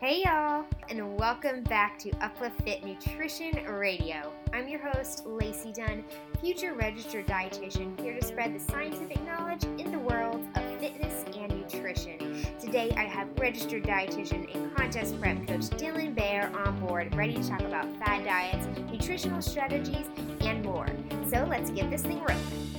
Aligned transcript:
Hey, 0.00 0.22
y'all, 0.24 0.64
and 0.88 1.18
welcome 1.18 1.64
back 1.64 1.98
to 1.98 2.12
Uplift 2.20 2.62
Fit 2.62 2.84
Nutrition 2.84 3.64
Radio. 3.66 4.32
I'm 4.52 4.68
your 4.68 4.78
host, 4.78 5.26
Lacey 5.26 5.72
Dunn, 5.72 6.04
future 6.40 6.72
registered 6.74 7.26
dietitian, 7.26 8.00
here 8.00 8.14
to 8.14 8.24
spread 8.24 8.54
the 8.54 8.60
scientific 8.60 9.20
knowledge 9.24 9.64
in 9.64 9.90
the 9.90 9.98
world 9.98 10.46
of 10.54 10.62
fitness 10.78 11.24
and 11.36 11.52
nutrition. 11.52 12.46
Today, 12.60 12.92
I 12.96 13.06
have 13.06 13.26
registered 13.40 13.82
dietitian 13.82 14.54
and 14.54 14.72
contest 14.76 15.20
prep 15.20 15.44
coach 15.48 15.62
Dylan 15.62 16.14
Baer 16.14 16.48
on 16.64 16.78
board, 16.78 17.12
ready 17.16 17.34
to 17.34 17.48
talk 17.48 17.62
about 17.62 17.92
fad 17.98 18.24
diets, 18.24 18.68
nutritional 18.92 19.42
strategies, 19.42 20.06
and 20.42 20.64
more. 20.64 20.86
So 21.28 21.44
let's 21.50 21.70
get 21.70 21.90
this 21.90 22.02
thing 22.02 22.20
rolling. 22.20 22.77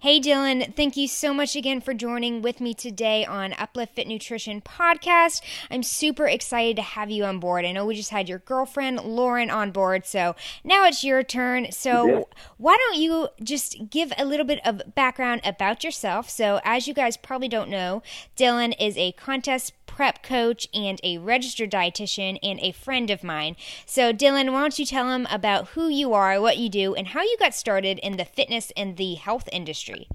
Hey, 0.00 0.20
Dylan, 0.20 0.76
thank 0.76 0.96
you 0.96 1.08
so 1.08 1.34
much 1.34 1.56
again 1.56 1.80
for 1.80 1.92
joining 1.92 2.40
with 2.40 2.60
me 2.60 2.72
today 2.72 3.24
on 3.24 3.52
Uplift 3.54 3.96
Fit 3.96 4.06
Nutrition 4.06 4.60
podcast. 4.60 5.42
I'm 5.72 5.82
super 5.82 6.28
excited 6.28 6.76
to 6.76 6.82
have 6.82 7.10
you 7.10 7.24
on 7.24 7.40
board. 7.40 7.64
I 7.64 7.72
know 7.72 7.84
we 7.84 7.96
just 7.96 8.10
had 8.10 8.28
your 8.28 8.38
girlfriend, 8.38 9.00
Lauren, 9.00 9.50
on 9.50 9.72
board, 9.72 10.06
so 10.06 10.36
now 10.62 10.84
it's 10.84 11.02
your 11.02 11.24
turn. 11.24 11.72
So, 11.72 12.06
yeah. 12.06 12.22
why 12.58 12.76
don't 12.76 13.00
you 13.00 13.30
just 13.42 13.90
give 13.90 14.12
a 14.16 14.24
little 14.24 14.46
bit 14.46 14.64
of 14.64 14.94
background 14.94 15.40
about 15.42 15.82
yourself? 15.82 16.30
So, 16.30 16.60
as 16.62 16.86
you 16.86 16.94
guys 16.94 17.16
probably 17.16 17.48
don't 17.48 17.68
know, 17.68 18.00
Dylan 18.36 18.76
is 18.78 18.96
a 18.96 19.10
contest 19.10 19.72
prep 19.88 20.22
coach 20.22 20.68
and 20.72 21.00
a 21.02 21.18
registered 21.18 21.72
dietitian 21.72 22.38
and 22.40 22.60
a 22.60 22.70
friend 22.70 23.10
of 23.10 23.24
mine. 23.24 23.56
So, 23.84 24.12
Dylan, 24.12 24.52
why 24.52 24.60
don't 24.60 24.78
you 24.78 24.86
tell 24.86 25.08
them 25.08 25.26
about 25.30 25.68
who 25.70 25.88
you 25.88 26.14
are, 26.14 26.40
what 26.40 26.58
you 26.58 26.68
do, 26.68 26.94
and 26.94 27.08
how 27.08 27.22
you 27.22 27.36
got 27.40 27.54
started 27.54 27.98
in 27.98 28.16
the 28.16 28.24
fitness 28.24 28.70
and 28.76 28.96
the 28.96 29.14
health 29.14 29.48
industry? 29.50 30.06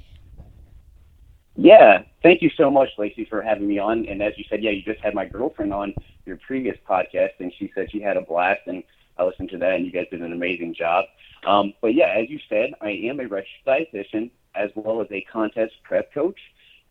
Yeah, 1.56 2.04
thank 2.24 2.42
you 2.42 2.50
so 2.56 2.72
much, 2.72 2.90
Lacey, 2.98 3.26
for 3.26 3.42
having 3.42 3.68
me 3.68 3.78
on. 3.78 4.06
And 4.08 4.24
as 4.24 4.34
you 4.38 4.46
said, 4.50 4.64
yeah, 4.64 4.72
you 4.72 4.82
just 4.82 5.02
had 5.02 5.14
my 5.14 5.26
girlfriend 5.26 5.74
on 5.74 5.94
your 6.26 6.38
previous 6.38 6.78
podcast, 6.90 7.34
and 7.40 7.52
she 7.60 7.72
said 7.76 7.92
she 7.92 8.00
had 8.00 8.16
a 8.16 8.22
blast, 8.22 8.62
and 8.68 8.84
I 9.18 9.26
listened 9.26 9.50
to 9.50 9.58
that, 9.58 9.74
and 9.74 9.86
you 9.86 9.92
guys 9.92 10.08
did 10.10 10.22
an 10.22 10.32
amazing 10.32 10.74
job. 10.74 11.06
Um, 11.46 11.74
but 11.82 11.94
yeah, 11.94 12.08
as 12.08 12.30
you 12.30 12.40
said, 12.48 12.72
I 12.82 12.92
am 12.92 13.20
a 13.20 13.28
registered 13.28 13.66
dietitian 13.68 14.32
as 14.56 14.70
well 14.76 15.02
as 15.02 15.08
a 15.12 15.22
contest 15.22 15.74
prep 15.84 16.14
coach. 16.14 16.40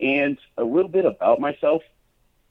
And 0.00 0.38
a 0.58 0.64
little 0.64 0.88
bit 0.88 1.04
about 1.04 1.40
myself 1.40 1.82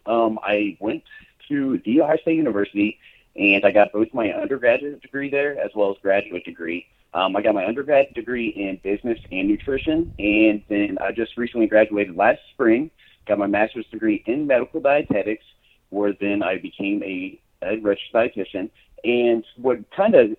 um, 0.05 0.39
I 0.43 0.77
went 0.79 1.03
to 1.47 1.81
The 1.85 2.01
Ohio 2.01 2.17
State 2.21 2.37
University 2.37 2.99
and 3.35 3.65
I 3.65 3.71
got 3.71 3.91
both 3.91 4.07
my 4.13 4.31
undergraduate 4.31 5.01
degree 5.01 5.29
there 5.29 5.59
as 5.59 5.71
well 5.75 5.91
as 5.91 5.97
graduate 6.01 6.43
degree. 6.43 6.85
Um, 7.13 7.35
I 7.35 7.41
got 7.41 7.55
my 7.55 7.65
undergrad 7.65 8.13
degree 8.13 8.49
in 8.49 8.79
business 8.83 9.19
and 9.31 9.47
nutrition, 9.47 10.11
and 10.17 10.63
then 10.69 10.97
I 11.01 11.11
just 11.11 11.37
recently 11.37 11.67
graduated 11.67 12.15
last 12.15 12.39
spring. 12.53 12.89
Got 13.27 13.39
my 13.39 13.47
master's 13.47 13.85
degree 13.87 14.23
in 14.27 14.47
medical 14.47 14.79
dietetics, 14.79 15.43
where 15.89 16.13
then 16.19 16.41
I 16.41 16.57
became 16.57 17.03
a, 17.03 17.39
a 17.63 17.77
registered 17.79 18.13
dietitian. 18.13 18.69
And 19.03 19.43
what 19.57 19.79
kind 19.91 20.15
of 20.15 20.31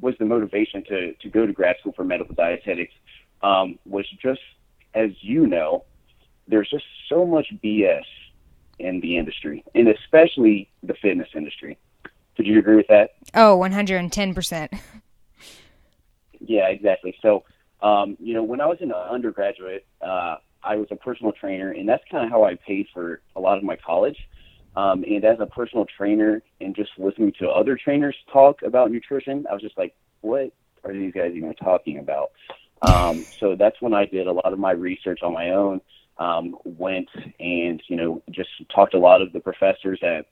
was 0.00 0.14
the 0.18 0.24
motivation 0.24 0.84
to 0.84 1.14
to 1.14 1.28
go 1.30 1.46
to 1.46 1.52
grad 1.52 1.76
school 1.80 1.92
for 1.92 2.04
medical 2.04 2.34
dietetics 2.34 2.92
um, 3.42 3.78
was 3.86 4.06
just, 4.22 4.40
as 4.94 5.10
you 5.20 5.46
know, 5.46 5.84
there's 6.46 6.68
just 6.68 6.84
so 7.08 7.24
much 7.24 7.46
BS 7.64 8.04
in 8.78 9.00
the 9.00 9.16
industry, 9.16 9.64
and 9.74 9.88
especially 9.88 10.70
the 10.82 10.94
fitness 10.94 11.28
industry. 11.34 11.78
Would 12.36 12.46
you 12.46 12.58
agree 12.58 12.76
with 12.76 12.86
that? 12.88 13.10
Oh, 13.34 13.58
110%. 13.58 14.78
yeah, 16.40 16.68
exactly. 16.68 17.16
So, 17.20 17.44
um, 17.82 18.16
you 18.20 18.34
know, 18.34 18.42
when 18.42 18.60
I 18.60 18.66
was 18.66 18.78
an 18.80 18.92
undergraduate, 18.92 19.86
uh, 20.00 20.36
I 20.62 20.76
was 20.76 20.88
a 20.90 20.96
personal 20.96 21.32
trainer, 21.32 21.72
and 21.72 21.88
that's 21.88 22.04
kind 22.10 22.24
of 22.24 22.30
how 22.30 22.44
I 22.44 22.54
paid 22.54 22.86
for 22.92 23.20
a 23.36 23.40
lot 23.40 23.58
of 23.58 23.64
my 23.64 23.76
college. 23.76 24.16
Um, 24.76 25.02
and 25.04 25.24
as 25.24 25.38
a 25.40 25.46
personal 25.46 25.86
trainer 25.96 26.42
and 26.60 26.74
just 26.76 26.90
listening 26.98 27.32
to 27.40 27.48
other 27.48 27.76
trainers 27.76 28.14
talk 28.32 28.62
about 28.62 28.90
nutrition, 28.92 29.46
I 29.50 29.54
was 29.54 29.62
just 29.62 29.76
like, 29.76 29.94
what 30.20 30.52
are 30.84 30.92
these 30.92 31.12
guys 31.12 31.32
even 31.34 31.54
talking 31.54 31.98
about? 31.98 32.30
Um, 32.82 33.24
so 33.40 33.56
that's 33.56 33.80
when 33.80 33.92
I 33.92 34.04
did 34.04 34.28
a 34.28 34.32
lot 34.32 34.52
of 34.52 34.58
my 34.58 34.70
research 34.70 35.20
on 35.22 35.32
my 35.32 35.50
own 35.50 35.80
um, 36.18 36.56
went 36.64 37.08
and 37.38 37.82
you 37.88 37.96
know 37.96 38.22
just 38.30 38.50
talked 38.74 38.92
to 38.92 38.98
a 38.98 39.00
lot 39.00 39.22
of 39.22 39.32
the 39.32 39.40
professors 39.40 40.00
at 40.02 40.26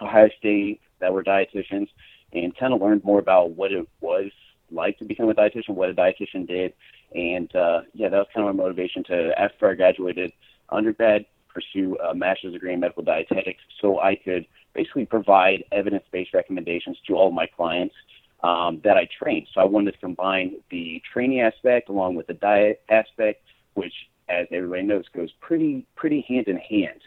Ohio 0.00 0.28
State 0.38 0.80
that 1.00 1.12
were 1.12 1.24
dietitians 1.24 1.88
and 2.32 2.56
kind 2.56 2.72
of 2.72 2.80
learned 2.80 3.04
more 3.04 3.18
about 3.18 3.50
what 3.50 3.72
it 3.72 3.86
was 4.00 4.30
like 4.70 4.98
to 4.98 5.04
become 5.04 5.28
a 5.28 5.34
dietitian, 5.34 5.70
what 5.70 5.90
a 5.90 5.94
dietitian 5.94 6.46
did, 6.46 6.72
and 7.14 7.54
uh, 7.54 7.82
yeah, 7.92 8.08
that 8.08 8.18
was 8.18 8.26
kind 8.34 8.48
of 8.48 8.54
my 8.54 8.62
motivation 8.62 9.04
to 9.04 9.32
after 9.38 9.70
I 9.70 9.74
graduated 9.74 10.32
undergrad 10.70 11.26
pursue 11.54 11.96
a 11.98 12.14
master's 12.14 12.52
degree 12.52 12.72
in 12.72 12.80
medical 12.80 13.04
dietetics 13.04 13.62
so 13.80 14.00
I 14.00 14.16
could 14.16 14.44
basically 14.74 15.06
provide 15.06 15.64
evidence-based 15.70 16.34
recommendations 16.34 16.98
to 17.06 17.14
all 17.14 17.30
my 17.30 17.46
clients 17.46 17.94
um, 18.42 18.80
that 18.84 18.96
I 18.96 19.08
trained. 19.18 19.46
So 19.54 19.60
I 19.60 19.64
wanted 19.64 19.92
to 19.92 19.98
combine 19.98 20.56
the 20.70 21.00
training 21.12 21.40
aspect 21.40 21.88
along 21.88 22.16
with 22.16 22.26
the 22.26 22.34
diet 22.34 22.82
aspect, 22.90 23.42
which 23.74 23.94
as 24.28 24.46
everybody 24.50 24.82
knows, 24.82 25.04
goes 25.14 25.30
pretty 25.40 25.86
pretty 25.96 26.24
hand 26.28 26.48
in 26.48 26.56
hand. 26.58 27.00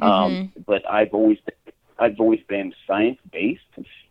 Mm-hmm. 0.00 0.04
Um, 0.04 0.52
but 0.66 0.88
I've 0.90 1.12
always 1.12 1.38
I've 1.98 2.18
always 2.18 2.40
been 2.48 2.72
science 2.86 3.18
based, 3.30 3.60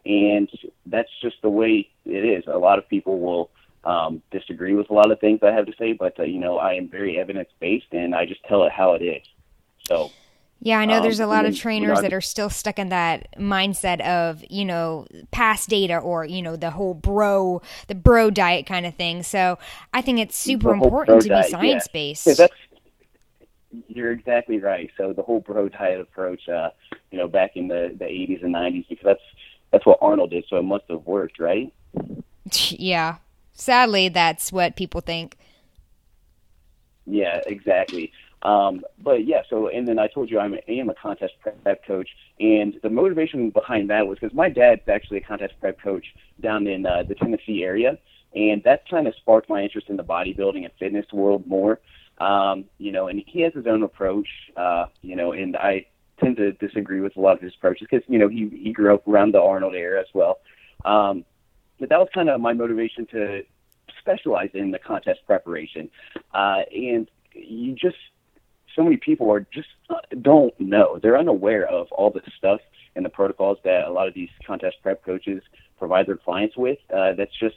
and 0.05 0.49
that's 0.85 1.09
just 1.21 1.41
the 1.41 1.49
way 1.49 1.89
it 2.05 2.25
is. 2.25 2.43
A 2.47 2.57
lot 2.57 2.77
of 2.77 2.87
people 2.87 3.19
will 3.19 3.49
um, 3.83 4.21
disagree 4.31 4.73
with 4.73 4.89
a 4.89 4.93
lot 4.93 5.11
of 5.11 5.19
things 5.19 5.39
I 5.41 5.51
have 5.51 5.65
to 5.65 5.73
say, 5.77 5.93
but 5.93 6.19
uh, 6.19 6.23
you 6.23 6.39
know 6.39 6.57
I 6.57 6.73
am 6.73 6.87
very 6.87 7.17
evidence 7.17 7.49
based, 7.59 7.91
and 7.91 8.13
I 8.13 8.25
just 8.25 8.43
tell 8.43 8.63
it 8.63 8.71
how 8.71 8.93
it 8.93 9.01
is. 9.01 9.23
So 9.87 10.11
yeah, 10.61 10.79
I 10.79 10.85
know 10.85 10.97
um, 10.97 11.03
there's 11.03 11.21
a 11.21 11.27
lot 11.27 11.45
of 11.45 11.55
trainers 11.55 12.01
that 12.01 12.13
are 12.13 12.21
still 12.21 12.49
stuck 12.49 12.79
in 12.79 12.89
that 12.89 13.37
mindset 13.37 14.01
of, 14.01 14.43
you 14.49 14.65
know, 14.65 15.07
past 15.31 15.69
data 15.69 15.97
or, 15.97 16.25
you 16.25 16.41
know, 16.41 16.57
the 16.57 16.71
whole 16.71 16.93
bro, 16.93 17.61
the 17.87 17.95
bro 17.95 18.29
diet 18.29 18.65
kind 18.65 18.85
of 18.85 18.93
thing. 18.95 19.23
So 19.23 19.57
I 19.93 20.01
think 20.01 20.19
it's 20.19 20.35
super 20.35 20.73
important 20.73 21.21
to 21.21 21.29
be 21.29 21.43
science 21.43 21.87
based. 21.87 22.27
Yeah. 22.27 22.33
yeah, 22.37 22.47
you're 23.87 24.11
exactly 24.11 24.59
right. 24.59 24.91
So 24.97 25.13
the 25.13 25.21
whole 25.21 25.39
bro 25.39 25.69
diet 25.69 26.01
approach, 26.01 26.49
uh, 26.49 26.71
you 27.11 27.17
know, 27.17 27.27
back 27.27 27.51
in 27.55 27.69
the, 27.69 27.95
the 27.97 28.05
80s 28.05 28.43
and 28.43 28.53
90s, 28.53 28.87
because 28.89 29.05
that's, 29.05 29.21
that's 29.71 29.85
what 29.85 29.99
Arnold 30.01 30.31
did. 30.31 30.45
So 30.49 30.57
it 30.57 30.63
must 30.63 30.85
have 30.89 31.05
worked, 31.05 31.39
right? 31.39 31.71
Yeah. 32.71 33.17
Sadly, 33.53 34.09
that's 34.09 34.51
what 34.51 34.75
people 34.75 35.01
think. 35.01 35.37
Yeah, 37.05 37.41
exactly. 37.45 38.11
Um, 38.41 38.81
but 39.03 39.25
yeah, 39.25 39.41
so 39.49 39.67
and 39.67 39.87
then 39.87 39.99
I 39.99 40.07
told 40.07 40.29
you 40.29 40.39
I'm, 40.39 40.53
I 40.53 40.71
am 40.71 40.89
a 40.89 40.95
contest 40.95 41.33
prep 41.41 41.85
coach, 41.85 42.09
and 42.39 42.79
the 42.81 42.89
motivation 42.89 43.49
behind 43.49 43.89
that 43.89 44.07
was 44.07 44.17
because 44.19 44.35
my 44.35 44.49
dad's 44.49 44.87
actually 44.87 45.17
a 45.17 45.21
contest 45.21 45.55
prep 45.59 45.81
coach 45.81 46.05
down 46.41 46.65
in 46.67 46.85
uh, 46.85 47.03
the 47.07 47.15
Tennessee 47.15 47.63
area, 47.63 47.97
and 48.33 48.63
that 48.63 48.87
kind 48.89 49.07
of 49.07 49.15
sparked 49.15 49.49
my 49.49 49.61
interest 49.61 49.89
in 49.89 49.97
the 49.97 50.03
bodybuilding 50.03 50.63
and 50.63 50.71
fitness 50.79 51.05
world 51.11 51.45
more. 51.47 51.79
Um, 52.19 52.65
you 52.77 52.91
know, 52.91 53.07
and 53.07 53.21
he 53.25 53.41
has 53.41 53.53
his 53.53 53.65
own 53.65 53.83
approach, 53.83 54.27
uh, 54.57 54.85
you 55.01 55.15
know, 55.15 55.31
and 55.31 55.55
I 55.55 55.85
tend 56.19 56.37
to 56.37 56.51
disagree 56.53 56.99
with 56.99 57.15
a 57.15 57.21
lot 57.21 57.35
of 57.37 57.41
his 57.41 57.53
approaches 57.55 57.87
because 57.89 58.05
you 58.07 58.19
know 58.19 58.29
he 58.29 58.49
he 58.49 58.71
grew 58.71 58.93
up 58.93 59.07
around 59.07 59.33
the 59.33 59.41
Arnold 59.41 59.75
era 59.75 59.99
as 59.99 60.07
well. 60.13 60.39
Um, 60.85 61.25
but 61.79 61.89
that 61.89 61.99
was 61.99 62.07
kind 62.13 62.29
of 62.29 62.39
my 62.39 62.53
motivation 62.53 63.05
to 63.07 63.43
specialize 63.99 64.49
in 64.53 64.71
the 64.71 64.79
contest 64.79 65.19
preparation, 65.25 65.89
uh, 66.33 66.61
and 66.73 67.09
you 67.33 67.73
just 67.73 67.97
so 68.75 68.83
many 68.83 68.97
people 68.97 69.31
are 69.31 69.45
just 69.53 69.69
don't 70.21 70.57
know. 70.59 70.99
They're 71.01 71.17
unaware 71.17 71.67
of 71.67 71.91
all 71.91 72.09
the 72.09 72.21
stuff 72.37 72.61
and 72.95 73.05
the 73.05 73.09
protocols 73.09 73.57
that 73.63 73.87
a 73.87 73.91
lot 73.91 74.07
of 74.07 74.13
these 74.13 74.29
contest 74.45 74.77
prep 74.81 75.03
coaches 75.03 75.41
provide 75.77 76.07
their 76.07 76.17
clients 76.17 76.57
with. 76.57 76.77
Uh, 76.93 77.13
that's 77.13 77.35
just 77.39 77.55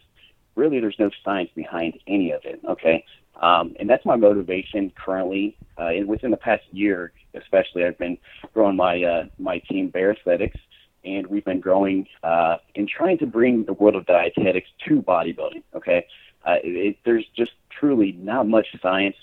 really 0.55 0.81
there's 0.81 0.99
no 0.99 1.11
science 1.25 1.51
behind 1.55 1.99
any 2.07 2.31
of 2.33 2.43
it. 2.45 2.61
Okay, 2.69 3.05
um, 3.41 3.75
and 3.79 3.89
that's 3.89 4.05
my 4.05 4.17
motivation 4.17 4.93
currently. 4.97 5.57
Uh, 5.79 5.87
and 5.87 6.07
within 6.07 6.31
the 6.31 6.37
past 6.37 6.65
year, 6.71 7.13
especially, 7.35 7.85
I've 7.85 7.99
been 7.99 8.19
growing 8.55 8.77
my 8.77 9.03
uh, 9.03 9.25
my 9.39 9.59
team 9.59 9.89
Baer 9.89 10.13
Aesthetics, 10.13 10.59
and 11.05 11.27
we've 11.27 11.45
been 11.45 11.61
growing 11.61 12.07
uh, 12.23 12.57
and 12.77 12.89
trying 12.89 13.19
to 13.19 13.27
bring 13.27 13.65
the 13.65 13.73
world 13.73 13.97
of 13.97 14.07
dietetics 14.07 14.69
to 14.89 15.03
bodybuilding. 15.03 15.63
Okay, 15.75 16.07
uh, 16.47 16.57
it, 16.63 16.97
there's 17.05 17.27
just 17.37 17.53
truly 17.71 18.13
not 18.13 18.47
much 18.47 18.67
science 18.81 19.17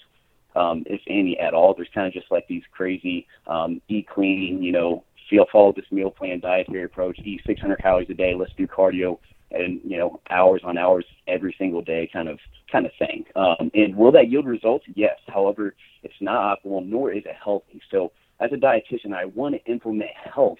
um, 0.60 0.84
if 0.86 1.02
any 1.08 1.40
at 1.40 1.54
all. 1.54 1.74
There's 1.74 1.90
kind 1.94 2.08
of 2.08 2.14
just 2.14 2.30
like 2.32 2.48
these 2.48 2.64
crazy 2.72 3.26
um, 3.48 3.82
eat 3.88 4.08
clean, 4.08 4.62
you 4.62 4.72
know, 4.72 5.04
feel 5.30 5.46
follow 5.52 5.72
this 5.74 5.86
meal 5.92 6.12
plan 6.12 6.40
dietary 6.40 6.84
approach, 6.84 7.20
eat 7.24 7.42
600 7.46 7.80
calories 7.80 8.10
a 8.10 8.14
day, 8.14 8.34
let's 8.36 8.52
do 8.58 8.68
cardio 8.68 9.18
and 9.52 9.82
you 9.84 9.98
know 9.98 10.20
hours 10.30 10.62
on 10.64 10.78
hours 10.78 11.06
every 11.28 11.56
single 11.58 11.82
day 11.82 12.08
kind 12.12 12.30
of 12.30 12.40
kind 12.72 12.86
of 12.86 12.92
thing. 13.00 13.26
Um, 13.36 13.72
and 13.74 13.96
will 13.96 14.12
that 14.12 14.30
yield 14.30 14.46
results? 14.46 14.86
Yes. 14.96 15.18
However, 15.28 15.76
it's 16.04 16.14
not 16.22 16.60
optimal, 16.60 16.86
nor 16.86 17.12
is 17.12 17.24
it 17.26 17.36
healthy. 17.44 17.82
So 17.90 18.12
as 18.40 18.52
a 18.52 18.56
dietitian, 18.56 19.14
I 19.14 19.26
want 19.26 19.56
to 19.56 19.72
implement 19.72 20.12
health. 20.12 20.60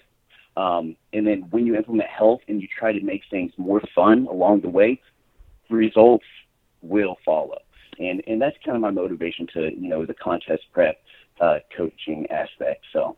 Um, 0.56 0.96
and 1.12 1.26
then 1.26 1.46
when 1.50 1.66
you 1.66 1.76
implement 1.76 2.08
health 2.08 2.40
and 2.48 2.60
you 2.60 2.66
try 2.66 2.92
to 2.92 3.00
make 3.00 3.22
things 3.30 3.52
more 3.56 3.80
fun 3.94 4.26
along 4.28 4.62
the 4.62 4.68
way, 4.68 5.00
results 5.68 6.24
will 6.82 7.16
follow 7.24 7.58
and 8.00 8.22
and 8.26 8.40
that's 8.40 8.56
kind 8.64 8.76
of 8.76 8.82
my 8.82 8.90
motivation 8.90 9.46
to 9.54 9.70
you 9.74 9.88
know 9.88 10.04
the 10.04 10.14
contest 10.14 10.62
prep 10.72 11.00
uh, 11.40 11.58
coaching 11.76 12.26
aspect. 12.30 12.84
So. 12.92 13.16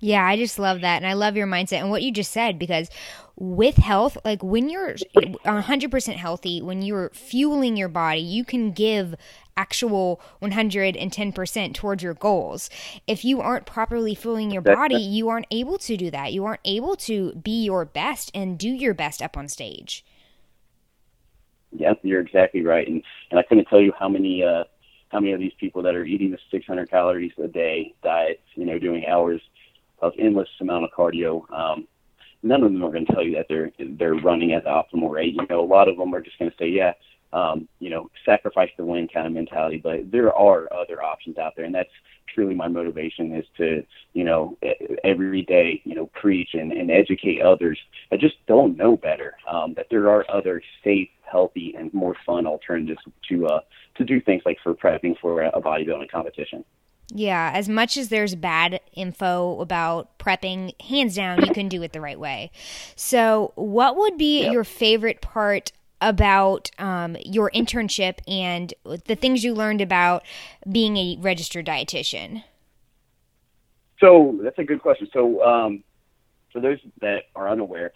Yeah, 0.00 0.26
I 0.26 0.36
just 0.36 0.58
love 0.58 0.82
that. 0.82 0.96
And 0.96 1.06
I 1.06 1.14
love 1.14 1.34
your 1.34 1.46
mindset 1.46 1.80
and 1.80 1.88
what 1.88 2.02
you 2.02 2.12
just 2.12 2.30
said 2.30 2.58
because 2.58 2.90
with 3.36 3.76
health, 3.76 4.18
like 4.22 4.42
when 4.42 4.68
you're 4.68 4.94
100% 4.94 6.14
healthy, 6.16 6.60
when 6.60 6.82
you're 6.82 7.08
fueling 7.14 7.76
your 7.76 7.88
body, 7.88 8.20
you 8.20 8.44
can 8.44 8.72
give 8.72 9.14
actual 9.56 10.20
110% 10.42 11.74
towards 11.74 12.02
your 12.02 12.12
goals. 12.12 12.68
If 13.06 13.24
you 13.24 13.40
aren't 13.40 13.64
properly 13.64 14.14
fueling 14.14 14.50
your 14.50 14.62
body, 14.62 14.96
you 14.96 15.30
aren't 15.30 15.46
able 15.50 15.78
to 15.78 15.96
do 15.96 16.10
that. 16.10 16.34
You 16.34 16.44
aren't 16.44 16.60
able 16.66 16.96
to 16.96 17.32
be 17.36 17.64
your 17.64 17.86
best 17.86 18.30
and 18.34 18.58
do 18.58 18.68
your 18.68 18.92
best 18.92 19.22
up 19.22 19.38
on 19.38 19.48
stage. 19.48 20.04
Yep, 21.74 22.00
you're 22.02 22.20
exactly 22.20 22.62
right. 22.62 22.86
And 22.86 23.02
and 23.30 23.38
I 23.38 23.42
couldn't 23.42 23.66
tell 23.66 23.80
you 23.80 23.92
how 23.98 24.08
many 24.08 24.42
uh 24.42 24.64
how 25.10 25.20
many 25.20 25.32
of 25.32 25.40
these 25.40 25.52
people 25.60 25.82
that 25.82 25.94
are 25.94 26.04
eating 26.04 26.30
the 26.30 26.38
600 26.50 26.90
calories 26.90 27.32
a 27.42 27.46
day 27.46 27.94
diet, 28.02 28.40
you 28.54 28.64
know, 28.66 28.78
doing 28.78 29.06
hours 29.06 29.40
of 30.00 30.12
endless 30.18 30.48
amount 30.60 30.84
of 30.84 30.90
cardio. 30.96 31.48
Um, 31.52 31.86
none 32.42 32.62
of 32.62 32.72
them 32.72 32.84
are 32.84 32.90
going 32.90 33.06
to 33.06 33.12
tell 33.12 33.22
you 33.22 33.34
that 33.36 33.46
they're 33.48 33.70
they're 33.98 34.14
running 34.14 34.52
at 34.52 34.64
the 34.64 34.70
optimal 34.70 35.10
rate. 35.10 35.34
You 35.34 35.46
know, 35.48 35.60
a 35.60 35.66
lot 35.66 35.88
of 35.88 35.96
them 35.96 36.14
are 36.14 36.20
just 36.20 36.38
going 36.38 36.50
to 36.50 36.56
say, 36.56 36.68
yeah, 36.68 36.92
um, 37.34 37.68
you 37.80 37.90
know, 37.90 38.10
sacrifice 38.24 38.70
the 38.78 38.84
win 38.84 39.08
kind 39.12 39.26
of 39.26 39.32
mentality. 39.32 39.80
But 39.82 40.10
there 40.10 40.32
are 40.32 40.72
other 40.72 41.02
options 41.02 41.36
out 41.36 41.54
there, 41.56 41.64
and 41.64 41.74
that's 41.74 41.90
truly 42.32 42.54
my 42.54 42.68
motivation 42.68 43.34
is 43.34 43.44
to, 43.56 43.84
you 44.12 44.24
know, 44.24 44.56
every 45.02 45.42
day, 45.42 45.82
you 45.84 45.94
know, 45.94 46.06
preach 46.06 46.50
and, 46.54 46.72
and 46.72 46.90
educate 46.90 47.42
others 47.42 47.78
that 48.10 48.20
just 48.20 48.36
don't 48.46 48.76
know 48.76 48.96
better. 48.96 49.34
Um, 49.50 49.74
that 49.74 49.86
there 49.90 50.08
are 50.08 50.24
other 50.30 50.62
safe, 50.84 51.08
healthy, 51.22 51.74
and 51.76 51.92
more 51.92 52.14
fun 52.24 52.46
alternatives 52.46 53.00
to 53.28 53.46
uh, 53.48 53.60
to 53.96 54.04
do 54.04 54.20
things 54.20 54.42
like 54.46 54.58
for 54.62 54.74
prepping 54.74 55.18
for 55.20 55.42
a 55.42 55.60
bodybuilding 55.60 56.10
competition. 56.10 56.64
Yeah, 57.12 57.50
as 57.52 57.68
much 57.68 57.96
as 57.96 58.08
there's 58.08 58.34
bad 58.34 58.80
info 58.94 59.60
about 59.60 60.18
prepping, 60.18 60.80
hands 60.80 61.16
down, 61.16 61.44
you 61.44 61.52
can 61.52 61.68
do 61.68 61.82
it 61.82 61.92
the 61.92 62.00
right 62.00 62.18
way. 62.18 62.50
So, 62.96 63.52
what 63.56 63.96
would 63.96 64.16
be 64.16 64.42
yep. 64.42 64.52
your 64.52 64.64
favorite 64.64 65.20
part 65.20 65.72
about 66.08 66.70
um, 66.78 67.16
your 67.24 67.50
internship 67.50 68.18
and 68.28 68.72
the 69.06 69.16
things 69.16 69.42
you 69.42 69.54
learned 69.54 69.80
about 69.80 70.22
being 70.70 70.96
a 70.96 71.18
registered 71.20 71.66
dietitian? 71.66 72.44
So, 74.00 74.38
that's 74.42 74.58
a 74.58 74.64
good 74.64 74.82
question. 74.82 75.08
So, 75.12 75.42
um, 75.44 75.84
for 76.52 76.60
those 76.60 76.78
that 77.00 77.24
are 77.34 77.48
unaware, 77.48 77.92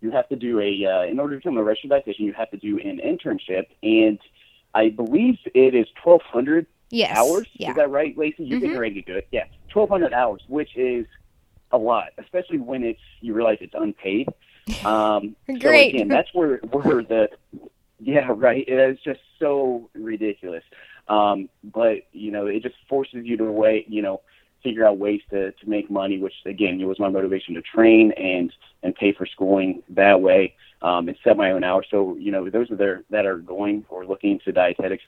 you 0.00 0.10
have 0.10 0.28
to 0.28 0.36
do 0.36 0.60
a, 0.60 0.84
uh, 0.84 1.02
in 1.04 1.20
order 1.20 1.36
to 1.36 1.38
become 1.38 1.56
a 1.56 1.62
registered 1.62 1.92
dietitian, 1.92 2.20
you 2.20 2.32
have 2.32 2.50
to 2.50 2.56
do 2.56 2.78
an 2.78 2.98
internship. 2.98 3.66
And 3.82 4.18
I 4.74 4.90
believe 4.90 5.38
it 5.54 5.74
is 5.74 5.86
1200 6.02 6.66
yes. 6.90 7.16
hours. 7.16 7.46
Yeah. 7.54 7.70
Is 7.70 7.76
that 7.76 7.90
right, 7.90 8.16
Lacey? 8.18 8.44
You're 8.44 8.58
mm-hmm. 8.58 8.66
getting 8.66 8.80
ready 8.80 9.02
to 9.02 9.12
do 9.12 9.16
it. 9.16 9.28
Yeah, 9.30 9.44
1,200 9.72 10.12
hours, 10.12 10.42
which 10.48 10.76
is 10.76 11.06
a 11.70 11.78
lot, 11.78 12.08
especially 12.18 12.58
when 12.58 12.84
it's 12.84 13.00
you 13.20 13.34
realize 13.34 13.58
it's 13.60 13.74
unpaid. 13.74 14.28
Um, 14.84 15.36
Great. 15.46 15.92
So 15.92 15.96
again, 15.96 16.08
that's 16.08 16.28
where 16.32 16.56
where 16.58 17.02
the 17.02 17.28
yeah 18.00 18.28
right. 18.34 18.64
It's 18.66 19.02
just 19.02 19.20
so 19.38 19.88
ridiculous. 19.94 20.64
Um, 21.08 21.48
but 21.64 21.98
you 22.12 22.30
know, 22.30 22.46
it 22.46 22.62
just 22.62 22.76
forces 22.88 23.24
you 23.24 23.36
to 23.38 23.44
wait. 23.44 23.88
You 23.88 24.02
know, 24.02 24.20
figure 24.62 24.86
out 24.86 24.98
ways 24.98 25.20
to 25.30 25.52
to 25.52 25.68
make 25.68 25.90
money, 25.90 26.18
which 26.18 26.34
again, 26.46 26.80
it 26.80 26.84
was 26.84 26.98
my 26.98 27.08
motivation 27.08 27.54
to 27.54 27.62
train 27.62 28.12
and 28.12 28.52
and 28.82 28.94
pay 28.94 29.12
for 29.12 29.26
schooling 29.26 29.82
that 29.90 30.20
way. 30.20 30.54
Um, 30.80 31.06
and 31.06 31.16
set 31.22 31.36
my 31.36 31.52
own 31.52 31.62
hours. 31.62 31.86
So, 31.92 32.16
you 32.16 32.32
know, 32.32 32.50
those 32.50 32.68
are 32.72 32.74
there 32.74 33.04
that 33.10 33.24
are 33.24 33.36
going 33.36 33.84
or 33.88 34.04
looking 34.04 34.32
into 34.32 34.50
dietetics 34.50 35.04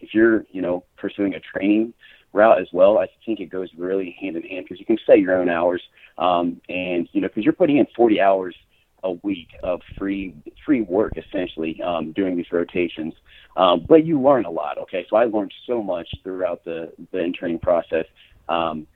if 0.00 0.14
you're, 0.14 0.44
you 0.50 0.62
know, 0.62 0.84
pursuing 0.96 1.34
a 1.34 1.40
training 1.40 1.94
route 2.32 2.60
as 2.60 2.68
well, 2.72 2.98
I 2.98 3.08
think 3.24 3.40
it 3.40 3.46
goes 3.46 3.70
really 3.76 4.16
hand 4.20 4.36
in 4.36 4.42
hand 4.42 4.64
because 4.64 4.78
you 4.78 4.86
can 4.86 4.98
set 5.06 5.20
your 5.20 5.38
own 5.38 5.48
hours, 5.48 5.82
um, 6.18 6.60
and 6.68 7.08
you 7.12 7.20
know, 7.20 7.28
because 7.28 7.44
you're 7.44 7.52
putting 7.52 7.78
in 7.78 7.86
40 7.96 8.20
hours 8.20 8.54
a 9.02 9.12
week 9.12 9.48
of 9.62 9.80
free 9.98 10.34
free 10.64 10.82
work 10.82 11.16
essentially 11.16 11.80
um, 11.82 12.12
doing 12.12 12.36
these 12.36 12.50
rotations. 12.52 13.14
Um, 13.56 13.84
but 13.88 14.04
you 14.04 14.20
learn 14.20 14.44
a 14.44 14.50
lot. 14.50 14.78
Okay, 14.78 15.06
so 15.08 15.16
I 15.16 15.24
learned 15.24 15.52
so 15.66 15.82
much 15.82 16.08
throughout 16.22 16.64
the 16.64 16.92
the 17.12 17.18
interning 17.18 17.58
process. 17.58 18.06
Um, 18.48 18.86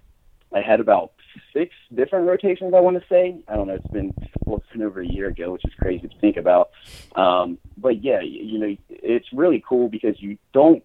I 0.52 0.60
had 0.60 0.80
about 0.80 1.12
six 1.52 1.74
different 1.94 2.26
rotations. 2.26 2.74
I 2.74 2.80
want 2.80 3.00
to 3.00 3.04
say. 3.08 3.42
I 3.48 3.54
don't 3.54 3.68
know. 3.68 3.74
It's 3.74 3.86
been 3.88 4.12
well, 4.44 4.58
it's 4.58 4.72
been 4.72 4.82
over 4.82 5.00
a 5.00 5.06
year 5.06 5.28
ago, 5.28 5.52
which 5.52 5.64
is 5.64 5.72
crazy 5.80 6.08
to 6.08 6.18
think 6.18 6.36
about. 6.36 6.70
Um, 7.14 7.58
but 7.76 8.02
yeah, 8.02 8.20
you, 8.20 8.42
you 8.42 8.58
know, 8.58 8.76
it's 8.88 9.32
really 9.32 9.62
cool 9.66 9.88
because 9.88 10.20
you 10.20 10.38
don't 10.52 10.82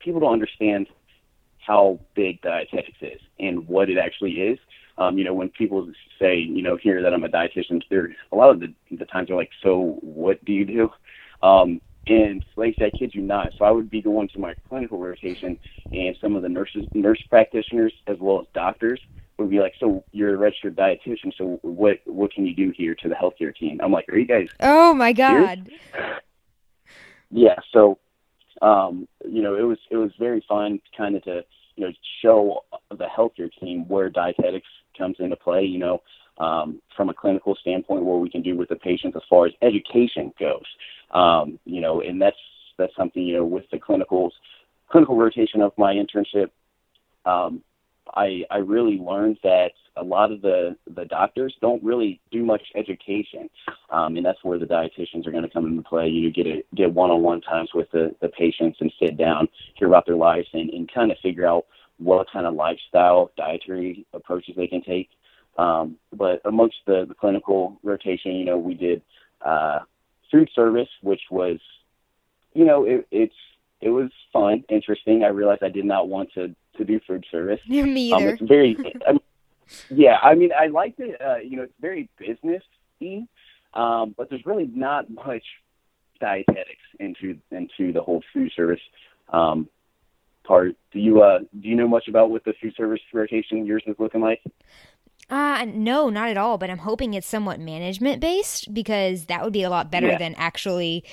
people 0.00 0.20
don't 0.20 0.32
understand 0.32 0.88
how 1.58 1.98
big 2.14 2.42
dietetics 2.42 2.98
is 3.00 3.20
and 3.38 3.66
what 3.66 3.88
it 3.88 3.98
actually 3.98 4.32
is. 4.32 4.58
Um, 4.96 5.18
you 5.18 5.24
know, 5.24 5.34
when 5.34 5.48
people 5.48 5.90
say, 6.20 6.36
you 6.36 6.62
know, 6.62 6.76
here 6.76 7.02
that 7.02 7.12
I'm 7.12 7.24
a 7.24 7.28
dietitian, 7.28 7.82
there 7.90 8.14
a 8.32 8.36
lot 8.36 8.50
of 8.50 8.60
the, 8.60 8.72
the 8.92 9.04
times 9.06 9.28
they're 9.28 9.36
like, 9.36 9.50
so 9.62 9.98
what 10.02 10.44
do 10.44 10.52
you 10.52 10.64
do? 10.64 10.90
Um, 11.42 11.80
and 12.06 12.44
like 12.56 12.76
I 12.80 12.90
kid 12.96 13.12
you 13.14 13.22
not. 13.22 13.52
So 13.58 13.64
I 13.64 13.70
would 13.70 13.90
be 13.90 14.02
going 14.02 14.28
to 14.28 14.38
my 14.38 14.54
clinical 14.68 14.98
rotation, 14.98 15.58
and 15.92 16.16
some 16.20 16.36
of 16.36 16.42
the 16.42 16.48
nurses, 16.48 16.86
nurse 16.92 17.20
practitioners, 17.30 17.92
as 18.06 18.16
well 18.20 18.40
as 18.40 18.46
doctors, 18.54 19.00
would 19.38 19.50
be 19.50 19.58
like, 19.58 19.74
"So 19.80 20.04
you're 20.12 20.34
a 20.34 20.36
registered 20.36 20.76
dietitian. 20.76 21.32
So 21.36 21.58
what 21.62 21.98
what 22.04 22.32
can 22.32 22.46
you 22.46 22.54
do 22.54 22.72
here 22.76 22.94
to 22.96 23.08
the 23.08 23.14
healthcare 23.14 23.54
team?" 23.56 23.80
I'm 23.82 23.90
like, 23.90 24.08
"Are 24.10 24.18
you 24.18 24.26
guys?" 24.26 24.48
Oh 24.60 24.94
my 24.94 25.12
god. 25.12 25.68
Yeah. 27.30 27.56
So 27.72 27.98
um, 28.62 29.08
you 29.28 29.42
know, 29.42 29.56
it 29.56 29.62
was 29.62 29.78
it 29.90 29.96
was 29.96 30.12
very 30.18 30.44
fun 30.48 30.80
kind 30.96 31.16
of 31.16 31.24
to 31.24 31.42
you 31.76 31.86
know 31.86 31.92
show 32.22 32.60
the 32.90 33.06
healthcare 33.06 33.50
team 33.60 33.88
where 33.88 34.08
dietetics 34.08 34.68
comes 34.96 35.16
into 35.18 35.36
play. 35.36 35.64
You 35.64 35.78
know, 35.78 36.02
um, 36.38 36.80
from 36.96 37.08
a 37.08 37.14
clinical 37.14 37.54
standpoint, 37.56 38.04
what 38.04 38.20
we 38.20 38.30
can 38.30 38.42
do 38.42 38.56
with 38.56 38.68
the 38.68 38.76
patients 38.76 39.16
as 39.16 39.22
far 39.28 39.46
as 39.46 39.52
education 39.62 40.32
goes. 40.38 40.66
Um, 41.10 41.58
you 41.64 41.80
know, 41.80 42.00
and 42.00 42.20
that's 42.20 42.36
that's 42.78 42.94
something 42.96 43.22
you 43.22 43.36
know 43.36 43.44
with 43.44 43.64
the 43.70 43.78
clinicals 43.78 44.32
clinical 44.94 45.16
rotation 45.16 45.60
of 45.60 45.72
my 45.76 45.94
internship. 45.94 46.50
Um, 47.24 47.62
I 48.14 48.44
I 48.50 48.58
really 48.58 48.98
learned 48.98 49.38
that 49.42 49.72
a 49.96 50.04
lot 50.04 50.30
of 50.30 50.42
the 50.42 50.76
the 50.94 51.04
doctors 51.06 51.54
don't 51.60 51.82
really 51.82 52.20
do 52.30 52.44
much 52.44 52.62
education, 52.74 53.48
um, 53.90 54.16
and 54.16 54.24
that's 54.24 54.42
where 54.44 54.58
the 54.58 54.66
dietitians 54.66 55.26
are 55.26 55.30
going 55.30 55.42
to 55.42 55.48
come 55.48 55.66
into 55.66 55.82
play. 55.82 56.08
You 56.08 56.30
get 56.30 56.46
a, 56.46 56.64
get 56.74 56.92
one-on-one 56.92 57.40
times 57.40 57.70
with 57.74 57.90
the 57.92 58.14
the 58.20 58.28
patients 58.28 58.78
and 58.80 58.92
sit 59.00 59.16
down, 59.16 59.48
hear 59.74 59.88
about 59.88 60.06
their 60.06 60.16
lives, 60.16 60.48
and, 60.52 60.70
and 60.70 60.92
kind 60.92 61.10
of 61.10 61.18
figure 61.18 61.46
out 61.46 61.66
what 61.98 62.26
kind 62.32 62.46
of 62.46 62.54
lifestyle 62.54 63.30
dietary 63.36 64.06
approaches 64.12 64.54
they 64.56 64.66
can 64.66 64.82
take. 64.82 65.10
Um, 65.56 65.96
but 66.12 66.40
amongst 66.44 66.76
the, 66.86 67.04
the 67.06 67.14
clinical 67.14 67.78
rotation, 67.82 68.32
you 68.32 68.44
know, 68.44 68.58
we 68.58 68.74
did 68.74 69.02
uh, 69.40 69.80
food 70.30 70.50
service, 70.54 70.88
which 71.02 71.20
was, 71.30 71.58
you 72.54 72.64
know, 72.64 72.84
it, 72.84 73.06
it's 73.10 73.34
it 73.80 73.90
was 73.90 74.10
fun, 74.32 74.64
interesting. 74.68 75.24
I 75.24 75.28
realized 75.28 75.62
I 75.62 75.68
did 75.68 75.84
not 75.84 76.08
want 76.08 76.32
to 76.34 76.54
to 76.76 76.84
do 76.84 77.00
food 77.06 77.24
service. 77.30 77.60
Me 77.68 78.12
either. 78.12 78.16
Um, 78.16 78.34
it's 78.34 78.42
very, 78.42 78.76
um, 79.06 79.20
yeah. 79.90 80.16
I 80.22 80.34
mean, 80.34 80.50
I 80.58 80.66
liked 80.66 80.98
it. 81.00 81.20
Uh, 81.20 81.36
you 81.36 81.56
know, 81.56 81.64
it's 81.64 81.72
very 81.80 82.08
businessy, 82.20 83.28
um, 83.74 84.14
but 84.16 84.30
there's 84.30 84.44
really 84.44 84.70
not 84.74 85.08
much 85.10 85.44
dietetics 86.20 86.82
into 86.98 87.38
into 87.50 87.92
the 87.92 88.00
whole 88.00 88.22
food 88.32 88.50
service 88.56 88.80
um, 89.32 89.68
part. 90.44 90.76
Do 90.92 90.98
you 90.98 91.22
uh, 91.22 91.40
do 91.60 91.68
you 91.68 91.74
know 91.74 91.88
much 91.88 92.08
about 92.08 92.30
what 92.30 92.44
the 92.44 92.54
food 92.60 92.74
service 92.76 93.00
rotation 93.12 93.66
yours 93.66 93.82
is 93.86 93.96
looking 93.98 94.20
like? 94.20 94.42
Uh 95.30 95.64
no, 95.66 96.10
not 96.10 96.28
at 96.28 96.36
all, 96.36 96.58
but 96.58 96.70
I'm 96.70 96.78
hoping 96.78 97.14
it's 97.14 97.26
somewhat 97.26 97.58
management 97.58 98.20
based 98.20 98.72
because 98.74 99.26
that 99.26 99.42
would 99.42 99.52
be 99.52 99.62
a 99.62 99.70
lot 99.70 99.90
better 99.90 100.08
yeah. 100.08 100.18
than 100.18 100.34
actually 100.34 101.04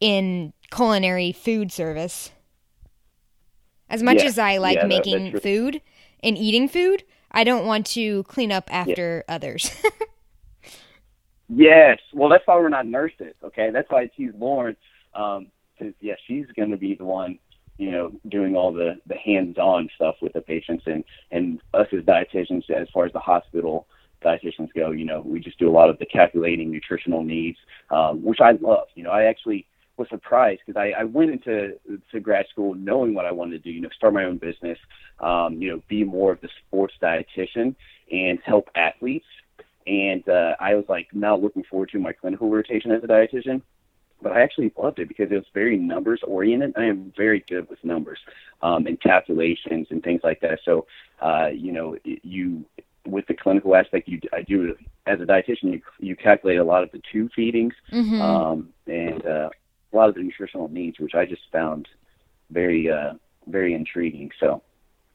in 0.00 0.52
culinary 0.72 1.30
food 1.32 1.70
service. 1.70 2.32
As 3.88 4.02
much 4.02 4.18
yeah. 4.18 4.24
as 4.24 4.38
I 4.38 4.56
like 4.56 4.78
yeah, 4.78 4.86
making 4.86 5.32
that, 5.32 5.42
food 5.42 5.80
and 6.22 6.36
eating 6.36 6.68
food, 6.68 7.04
I 7.30 7.44
don't 7.44 7.66
want 7.66 7.86
to 7.88 8.22
clean 8.24 8.50
up 8.50 8.72
after 8.72 9.22
others. 9.28 9.70
yes. 11.48 11.98
Well, 12.12 12.30
that's 12.30 12.46
why 12.46 12.56
we're 12.56 12.68
not 12.68 12.86
nurses, 12.86 13.34
okay? 13.44 13.70
That's 13.70 13.90
why 13.90 14.02
I 14.02 14.10
choose 14.16 14.34
Lauren. 14.36 14.76
Um, 15.14 15.48
cause 15.78 15.92
yeah, 16.00 16.14
she's 16.26 16.46
going 16.56 16.70
to 16.70 16.76
be 16.76 16.94
the 16.94 17.04
one, 17.04 17.38
you 17.78 17.90
know, 17.90 18.12
doing 18.28 18.54
all 18.54 18.72
the, 18.72 18.96
the 19.06 19.16
hands-on 19.16 19.88
stuff 19.96 20.16
with 20.22 20.32
the 20.32 20.40
patients 20.40 20.84
and, 20.86 21.04
and 21.30 21.60
us 21.74 21.86
as 21.92 22.00
dietitians, 22.04 22.68
as 22.70 22.88
far 22.92 23.06
as 23.06 23.12
the 23.12 23.18
hospital 23.18 23.86
dietitians 24.24 24.72
go, 24.74 24.90
you 24.90 25.04
know, 25.04 25.20
we 25.24 25.40
just 25.40 25.58
do 25.58 25.68
a 25.68 25.72
lot 25.72 25.90
of 25.90 25.98
the 25.98 26.06
calculating 26.06 26.70
nutritional 26.70 27.24
needs, 27.24 27.58
um, 27.90 28.22
which 28.22 28.40
I 28.40 28.52
love. 28.52 28.86
You 28.94 29.04
know, 29.04 29.10
I 29.10 29.24
actually, 29.24 29.66
was 29.96 30.08
surprised 30.08 30.60
because 30.66 30.78
I, 30.78 31.00
I 31.00 31.04
went 31.04 31.30
into 31.30 31.78
to 32.10 32.20
grad 32.20 32.46
school 32.50 32.74
knowing 32.74 33.14
what 33.14 33.26
I 33.26 33.32
wanted 33.32 33.62
to 33.62 33.70
do, 33.70 33.70
you 33.70 33.80
know, 33.80 33.88
start 33.94 34.14
my 34.14 34.24
own 34.24 34.38
business, 34.38 34.78
um, 35.20 35.60
you 35.60 35.70
know, 35.70 35.82
be 35.88 36.04
more 36.04 36.32
of 36.32 36.40
the 36.40 36.48
sports 36.66 36.94
dietitian 37.02 37.74
and 38.10 38.38
help 38.44 38.68
athletes. 38.74 39.26
And 39.86 40.26
uh, 40.28 40.54
I 40.60 40.74
was 40.74 40.84
like 40.88 41.08
now 41.12 41.36
looking 41.36 41.64
forward 41.64 41.90
to 41.90 41.98
my 41.98 42.12
clinical 42.12 42.50
rotation 42.50 42.90
as 42.92 43.02
a 43.02 43.06
dietitian. 43.06 43.62
But 44.22 44.32
I 44.32 44.42
actually 44.42 44.72
loved 44.76 44.98
it 44.98 45.08
because 45.08 45.30
it 45.30 45.34
was 45.34 45.44
very 45.52 45.76
numbers 45.76 46.20
oriented. 46.26 46.74
I 46.76 46.84
am 46.84 47.12
very 47.16 47.44
good 47.48 47.68
with 47.68 47.82
numbers 47.84 48.18
um, 48.62 48.86
and 48.86 49.00
calculations 49.00 49.88
and 49.90 50.02
things 50.02 50.20
like 50.22 50.40
that. 50.40 50.60
So, 50.64 50.86
uh, 51.20 51.48
you 51.52 51.72
know, 51.72 51.96
you 52.04 52.64
with 53.06 53.26
the 53.26 53.34
clinical 53.34 53.74
aspect, 53.74 54.08
you 54.08 54.20
I 54.32 54.42
do 54.42 54.76
as 55.06 55.20
a 55.20 55.24
dietitian, 55.24 55.72
you 55.72 55.82
you 55.98 56.16
calculate 56.16 56.58
a 56.58 56.64
lot 56.64 56.82
of 56.82 56.90
the 56.92 57.00
tube 57.10 57.30
feedings 57.34 57.74
Mm-hmm. 57.92 58.20
um, 58.20 58.68
and 58.86 59.26
uh, 59.26 59.50
a 59.92 59.96
lot 59.96 60.08
of 60.08 60.14
the 60.14 60.22
nutritional 60.22 60.68
needs, 60.68 60.98
which 60.98 61.14
I 61.14 61.26
just 61.26 61.42
found 61.50 61.88
very 62.50 62.90
uh, 62.90 63.14
very 63.46 63.74
intriguing. 63.74 64.30
So 64.38 64.62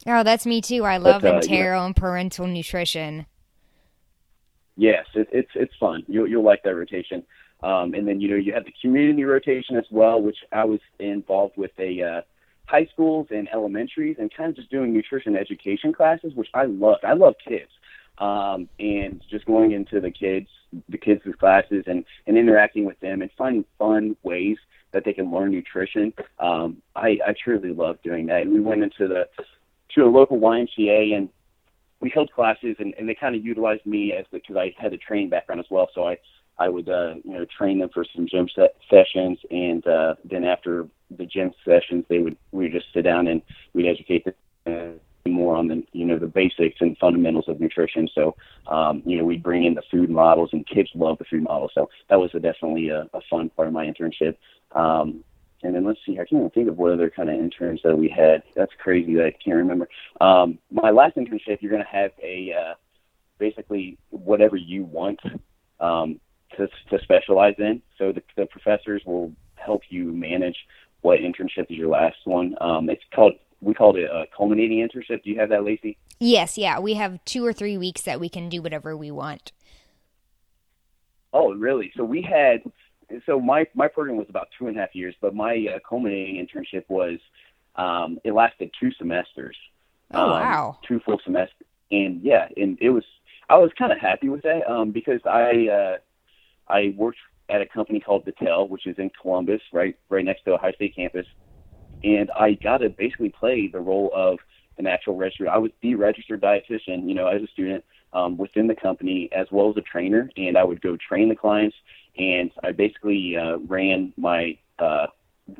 oh, 0.06 0.24
that's 0.24 0.46
me 0.46 0.62
too. 0.62 0.84
I 0.84 0.98
love 0.98 1.24
uh, 1.24 1.40
yeah. 1.48 1.86
and 1.86 1.96
parenteral 1.96 2.52
nutrition. 2.52 3.26
yes, 4.76 5.06
it, 5.14 5.28
it's 5.32 5.52
it's 5.56 5.74
fun. 5.80 6.04
You'll 6.08 6.28
you'll 6.28 6.44
like 6.44 6.64
that 6.64 6.76
rotation. 6.76 7.24
Um, 7.64 7.94
and 7.94 8.08
then 8.08 8.22
you 8.22 8.30
know 8.30 8.36
you 8.36 8.54
have 8.54 8.66
the 8.66 8.74
community 8.82 9.24
rotation 9.24 9.78
as 9.78 9.86
well, 9.90 10.22
which 10.22 10.38
I 10.52 10.66
was 10.66 10.80
involved 11.00 11.58
with 11.58 11.72
a 11.80 12.02
uh, 12.02 12.22
high 12.66 12.88
schools 12.94 13.28
and 13.32 13.48
elementaries, 13.52 14.18
and 14.20 14.32
kind 14.34 14.50
of 14.50 14.56
just 14.56 14.70
doing 14.70 14.94
nutrition 14.94 15.36
education 15.36 15.94
classes, 15.94 16.34
which 16.36 16.50
I 16.54 16.66
loved. 16.66 17.04
I 17.04 17.14
love 17.14 17.34
kids, 17.48 17.72
um, 18.20 18.70
and 18.80 19.24
just 19.30 19.46
going 19.46 19.72
into 19.72 20.00
the 20.00 20.12
kids 20.12 20.50
the 20.90 20.98
kids' 20.98 21.22
classes 21.40 21.84
and 21.88 22.06
and 22.26 22.38
interacting 22.38 22.86
with 22.86 23.00
them 23.00 23.22
and 23.22 23.32
finding 23.38 23.66
fun 23.78 24.16
ways 24.24 24.58
that 24.92 25.04
they 25.06 25.14
can 25.14 25.32
learn 25.32 25.52
nutrition. 25.52 26.14
Um, 26.40 26.82
I 26.96 27.20
I 27.26 27.34
truly 27.44 27.74
love 27.74 27.98
doing 28.04 28.28
that. 28.28 28.44
And 28.44 28.54
we 28.54 28.60
went 28.60 28.84
into 28.84 29.08
the 29.08 29.28
to 29.96 30.02
a 30.04 30.10
local 30.10 30.40
YMCA 30.40 31.16
and 31.16 31.30
we 32.00 32.12
held 32.14 32.32
classes 32.32 32.76
and, 32.80 32.94
and 33.00 33.10
they 33.10 33.16
kind 33.16 33.36
of 33.36 33.44
utilized 33.44 33.86
me 33.86 34.14
as 34.14 34.26
the, 34.32 34.38
because 34.40 34.56
I 34.56 34.74
had 34.78 34.94
a 34.94 34.98
training 34.98 35.30
background 35.30 35.60
as 35.60 35.66
well. 35.72 35.90
So 35.96 36.08
I 36.08 36.18
I 36.60 36.70
would 36.70 36.90
uh, 36.90 37.16
you 37.24 37.34
know 37.34 37.46
train 37.46 37.80
them 37.80 37.90
for 37.94 38.06
some 38.16 38.28
gym 38.28 38.48
se- 38.56 38.74
sessions, 38.90 39.40
and 39.52 39.86
uh, 39.88 40.16
then 40.26 40.44
after 40.44 40.88
the 41.16 41.26
gym 41.26 41.52
sessions, 41.66 42.06
they 42.10 42.20
would 42.20 42.38
we 42.52 42.66
would 42.66 42.74
just 42.74 42.88
sit 42.94 43.04
down 43.04 43.28
and 43.28 43.42
we'd 43.74 43.88
educate 43.88 44.26
them 44.26 44.34
uh, 44.66 45.30
more 45.30 45.56
on 45.56 45.68
the 45.68 45.84
you 45.92 46.06
know 46.06 46.18
the 46.18 46.28
basics 46.28 46.78
and 46.80 46.98
fundamentals 46.98 47.48
of 47.48 47.60
nutrition. 47.60 48.08
So 48.14 48.36
um, 48.68 49.04
you 49.06 49.18
know 49.18 49.24
we'd 49.26 49.44
bring 49.44 49.66
in 49.66 49.74
the 49.76 49.84
food 49.92 50.10
models, 50.10 50.50
and 50.54 50.66
kids 50.68 50.90
love 50.96 51.18
the 51.18 51.26
food 51.26 51.44
models. 51.44 51.72
So 51.76 51.90
that 52.10 52.20
was 52.20 52.32
a, 52.34 52.40
definitely 52.40 52.90
a, 52.90 53.08
a 53.14 53.22
fun 53.30 53.50
part 53.50 53.68
of 53.68 53.74
my 53.74 53.86
internship. 53.86 54.36
Um, 54.72 55.24
and 55.64 55.74
then 55.74 55.86
let's 55.86 56.00
see, 56.06 56.14
I 56.14 56.18
can't 56.18 56.34
even 56.34 56.50
think 56.52 56.70
of 56.70 56.78
what 56.78 56.92
other 56.92 57.10
kind 57.10 57.30
of 57.30 57.36
interns 57.36 57.82
that 57.84 57.98
we 57.98 58.08
had. 58.08 58.44
That's 58.56 58.72
crazy 58.78 59.16
that 59.16 59.26
I 59.26 59.32
can't 59.32 59.58
remember. 59.58 59.90
Um, 60.22 60.60
my 60.70 60.92
last 60.92 61.18
internship, 61.18 61.62
you're 61.62 61.72
going 61.72 61.84
to 61.84 61.90
have 61.90 62.12
a 62.22 62.54
uh, 62.54 62.74
basically 63.40 63.98
whatever 64.12 64.56
you 64.56 64.84
want 64.84 65.20
um, 65.80 66.20
to, 66.56 66.68
to 66.90 67.04
specialize 67.04 67.56
in. 67.58 67.82
So 67.98 68.12
the, 68.12 68.24
the 68.36 68.46
professors 68.46 69.02
will 69.06 69.34
help 69.56 69.82
you 69.90 70.12
manage 70.14 70.58
what 71.02 71.20
internship 71.20 71.70
is 71.70 71.78
your 71.78 71.90
last 71.90 72.18
one. 72.26 72.56
Um, 72.62 72.90
it's 72.90 73.04
called 73.14 73.34
we 73.60 73.74
called 73.74 73.98
it 73.98 74.10
a 74.10 74.26
culminating 74.36 74.88
internship. 74.88 75.24
Do 75.24 75.32
you 75.32 75.40
have 75.40 75.50
that, 75.50 75.64
Lacey? 75.64 75.98
Yes, 76.20 76.58
yeah. 76.58 76.80
We 76.80 76.94
have 76.94 77.24
two 77.26 77.44
or 77.46 77.54
three 77.54 77.78
weeks 77.78 78.02
that 78.04 78.20
we 78.20 78.30
can 78.30 78.50
do 78.50 78.62
whatever 78.62 78.96
we 78.96 79.10
want. 79.10 79.52
Oh, 81.34 81.54
really? 81.54 81.92
So 81.96 82.04
we 82.04 82.22
had 82.22 82.62
so 83.26 83.40
my 83.40 83.66
my 83.74 83.88
program 83.88 84.18
was 84.18 84.28
about 84.30 84.50
two 84.58 84.68
and 84.68 84.78
a 84.78 84.80
half 84.80 84.94
years, 84.94 85.16
but 85.22 85.34
my 85.34 85.68
uh, 85.74 85.80
culminating 85.88 86.46
internship 86.46 86.84
was 86.88 87.20
um, 87.76 88.20
it 88.24 88.34
lasted 88.34 88.72
two 88.80 88.92
semesters. 88.92 89.56
Oh, 90.14 90.24
um, 90.24 90.30
wow. 90.30 90.80
Two 90.88 91.00
full 91.00 91.20
semesters, 91.24 91.68
and 91.92 92.22
yeah, 92.22 92.48
and 92.56 92.78
it 92.82 92.90
was 92.90 93.04
I 93.50 93.58
was 93.58 93.72
kind 93.78 93.92
of 93.92 94.00
happy 94.00 94.30
with 94.30 94.42
that 94.44 94.70
um, 94.70 94.92
because 94.92 95.22
I 95.26 95.68
uh, 95.68 95.98
I 96.70 96.94
worked 96.98 97.20
at 97.50 97.62
a 97.62 97.66
company 97.66 98.00
called 98.00 98.26
Battelle, 98.26 98.70
which 98.70 98.88
is 98.88 98.98
in 98.98 99.10
Columbus, 99.22 99.62
right 99.72 99.96
right 100.10 100.26
next 100.26 100.44
to 100.46 100.54
Ohio 100.54 100.72
State 100.74 100.96
campus, 100.96 101.26
and 102.04 102.30
I 102.32 102.54
got 102.54 102.80
to 102.80 102.90
basically 102.90 103.30
play 103.30 103.68
the 103.68 103.80
role 103.80 104.12
of 104.14 104.40
an 104.78 104.88
actual 104.88 105.16
registered. 105.16 105.48
I 105.48 105.58
was 105.58 105.72
the 105.82 105.96
registered 105.96 106.42
dietitian, 106.42 107.08
you 107.08 107.16
know, 107.16 107.28
as 107.28 107.42
a 107.42 107.48
student 107.48 107.84
um, 108.14 108.38
within 108.38 108.68
the 108.68 108.76
company 108.76 109.30
as 109.32 109.48
well 109.52 109.70
as 109.70 109.78
a 109.78 109.82
trainer, 109.82 110.30
and 110.38 110.58
I 110.58 110.64
would 110.64 110.82
go 110.82 110.98
train 110.98 111.30
the 111.30 111.36
clients, 111.36 111.76
and 112.18 112.52
I 112.64 112.72
basically 112.72 113.36
uh, 113.38 113.58
ran 113.68 114.14
my. 114.18 114.58
Uh, 114.80 115.08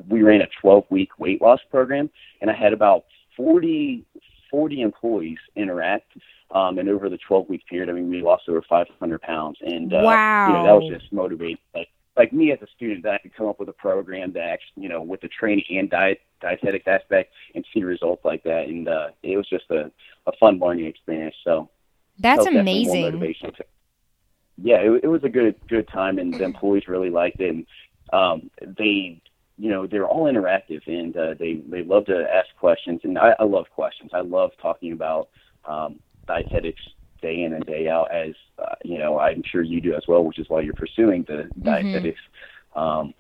we 0.10 0.22
ran 0.22 0.42
a 0.42 0.48
12 0.62 0.84
week 0.90 1.18
weight 1.18 1.42
loss 1.42 1.60
program, 1.72 2.10
and 2.42 2.52
I 2.52 2.54
had 2.54 2.74
about 2.74 3.06
40 3.38 4.06
40 4.50 4.82
employees 4.82 5.40
interact. 5.56 6.12
Um, 6.50 6.78
and 6.78 6.88
over 6.88 7.10
the 7.10 7.18
12 7.28 7.50
week 7.50 7.66
period, 7.68 7.90
I 7.90 7.94
mean, 7.94 8.10
we 8.10 8.22
lost 8.22 8.44
over 8.48 8.62
500 8.70 9.22
pounds, 9.22 9.58
and 9.62 9.94
uh, 9.94 9.98
you 10.48 10.54
know 10.54 10.64
that 10.64 10.82
was 10.82 10.90
just 10.90 11.12
motivating. 11.12 11.58
Like, 11.76 11.90
like 12.16 12.32
me 12.32 12.54
as 12.54 12.62
a 12.62 12.68
student, 12.76 13.04
that 13.04 13.16
I 13.16 13.18
could 13.18 13.36
come 13.36 13.48
up 13.48 13.60
with 13.60 13.68
a 13.68 13.74
program 13.74 14.32
that 14.32 14.44
actually, 14.44 14.84
you 14.84 14.90
know, 14.90 15.02
with 15.02 15.20
the 15.20 15.28
training 15.28 15.66
and 15.72 15.90
diet 15.90 16.22
dietetics 16.40 16.88
aspect, 16.88 17.34
and 17.54 17.66
see 17.74 17.84
results 17.84 18.24
like 18.24 18.44
that, 18.44 18.70
and 18.70 18.88
uh, 18.88 19.10
it 19.24 19.36
was 19.36 19.48
just 19.50 19.66
a, 19.72 19.92
a 20.26 20.32
fun 20.40 20.58
learning 20.58 20.86
experience. 20.86 21.36
So 21.44 21.70
That's 22.18 22.46
more 22.46 22.62
amazing. 22.62 23.36
yeah, 24.58 24.78
it, 24.78 25.04
it 25.04 25.08
was 25.08 25.24
a 25.24 25.30
good 25.30 25.56
good 25.68 25.88
time, 25.88 26.18
and 26.18 26.34
the 26.34 26.44
employees 26.52 26.88
really 26.88 27.10
liked 27.10 27.40
it. 27.40 27.50
And 27.50 27.66
um, 28.14 28.50
they, 28.62 29.22
you 29.58 29.70
know, 29.70 29.88
they're 29.88 30.08
all 30.08 30.26
interactive, 30.26 30.82
and 30.86 31.16
uh, 31.18 31.34
they 31.38 31.62
they 31.68 31.84
love 31.84 32.06
to 32.06 32.26
ask 32.32 32.48
questions, 32.60 33.02
and 33.04 33.18
I, 33.18 33.36
I 33.40 33.44
love 33.44 33.66
questions. 33.74 34.12
I 34.14 34.22
love 34.22 34.52
talking 34.62 34.92
about 34.92 35.30
um, 35.66 36.00
dietetics 36.28 36.82
day 37.22 37.44
in 37.44 37.54
and 37.54 37.66
day 37.66 37.88
out, 37.88 38.12
as 38.12 38.36
uh, 38.60 38.76
you 38.84 39.00
know, 39.00 39.20
I'm 39.20 39.44
sure 39.44 39.62
you 39.64 39.82
do 39.82 39.96
as 39.96 40.04
well, 40.08 40.24
which 40.24 40.40
is 40.40 40.48
why 40.50 40.62
you're 40.62 40.74
pursuing 40.74 41.24
the 41.28 41.50
dietetics. 41.62 42.22
Um, 42.76 43.14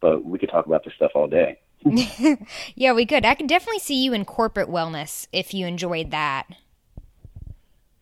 but 0.00 0.24
we 0.24 0.38
could 0.38 0.50
talk 0.50 0.66
about 0.66 0.84
this 0.84 0.94
stuff 0.94 1.12
all 1.14 1.26
day. 1.26 1.58
yeah, 2.74 2.92
we 2.92 3.04
could. 3.04 3.24
I 3.24 3.34
can 3.34 3.46
definitely 3.46 3.80
see 3.80 4.02
you 4.02 4.12
in 4.12 4.24
corporate 4.24 4.68
wellness 4.68 5.26
if 5.32 5.52
you 5.52 5.66
enjoyed 5.66 6.12
that. 6.12 6.46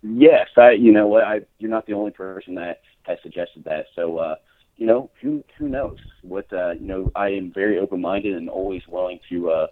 Yes, 0.02 0.48
I. 0.56 0.72
You 0.72 0.92
know 0.92 1.06
what? 1.06 1.24
I. 1.24 1.40
You're 1.58 1.70
not 1.70 1.86
the 1.86 1.94
only 1.94 2.10
person 2.10 2.54
that 2.56 2.82
has 3.02 3.18
suggested 3.22 3.64
that. 3.64 3.86
So, 3.94 4.18
uh, 4.18 4.34
you 4.80 4.86
know, 4.86 5.10
who 5.20 5.44
who 5.58 5.68
knows? 5.68 5.98
What 6.22 6.50
uh, 6.52 6.70
you 6.70 6.86
know, 6.86 7.12
I 7.14 7.28
am 7.28 7.52
very 7.52 7.78
open 7.78 8.00
minded 8.00 8.34
and 8.34 8.48
always 8.48 8.82
willing 8.88 9.20
to 9.28 9.50
uh, 9.50 9.66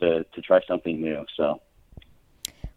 to 0.00 0.24
to 0.24 0.40
try 0.40 0.60
something 0.66 0.98
new. 0.98 1.26
So, 1.36 1.60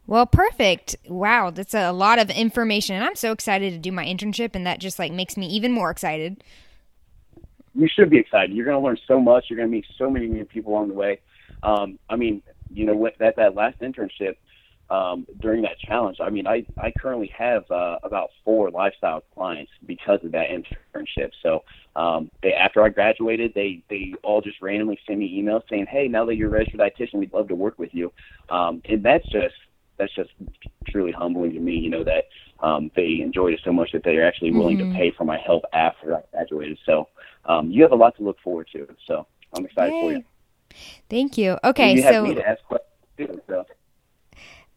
Well, 0.06 0.26
perfect. 0.26 0.98
Wow, 1.08 1.52
that's 1.52 1.74
a 1.74 1.94
lot 1.94 2.20
of 2.20 2.30
information. 2.30 2.98
And 2.98 3.06
I'm 3.06 3.16
so 3.16 3.32
excited 3.32 3.72
to 3.72 3.80
do 3.80 3.94
my 3.94 4.06
internship 4.06 4.56
and 4.56 4.68
that 4.68 4.80
just 4.80 5.00
like 5.00 5.14
makes 5.14 5.38
me 5.38 5.48
even 5.48 5.72
more 5.72 5.90
excited. 5.90 6.44
you 7.74 7.88
should 7.88 8.10
be 8.10 8.18
excited. 8.20 8.54
You're 8.54 8.66
going 8.66 8.80
to 8.80 8.86
learn 8.86 8.98
so 9.08 9.20
much. 9.22 9.46
You're 9.50 9.58
going 9.58 9.70
to 9.70 9.76
meet 9.76 9.86
so 9.98 10.10
many 10.10 10.28
new 10.28 10.46
people 10.46 10.74
along 10.74 10.90
the 10.90 10.94
way. 10.96 11.22
Um, 11.64 11.98
I 12.10 12.18
mean, 12.18 12.44
you 12.70 12.86
know, 12.86 12.96
with 12.96 13.18
that 13.20 13.38
that 13.38 13.56
last 13.56 13.80
internship 13.80 14.36
um, 14.94 15.26
during 15.42 15.64
that 15.64 15.80
challenge, 15.80 16.18
I 16.22 16.30
mean, 16.30 16.46
I 16.46 16.64
I 16.78 16.92
currently 16.92 17.32
have 17.36 17.70
uh, 17.72 17.98
about 18.04 18.30
four 18.46 18.70
lifestyle 18.70 19.24
clients 19.34 19.72
because 19.88 20.20
of 20.24 20.32
that 20.34 20.50
internship. 20.50 21.32
So 21.42 21.64
um, 21.96 22.30
they 22.44 22.54
after 22.54 22.84
I 22.84 22.90
graduated, 22.90 23.54
they 23.56 23.84
they 23.90 24.14
all 24.24 24.40
just 24.40 24.62
randomly 24.62 25.00
send 25.08 25.18
me 25.20 25.42
emails 25.42 25.64
saying, 25.68 25.88
"Hey, 25.90 26.08
now 26.08 26.26
that 26.26 26.36
you're 26.36 26.50
a 26.50 26.52
registered 26.52 26.80
dietitian, 26.80 27.16
we'd 27.16 27.34
love 27.34 27.48
to 27.48 27.56
work 27.56 27.80
with 27.80 27.90
you." 27.94 28.12
Um, 28.50 28.84
and 28.88 29.02
that's 29.04 29.28
just 29.32 29.56
that's 29.98 30.14
just 30.14 30.30
truly 30.88 31.12
humbling 31.12 31.54
to 31.54 31.60
me. 31.60 31.74
You 31.74 31.90
know 31.90 32.04
that 32.04 32.26
um, 32.60 32.92
they 32.96 33.20
enjoyed 33.22 33.54
it 33.54 33.62
so 33.64 33.74
much 33.74 33.92
that 33.94 34.04
they're 34.04 34.28
actually 34.28 34.52
willing 34.52 34.78
Mhm. 34.78 34.92
to 34.92 34.96
pay 34.96 35.10
for 35.10 35.26
my 35.26 35.40
help 35.40 35.64
after 35.74 36.18
I 36.18 36.22
graduated. 36.32 36.78
So 36.86 37.08
um, 37.46 37.72
you 37.72 37.82
have 37.82 37.94
a 37.94 37.96
lot 37.96 38.16
to 38.18 38.24
look 38.24 38.40
forward 38.42 38.68
to. 38.74 38.88
So 39.08 39.26
I'm 39.54 39.66
excited 39.66 39.96
for 40.00 40.12
you. 40.12 40.24
Thank 41.10 41.38
you. 41.38 41.58
Okay, 41.64 41.96
you 41.96 42.04
have 42.04 42.24
me 42.24 42.36
to 42.36 42.48
ask 42.48 42.64
questions 42.64 42.92
too. 43.18 43.42
So 43.48 43.66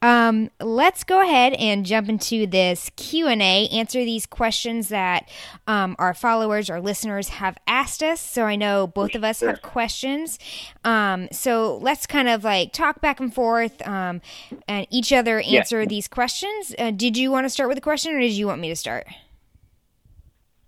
Um, 0.03 0.51
let's 0.61 1.05
go 1.05 1.21
ahead 1.23 1.55
and 1.55 1.85
jump 1.87 2.09
into 2.09 2.47
this 2.47 2.91
Q 2.97 3.27
and 3.29 3.41
A. 3.43 3.69
Answer 3.69 4.05
these 4.05 4.27
questions 4.27 4.89
that 4.89 5.29
um, 5.67 5.97
our 5.99 6.15
followers 6.15 6.69
our 6.71 6.81
listeners 6.81 7.29
have 7.29 7.57
asked 7.67 8.03
us. 8.03 8.21
So 8.21 8.45
I 8.45 8.57
know 8.57 8.87
both 8.87 9.15
of 9.15 9.25
us 9.25 9.41
have 9.41 9.63
questions. 9.63 10.39
Um, 10.85 11.29
so 11.33 11.79
let's 11.79 12.07
kind 12.07 12.29
of 12.29 12.45
like 12.45 12.73
talk 12.73 13.01
back 13.01 13.21
and 13.21 13.33
forth, 13.35 13.87
um, 13.87 14.21
and 14.69 14.87
each 14.91 15.13
other 15.13 15.41
Yeah. 15.41 15.61
answer 15.61 15.87
these 15.87 16.09
questions. 16.09 16.75
Uh, 16.79 16.91
did 16.91 17.17
you 17.17 17.31
want 17.31 17.45
to 17.47 17.51
start 17.51 17.69
with 17.69 17.79
a 17.79 17.83
question, 17.83 18.15
or 18.15 18.21
did 18.21 18.33
you 18.33 18.47
want 18.47 18.61
me 18.61 18.69
to 18.69 18.77
start? 18.77 19.07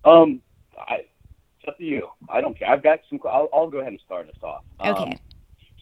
um, 0.05 0.41
I, 0.79 0.97
it's 1.59 1.69
up 1.69 1.77
to 1.79 1.85
you. 1.85 2.09
I 2.29 2.41
don't 2.41 2.59
care. 2.59 2.69
I've 2.69 2.83
got 2.83 3.01
some. 3.11 3.21
I'll, 3.25 3.49
I'll 3.53 3.69
go 3.71 3.79
ahead 3.79 3.93
and 3.93 4.01
start 4.05 4.29
us 4.29 4.37
off. 4.43 4.65
Um, 4.81 4.95
Okay. 4.95 5.19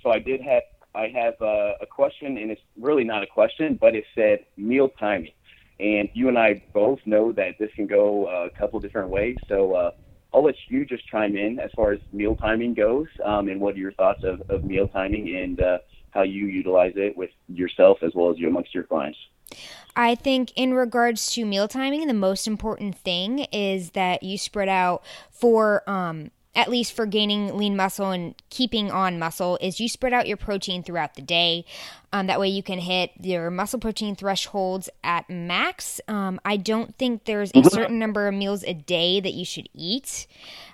So 0.02 0.10
I 0.10 0.18
did 0.18 0.40
have 0.40 0.62
I 0.96 1.08
have 1.08 1.34
uh, 1.40 1.74
a 1.80 1.86
question, 1.86 2.38
and 2.38 2.50
it's 2.50 2.62
really 2.80 3.04
not 3.04 3.22
a 3.22 3.26
question, 3.26 3.78
but 3.80 3.94
it 3.94 4.04
said 4.14 4.46
meal 4.56 4.88
timing, 4.88 5.32
and 5.78 6.08
you 6.14 6.28
and 6.28 6.38
I 6.38 6.62
both 6.72 7.00
know 7.04 7.32
that 7.32 7.58
this 7.58 7.70
can 7.76 7.86
go 7.86 8.26
a 8.28 8.50
couple 8.58 8.80
different 8.80 9.10
ways. 9.10 9.36
So 9.46 9.74
uh, 9.74 9.90
I'll 10.32 10.44
let 10.44 10.54
you 10.68 10.86
just 10.86 11.06
chime 11.06 11.36
in 11.36 11.60
as 11.60 11.70
far 11.76 11.92
as 11.92 12.00
meal 12.12 12.34
timing 12.34 12.74
goes, 12.74 13.08
um, 13.24 13.48
and 13.48 13.60
what 13.60 13.74
are 13.74 13.78
your 13.78 13.92
thoughts 13.92 14.24
of, 14.24 14.40
of 14.50 14.64
meal 14.64 14.88
timing 14.88 15.36
and 15.36 15.60
uh, 15.60 15.78
how 16.10 16.22
you 16.22 16.46
utilize 16.46 16.94
it 16.96 17.16
with 17.16 17.30
yourself 17.48 17.98
as 18.02 18.12
well 18.14 18.30
as 18.30 18.38
you 18.38 18.48
amongst 18.48 18.74
your 18.74 18.84
clients. 18.84 19.18
I 19.94 20.14
think 20.14 20.52
in 20.56 20.74
regards 20.74 21.30
to 21.34 21.44
meal 21.44 21.68
timing, 21.68 22.06
the 22.06 22.14
most 22.14 22.46
important 22.46 22.96
thing 22.96 23.40
is 23.52 23.90
that 23.90 24.22
you 24.22 24.38
spread 24.38 24.68
out 24.68 25.04
for 25.30 25.88
um 25.88 26.30
at 26.56 26.68
least 26.70 26.94
for 26.94 27.06
gaining 27.06 27.56
lean 27.56 27.76
muscle 27.76 28.10
and 28.10 28.34
keeping 28.50 28.90
on 28.90 29.18
muscle, 29.18 29.58
is 29.60 29.78
you 29.78 29.88
spread 29.88 30.12
out 30.12 30.26
your 30.26 30.38
protein 30.38 30.82
throughout 30.82 31.14
the 31.14 31.22
day. 31.22 31.64
Um, 32.12 32.26
that 32.28 32.40
way 32.40 32.48
you 32.48 32.62
can 32.62 32.78
hit 32.78 33.10
your 33.20 33.50
muscle 33.50 33.78
protein 33.78 34.16
thresholds 34.16 34.88
at 35.04 35.28
max. 35.28 36.00
Um, 36.08 36.40
I 36.44 36.56
don't 36.56 36.96
think 36.96 37.26
there's 37.26 37.50
a 37.54 37.62
certain 37.64 37.98
number 37.98 38.26
of 38.26 38.34
meals 38.34 38.64
a 38.64 38.72
day 38.72 39.20
that 39.20 39.34
you 39.34 39.44
should 39.44 39.68
eat. 39.74 40.26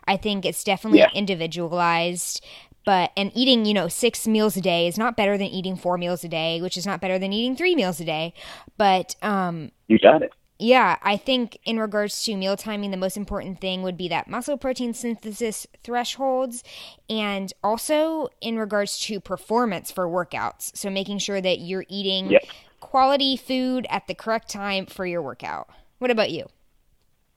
I 0.07 0.17
think 0.17 0.45
it's 0.45 0.63
definitely 0.65 1.01
Yeah. 1.01 1.11
individualized. 1.15 2.45
But 2.85 3.13
and 3.17 3.31
eating, 3.35 3.65
you 3.65 3.75
know, 3.75 3.87
six 3.87 4.27
meals 4.27 4.57
a 4.57 4.61
day 4.61 4.89
is 4.89 4.99
not 4.99 5.17
better 5.17 5.39
than 5.39 5.47
eating 5.47 5.77
four 5.77 5.97
meals 5.99 6.25
a 6.25 6.29
day, 6.29 6.61
which 6.61 6.77
is 6.77 6.85
not 6.85 7.01
better 7.01 7.17
than 7.19 7.33
eating 7.33 7.55
three 7.57 7.77
meals 7.77 8.01
a 8.01 8.05
day. 8.05 8.35
But 8.77 9.15
um, 9.23 9.71
You 9.87 9.99
got 10.01 10.23
it. 10.23 10.33
Yeah, 10.63 10.97
I 11.03 11.17
think 11.17 11.59
in 11.65 11.79
regards 11.81 12.25
to 12.25 12.37
meal 12.37 12.57
timing, 12.57 12.93
the 12.93 12.97
most 12.97 13.17
important 13.17 13.61
thing 13.61 13.83
would 13.83 13.97
be 13.97 14.09
that 14.09 14.29
muscle 14.29 14.57
protein 14.57 14.95
synthesis 14.95 15.67
thresholds, 15.83 16.63
and 17.11 17.53
also 17.65 18.29
in 18.41 18.59
regards 18.59 18.99
to 19.01 19.19
performance 19.19 19.91
for 19.91 20.07
workouts. 20.07 20.77
So 20.77 20.89
making 20.89 21.19
sure 21.19 21.41
that 21.41 21.59
you're 21.59 21.85
eating 21.89 22.31
Yep. 22.31 22.45
quality 22.81 23.37
food 23.37 23.87
at 23.91 24.07
the 24.07 24.15
correct 24.15 24.49
time 24.49 24.87
for 24.87 25.05
your 25.05 25.21
workout. 25.21 25.69
What 25.99 26.13
about 26.13 26.31
you? 26.31 26.47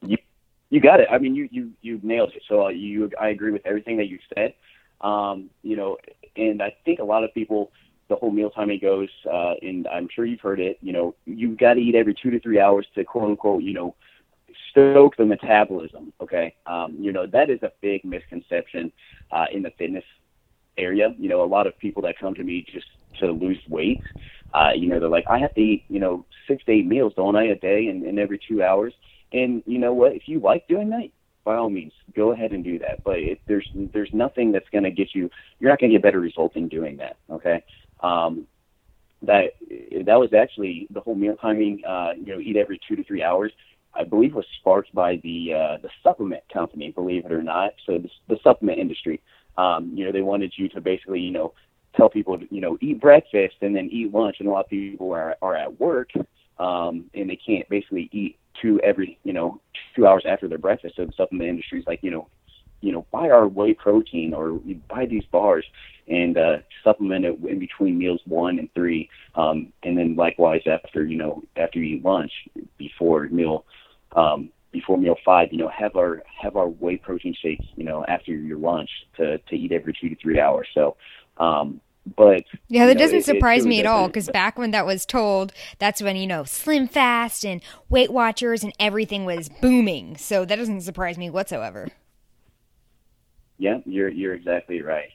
You 0.01 0.17
you 0.70 0.79
got 0.79 1.00
it. 1.00 1.08
I 1.12 1.17
mean, 1.17 1.36
you 1.36 1.50
you 1.51 1.72
you 1.82 2.00
nailed 2.03 2.32
it. 2.36 2.44
So 2.48 2.65
uh, 2.65 2.70
you, 2.70 3.10
I 3.20 3.29
agree 3.29 3.51
with 3.51 3.65
everything 3.65 3.98
that 3.98 4.08
you 4.08 4.20
said. 4.36 4.53
Um, 5.01 5.50
you 5.63 5.75
know, 5.75 5.98
and 6.36 6.62
I 6.62 6.75
think 6.86 7.00
a 7.00 7.03
lot 7.03 7.24
of 7.24 7.34
people, 7.34 7.72
the 8.08 8.16
whole 8.16 8.32
meal 8.32 8.50
timing 8.50 8.80
goes, 8.80 9.10
uh, 9.32 9.54
and 9.62 9.88
I'm 9.88 10.08
sure 10.14 10.26
you've 10.26 10.42
heard 10.42 10.60
it. 10.60 10.78
You 10.82 10.94
know, 10.94 11.16
you've 11.26 11.58
got 11.58 11.74
to 11.74 11.80
eat 11.80 11.96
every 11.96 12.14
two 12.14 12.30
to 12.32 12.40
three 12.40 12.60
hours 12.60 12.86
to 12.96 13.04
quote 13.04 13.30
unquote, 13.30 13.64
you 13.64 13.74
know, 13.74 13.96
stoke 14.72 15.18
the 15.18 15.26
metabolism. 15.26 16.14
Okay, 16.22 16.56
um, 16.66 16.96
you 17.00 17.12
know 17.12 17.26
that 17.28 17.50
is 17.50 17.62
a 17.64 17.72
big 17.82 18.06
misconception 18.06 18.92
uh, 19.32 19.46
in 19.52 19.64
the 19.64 19.72
fitness 19.78 20.04
area. 20.78 21.16
You 21.18 21.30
know, 21.30 21.44
a 21.44 21.46
lot 21.46 21.68
of 21.68 21.78
people 21.80 22.02
that 22.04 22.20
come 22.20 22.36
to 22.36 22.44
me 22.44 22.66
just 22.72 22.88
to 23.20 23.32
lose 23.32 23.60
weight. 23.70 24.02
Uh, 24.54 24.72
you 24.76 24.88
know, 24.88 25.00
they're 25.00 25.10
like, 25.10 25.26
I 25.30 25.38
have 25.40 25.54
to 25.56 25.62
eat, 25.62 25.84
you 25.90 26.00
know, 26.00 26.26
six 26.48 26.64
to 26.66 26.72
eight 26.72 26.88
meals, 26.88 27.14
don't 27.16 27.36
I, 27.36 27.46
a 27.46 27.56
day, 27.56 27.88
and, 27.88 28.04
and 28.04 28.18
every 28.18 28.40
two 28.48 28.64
hours. 28.64 28.94
And 29.34 29.62
you 29.66 29.80
know 29.80 29.94
what? 29.94 30.14
If 30.14 30.24
you 30.28 30.40
like 30.40 30.68
doing 30.68 30.90
that, 30.92 31.10
by 31.44 31.56
all 31.56 31.70
means, 31.70 31.94
go 32.16 32.32
ahead 32.32 32.52
and 32.52 32.64
do 32.64 32.80
that. 32.80 33.04
But 33.04 33.20
it, 33.20 33.40
there's 33.48 33.68
there's 33.94 34.10
nothing 34.14 34.52
that's 34.52 34.70
going 34.72 34.84
to 34.84 34.92
get 34.92 35.10
you. 35.14 35.30
You're 35.60 35.70
not 35.70 35.80
going 35.80 35.92
to 35.92 35.96
get 35.96 36.04
better 36.04 36.20
results 36.20 36.56
in 36.56 36.68
doing 36.68 36.98
that. 36.98 37.18
Okay. 37.30 37.64
Um, 38.06 38.48
that 39.22 39.54
that 40.06 40.20
was 40.20 40.34
actually 40.34 40.88
the 40.92 41.02
whole 41.02 41.16
meal 41.16 41.36
timing. 41.42 41.84
Uh, 41.88 42.12
you 42.18 42.34
know, 42.34 42.40
eat 42.40 42.58
every 42.58 42.80
two 42.88 42.96
to 42.96 43.04
three 43.04 43.24
hours. 43.24 43.52
I 43.94 44.04
believe 44.04 44.36
was 44.36 44.46
sparked 44.60 44.94
by 44.94 45.18
the 45.24 45.54
uh, 45.54 45.78
the 45.82 45.90
supplement 46.04 46.44
company. 46.52 46.92
Believe 46.92 47.26
it 47.26 47.32
or 47.32 47.42
not, 47.42 47.72
so 47.86 47.98
the, 47.98 48.10
the 48.28 48.40
supplement 48.44 48.80
industry. 48.80 49.22
Um, 49.58 49.92
you 49.96 50.06
know, 50.06 50.12
they 50.12 50.22
wanted 50.22 50.54
you 50.58 50.68
to 50.70 50.82
basically, 50.82 51.22
you 51.22 51.32
know, 51.32 51.54
tell 51.96 52.10
people, 52.10 52.38
to, 52.38 52.46
you 52.54 52.60
know, 52.60 52.78
eat 52.82 53.00
breakfast 53.00 53.56
and 53.62 53.74
then 53.74 53.88
eat 53.90 54.14
lunch. 54.14 54.38
And 54.40 54.50
a 54.50 54.52
lot 54.52 54.66
of 54.66 54.70
people 54.70 55.14
are 55.14 55.36
are 55.42 55.56
at 55.56 55.80
work, 55.80 56.10
um, 56.60 57.06
and 57.14 57.30
they 57.30 57.38
can't 57.38 57.68
basically 57.70 58.10
eat 58.12 58.38
two 58.62 58.80
every, 58.82 59.18
you 59.24 59.34
know, 59.34 59.62
two 59.96 60.06
hours 60.06 60.26
after 60.28 60.48
their 60.48 60.58
breakfast. 60.58 60.96
So 60.98 61.06
the 61.06 61.14
supplement 61.16 61.50
industry 61.50 61.80
is 61.80 61.88
like, 61.88 62.04
you 62.04 62.12
know, 62.12 62.28
you 62.82 62.92
know, 62.92 63.06
buy 63.12 63.30
our 63.30 63.48
whey 63.48 63.74
protein 63.74 64.34
or 64.34 64.60
buy 64.90 65.06
these 65.06 65.26
bars 65.32 65.66
and 66.08 66.38
uh, 66.38 66.58
supplement 66.84 67.26
it 67.26 67.38
in 67.48 67.60
between 67.60 67.98
meals 67.98 68.22
one 68.26 68.60
and 68.60 68.72
three, 68.74 69.10
um, 69.36 69.72
and 69.84 69.98
then 69.98 70.16
likewise 70.16 70.62
after 70.68 71.06
you 71.06 71.18
know 71.18 71.44
after 71.58 71.80
you 71.80 71.98
eat 71.98 72.06
lunch 72.06 72.32
before 72.78 73.28
meal 73.30 73.66
um, 74.16 74.50
before 74.72 74.98
meal 74.98 75.16
five, 75.24 75.50
you 75.52 75.58
know, 75.58 75.70
have 75.70 75.96
our 75.96 76.22
have 76.42 76.56
our 76.58 76.68
whey 76.68 76.98
protein 76.98 77.34
shakes, 77.42 77.66
you 77.76 77.84
know, 77.86 78.06
after 78.08 78.32
your 78.32 78.58
lunch 78.58 78.90
to 79.18 79.38
to 79.38 79.56
eat 79.56 79.72
every 79.72 79.94
two 80.00 80.10
to 80.10 80.16
three 80.16 80.40
hours. 80.40 80.68
So, 80.74 80.98
um, 81.38 81.80
but 82.18 82.44
Yeah, 82.68 82.82
you 82.82 82.88
that 82.90 82.94
know, 82.96 83.00
doesn't 83.00 83.20
it- 83.20 83.26
surprise 83.26 83.60
really 83.62 83.70
me 83.70 83.80
at 83.80 83.86
all 83.86 84.08
because 84.08 84.28
back 84.30 84.58
when 84.58 84.72
that 84.72 84.86
was 84.86 85.06
told, 85.06 85.54
that's 85.80 86.02
when, 86.02 86.16
you 86.18 86.28
know, 86.28 86.44
Slim 86.44 86.88
Fast 86.88 87.46
and 87.46 87.62
Weight 87.90 88.12
Watchers 88.12 88.64
and 88.64 88.74
everything 88.80 89.26
was 89.26 89.50
booming. 89.50 90.18
So 90.18 90.46
that 90.46 90.58
doesn't 90.58 90.82
surprise 90.82 91.18
me 91.18 91.30
whatsoever. 91.30 91.88
Yeah, 93.58 93.80
you're 93.86 94.10
you're 94.10 94.34
exactly 94.34 94.82
right. 94.82 95.10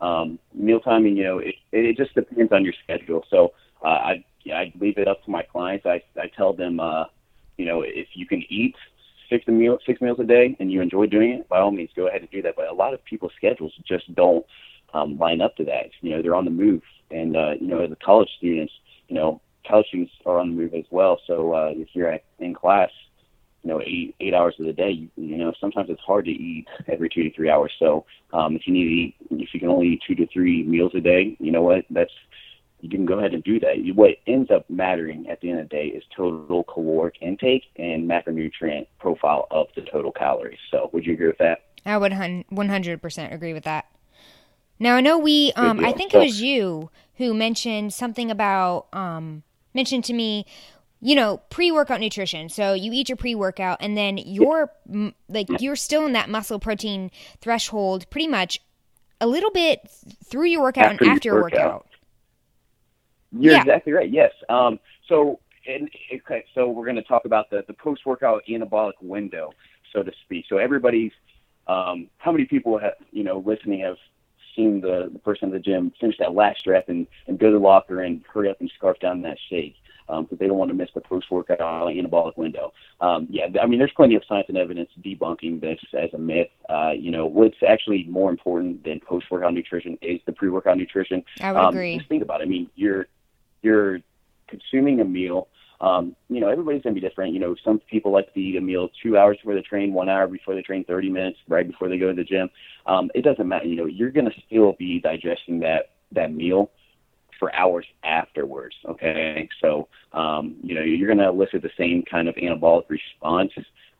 Um, 0.00 0.38
meal 0.54 0.80
timing, 0.80 1.16
you 1.16 1.24
know, 1.24 1.38
it 1.38 1.54
it 1.72 1.96
just 1.96 2.14
depends 2.14 2.52
on 2.52 2.64
your 2.64 2.74
schedule. 2.84 3.24
So 3.30 3.52
uh, 3.82 3.88
I 3.88 4.24
I 4.52 4.72
leave 4.80 4.98
it 4.98 5.08
up 5.08 5.24
to 5.24 5.30
my 5.30 5.42
clients. 5.42 5.86
I 5.86 6.02
I 6.20 6.28
tell 6.36 6.52
them, 6.52 6.80
uh, 6.80 7.04
you 7.56 7.64
know, 7.64 7.82
if 7.82 8.08
you 8.14 8.26
can 8.26 8.42
eat 8.48 8.74
six 9.30 9.46
meal 9.46 9.78
six 9.86 10.00
meals 10.00 10.18
a 10.20 10.24
day 10.24 10.56
and 10.60 10.70
you 10.70 10.80
enjoy 10.82 11.06
doing 11.06 11.30
it, 11.30 11.48
by 11.48 11.60
all 11.60 11.70
means, 11.70 11.90
go 11.96 12.08
ahead 12.08 12.20
and 12.20 12.30
do 12.30 12.42
that. 12.42 12.56
But 12.56 12.68
a 12.68 12.74
lot 12.74 12.94
of 12.94 13.04
people's 13.04 13.32
schedules 13.36 13.72
just 13.86 14.14
don't 14.14 14.44
um, 14.92 15.18
line 15.18 15.40
up 15.40 15.56
to 15.56 15.64
that. 15.64 15.86
You 16.00 16.10
know, 16.10 16.22
they're 16.22 16.34
on 16.34 16.44
the 16.44 16.50
move, 16.50 16.82
and 17.10 17.36
uh, 17.36 17.52
you 17.60 17.66
know, 17.66 17.80
as 17.80 17.90
a 17.90 17.96
college 17.96 18.28
students, 18.38 18.72
you 19.08 19.14
know, 19.14 19.40
college 19.66 19.86
students 19.88 20.12
are 20.26 20.38
on 20.38 20.50
the 20.50 20.56
move 20.56 20.74
as 20.74 20.84
well. 20.90 21.20
So 21.26 21.54
uh, 21.54 21.72
if 21.74 21.88
you're 21.94 22.12
at, 22.12 22.24
in 22.38 22.54
class, 22.54 22.90
you 23.66 23.72
know, 23.72 23.80
eight 23.84 24.14
eight 24.20 24.32
hours 24.32 24.54
of 24.60 24.66
the 24.66 24.72
day, 24.72 24.90
you, 24.90 25.08
you 25.16 25.36
know, 25.36 25.52
sometimes 25.60 25.90
it's 25.90 26.00
hard 26.00 26.24
to 26.26 26.30
eat 26.30 26.66
every 26.86 27.08
two 27.08 27.24
to 27.24 27.34
three 27.34 27.50
hours. 27.50 27.72
So 27.80 28.04
um, 28.32 28.54
if 28.54 28.62
you 28.66 28.72
need 28.72 28.84
to 28.84 28.90
eat, 28.90 29.16
if 29.42 29.48
you 29.52 29.58
can 29.58 29.68
only 29.68 29.88
eat 29.88 30.02
two 30.06 30.14
to 30.14 30.26
three 30.28 30.62
meals 30.62 30.92
a 30.94 31.00
day, 31.00 31.36
you 31.40 31.50
know 31.50 31.62
what? 31.62 31.84
That's 31.90 32.12
you 32.80 32.88
can 32.88 33.06
go 33.06 33.18
ahead 33.18 33.34
and 33.34 33.42
do 33.42 33.58
that. 33.58 33.74
What 33.96 34.10
ends 34.28 34.52
up 34.52 34.70
mattering 34.70 35.26
at 35.28 35.40
the 35.40 35.50
end 35.50 35.58
of 35.60 35.68
the 35.68 35.74
day 35.74 35.86
is 35.86 36.04
total 36.14 36.62
caloric 36.62 37.16
intake 37.20 37.64
and 37.76 38.08
macronutrient 38.08 38.86
profile 39.00 39.48
of 39.50 39.66
the 39.74 39.82
total 39.82 40.12
calories. 40.12 40.58
So 40.70 40.88
would 40.92 41.04
you 41.04 41.14
agree 41.14 41.26
with 41.26 41.38
that? 41.38 41.64
I 41.84 41.96
would 41.98 42.12
100% 42.12 43.32
agree 43.32 43.52
with 43.52 43.64
that. 43.64 43.86
Now, 44.78 44.94
I 44.96 45.00
know 45.00 45.18
we, 45.18 45.52
um, 45.56 45.84
I 45.84 45.92
think 45.92 46.12
So- 46.12 46.20
it 46.20 46.24
was 46.24 46.40
you 46.42 46.90
who 47.16 47.34
mentioned 47.34 47.94
something 47.94 48.30
about, 48.30 48.86
um, 48.92 49.42
mentioned 49.74 50.04
to 50.04 50.12
me, 50.12 50.44
you 51.06 51.14
know, 51.14 51.36
pre 51.50 51.70
workout 51.70 52.00
nutrition. 52.00 52.48
So 52.48 52.72
you 52.72 52.92
eat 52.92 53.08
your 53.08 53.14
pre 53.14 53.36
workout 53.36 53.76
and 53.78 53.96
then 53.96 54.18
you're 54.18 54.72
like, 55.28 55.46
you're 55.60 55.76
still 55.76 56.04
in 56.04 56.14
that 56.14 56.28
muscle 56.28 56.58
protein 56.58 57.12
threshold 57.40 58.10
pretty 58.10 58.26
much 58.26 58.60
a 59.20 59.28
little 59.28 59.52
bit 59.52 59.88
through 60.24 60.46
your 60.46 60.62
workout 60.62 60.86
After 60.94 61.04
and 61.04 61.12
after 61.12 61.28
your 61.28 61.42
workout. 61.42 61.60
workout. 61.60 61.86
You're 63.38 63.52
Yeah. 63.52 63.60
exactly 63.60 63.92
right. 63.92 64.10
Yes. 64.10 64.32
Um, 64.48 64.80
so, 65.08 65.38
and, 65.68 65.88
okay, 66.12 66.44
so 66.56 66.68
we're 66.68 66.84
going 66.84 66.96
to 66.96 67.02
talk 67.02 67.24
about 67.24 67.50
the, 67.50 67.62
the 67.68 67.74
post-workout 67.74 68.42
anabolic 68.48 68.94
window, 69.00 69.52
so 69.92 70.02
to 70.02 70.10
speak. 70.24 70.46
So 70.48 70.58
everybody's, 70.58 71.12
um, 71.68 72.08
how 72.18 72.32
many 72.32 72.46
people 72.46 72.78
have, 72.78 72.94
you 73.12 73.22
know, 73.22 73.44
listening 73.46 73.78
have 73.78 73.96
seen 74.56 74.80
the, 74.80 75.08
the 75.12 75.20
person 75.20 75.50
in 75.50 75.54
the 75.54 75.60
gym 75.60 75.92
finish 76.00 76.16
that 76.18 76.34
last 76.34 76.66
rep 76.66 76.88
and, 76.88 77.06
and 77.28 77.38
go 77.38 77.46
to 77.46 77.52
the 77.52 77.64
locker 77.64 78.02
and 78.02 78.24
hurry 78.32 78.50
up 78.50 78.60
and 78.60 78.72
scarf 78.76 78.98
down 78.98 79.22
that 79.22 79.38
shake 79.48 79.76
because 80.06 80.38
they 80.38 80.46
don't 80.46 80.58
want 80.58 80.70
to 80.70 80.74
miss 80.74 80.90
the 80.94 81.00
post-workout 81.00 81.58
anabolic 81.60 82.36
window. 82.36 82.72
Um, 83.00 83.26
yeah, 83.30 83.46
I 83.60 83.66
mean, 83.66 83.78
there's 83.78 83.92
plenty 83.96 84.14
of 84.14 84.22
science 84.28 84.46
and 84.48 84.56
evidence 84.56 84.90
debunking 85.04 85.60
this 85.60 85.78
as 85.94 86.10
a 86.14 86.18
myth. 86.18 86.48
Uh, 86.68 86.92
you 86.96 87.10
know, 87.10 87.26
what's 87.26 87.56
actually 87.66 88.04
more 88.04 88.30
important 88.30 88.84
than 88.84 89.00
post-workout 89.00 89.54
nutrition 89.54 89.98
is 90.02 90.20
the 90.26 90.32
pre-workout 90.32 90.78
nutrition. 90.78 91.22
I 91.40 91.52
would 91.52 91.58
Um, 91.60 91.74
agree. 91.74 91.96
Just 91.96 92.08
think 92.08 92.22
about 92.22 92.40
it. 92.40 92.44
I 92.44 92.46
mean, 92.46 92.70
you're 92.74 93.06
you're 93.62 94.00
consuming 94.48 95.00
a 95.00 95.04
meal. 95.04 95.48
Um, 95.80 96.16
you 96.30 96.40
know, 96.40 96.48
everybody's 96.48 96.82
gonna 96.82 96.94
be 96.94 97.00
different. 97.00 97.34
You 97.34 97.40
know, 97.40 97.54
some 97.62 97.80
people 97.80 98.12
like 98.12 98.32
to 98.32 98.40
eat 98.40 98.56
a 98.56 98.60
meal 98.60 98.88
two 99.02 99.18
hours 99.18 99.36
before 99.38 99.54
they 99.54 99.62
train, 99.62 99.92
one 99.92 100.08
hour 100.08 100.26
before 100.26 100.54
they 100.54 100.62
train, 100.62 100.84
thirty 100.84 101.10
minutes 101.10 101.38
right 101.48 101.66
before 101.66 101.88
they 101.88 101.98
go 101.98 102.08
to 102.08 102.14
the 102.14 102.24
gym. 102.24 102.48
Um, 102.86 103.10
it 103.14 103.22
doesn't 103.22 103.46
matter. 103.46 103.66
You 103.66 103.76
know, 103.76 103.86
you're 103.86 104.10
gonna 104.10 104.30
still 104.46 104.72
be 104.72 105.00
digesting 105.00 105.60
that 105.60 105.90
that 106.12 106.32
meal 106.32 106.70
for 107.38 107.54
hours 107.54 107.86
afterwards. 108.04 108.74
Okay, 108.88 109.48
so 109.60 109.88
um, 110.12 110.56
you 110.62 110.74
know 110.74 110.82
you're 110.82 111.08
gonna 111.08 111.28
elicit 111.28 111.62
the 111.62 111.70
same 111.76 112.02
kind 112.10 112.28
of 112.28 112.34
anabolic 112.36 112.88
response 112.88 113.52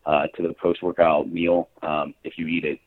uh, 0.04 0.26
to 0.36 0.42
the 0.42 0.54
post-workout 0.54 1.28
meal 1.28 1.68
um, 1.82 2.14
if 2.24 2.38
you 2.38 2.46
eat 2.46 2.64
it 2.64 2.80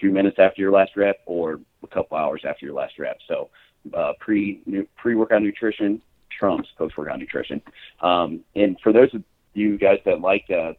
two 0.00 0.10
minutes 0.10 0.36
after 0.38 0.60
your 0.60 0.72
last 0.72 0.92
rep 0.96 1.20
or 1.26 1.60
a 1.82 1.86
couple 1.86 2.16
hours 2.16 2.42
after 2.48 2.66
your 2.66 2.74
last 2.74 2.98
rep. 2.98 3.18
So 3.28 3.50
uh, 3.94 4.12
pre 4.20 4.62
pre 4.96 5.14
workout 5.14 5.42
nutrition 5.42 6.00
trumps 6.38 6.68
post 6.76 6.96
workout 6.96 7.18
nutrition. 7.18 7.60
Um, 8.00 8.40
and 8.56 8.78
for 8.82 8.92
those 8.92 9.14
of 9.14 9.22
you 9.54 9.78
guys 9.78 9.98
that 10.04 10.20
like 10.20 10.46
uh, 10.50 10.72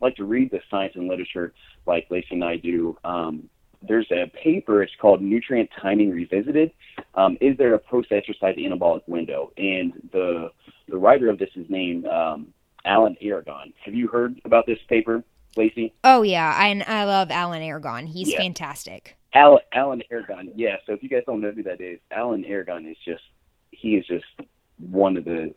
like 0.00 0.16
to 0.16 0.24
read 0.24 0.50
the 0.50 0.60
science 0.70 0.94
and 0.96 1.08
literature 1.08 1.52
like 1.86 2.06
Lacey 2.10 2.28
and 2.32 2.44
I 2.44 2.56
do, 2.56 2.96
um, 3.04 3.48
there's 3.82 4.10
a 4.10 4.26
paper. 4.42 4.82
It's 4.82 4.92
called 5.00 5.22
Nutrient 5.22 5.70
Timing 5.80 6.10
Revisited. 6.10 6.72
Um, 7.14 7.38
is 7.40 7.56
there 7.56 7.74
a 7.74 7.78
post 7.78 8.10
exercise 8.12 8.56
anabolic 8.56 9.02
window? 9.06 9.52
And 9.56 9.92
the 10.12 10.50
the 10.88 10.96
writer 10.96 11.28
of 11.28 11.38
this 11.38 11.50
is 11.54 11.66
named 11.68 12.06
um, 12.06 12.48
Alan 12.84 13.16
Aragon. 13.20 13.72
Have 13.84 13.94
you 13.94 14.08
heard 14.08 14.40
about 14.44 14.66
this 14.66 14.78
paper, 14.88 15.22
Lacey? 15.56 15.92
Oh, 16.02 16.22
yeah. 16.22 16.50
I, 16.56 16.82
I 16.86 17.04
love 17.04 17.30
Alan 17.30 17.62
Aragon. 17.62 18.06
He's 18.06 18.30
Yeah. 18.30 18.38
fantastic. 18.38 19.16
Alan, 19.34 19.60
Alan 19.74 20.02
Aragon, 20.10 20.50
yeah. 20.56 20.76
So 20.86 20.94
if 20.94 21.02
you 21.02 21.08
guys 21.10 21.22
don't 21.26 21.42
know 21.42 21.50
who 21.50 21.62
that 21.64 21.82
is, 21.82 22.00
Alan 22.10 22.44
Aragon 22.46 22.86
is 22.86 22.96
just 23.04 23.22
he 23.70 23.96
is 23.96 24.06
just 24.06 24.24
one 24.78 25.18
of 25.18 25.24
the 25.26 25.54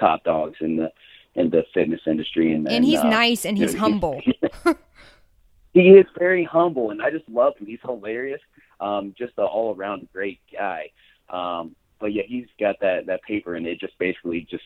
top 0.00 0.24
dogs 0.24 0.56
in 0.60 0.76
the 0.76 0.90
in 1.34 1.50
the 1.50 1.64
fitness 1.74 2.00
industry, 2.06 2.52
and 2.54 2.66
And 2.66 2.84
he's 2.84 3.00
uh, 3.00 3.08
nice 3.10 3.44
and 3.44 3.58
you 3.58 3.64
he's 3.66 3.74
know, 3.74 3.80
humble. 3.80 4.22
he 5.74 5.90
is 5.90 6.06
very 6.18 6.44
humble, 6.44 6.90
and 6.90 7.02
I 7.02 7.10
just 7.10 7.28
love 7.28 7.56
him. 7.58 7.66
He's 7.66 7.80
hilarious. 7.82 8.40
Um, 8.80 9.14
just 9.18 9.34
an 9.36 9.44
all 9.44 9.74
around 9.74 10.08
great 10.12 10.40
guy. 10.52 10.90
Um, 11.28 11.74
but 12.00 12.12
yeah, 12.12 12.22
he's 12.26 12.46
got 12.58 12.76
that 12.80 13.06
that 13.06 13.22
paper, 13.22 13.56
and 13.56 13.66
it 13.66 13.80
just 13.80 13.98
basically 13.98 14.46
just 14.48 14.64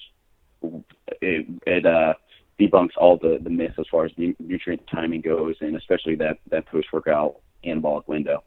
it, 1.22 1.46
it 1.66 1.86
uh, 1.86 2.14
debunks 2.60 2.96
all 2.96 3.16
the 3.16 3.38
the 3.42 3.50
myths 3.50 3.74
as 3.78 3.86
far 3.90 4.04
as 4.04 4.12
nutrient 4.16 4.82
timing 4.92 5.22
goes, 5.22 5.56
and 5.60 5.76
especially 5.76 6.14
that 6.16 6.38
that 6.50 6.66
post 6.66 6.88
workout 6.92 7.36
anabolic 7.64 8.06
window. 8.06 8.42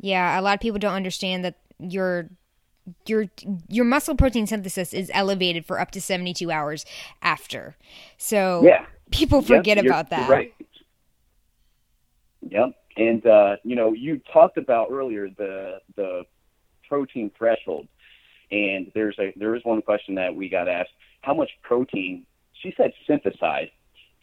Yeah, 0.00 0.38
a 0.38 0.42
lot 0.42 0.54
of 0.54 0.60
people 0.60 0.78
don't 0.78 0.94
understand 0.94 1.44
that 1.44 1.56
your 1.78 2.30
your 3.06 3.26
your 3.68 3.84
muscle 3.84 4.14
protein 4.14 4.46
synthesis 4.46 4.92
is 4.92 5.10
elevated 5.12 5.66
for 5.66 5.80
up 5.80 5.90
to 5.92 6.00
72 6.00 6.50
hours 6.50 6.84
after. 7.22 7.76
So 8.16 8.62
yeah. 8.64 8.86
people 9.10 9.42
forget 9.42 9.76
yep, 9.76 9.86
about 9.86 10.10
that. 10.10 10.28
Right. 10.28 10.53
Yep. 12.50 12.74
And 12.96 13.26
uh, 13.26 13.56
you 13.64 13.76
know, 13.76 13.92
you 13.92 14.20
talked 14.32 14.56
about 14.56 14.88
earlier 14.90 15.28
the 15.28 15.80
the 15.96 16.22
protein 16.88 17.30
threshold. 17.36 17.88
And 18.50 18.90
there's 18.94 19.16
a 19.18 19.32
there 19.36 19.54
is 19.54 19.64
one 19.64 19.82
question 19.82 20.14
that 20.16 20.34
we 20.34 20.48
got 20.48 20.68
asked, 20.68 20.90
how 21.22 21.34
much 21.34 21.50
protein 21.62 22.24
she 22.62 22.72
said 22.76 22.92
synthesized. 23.06 23.72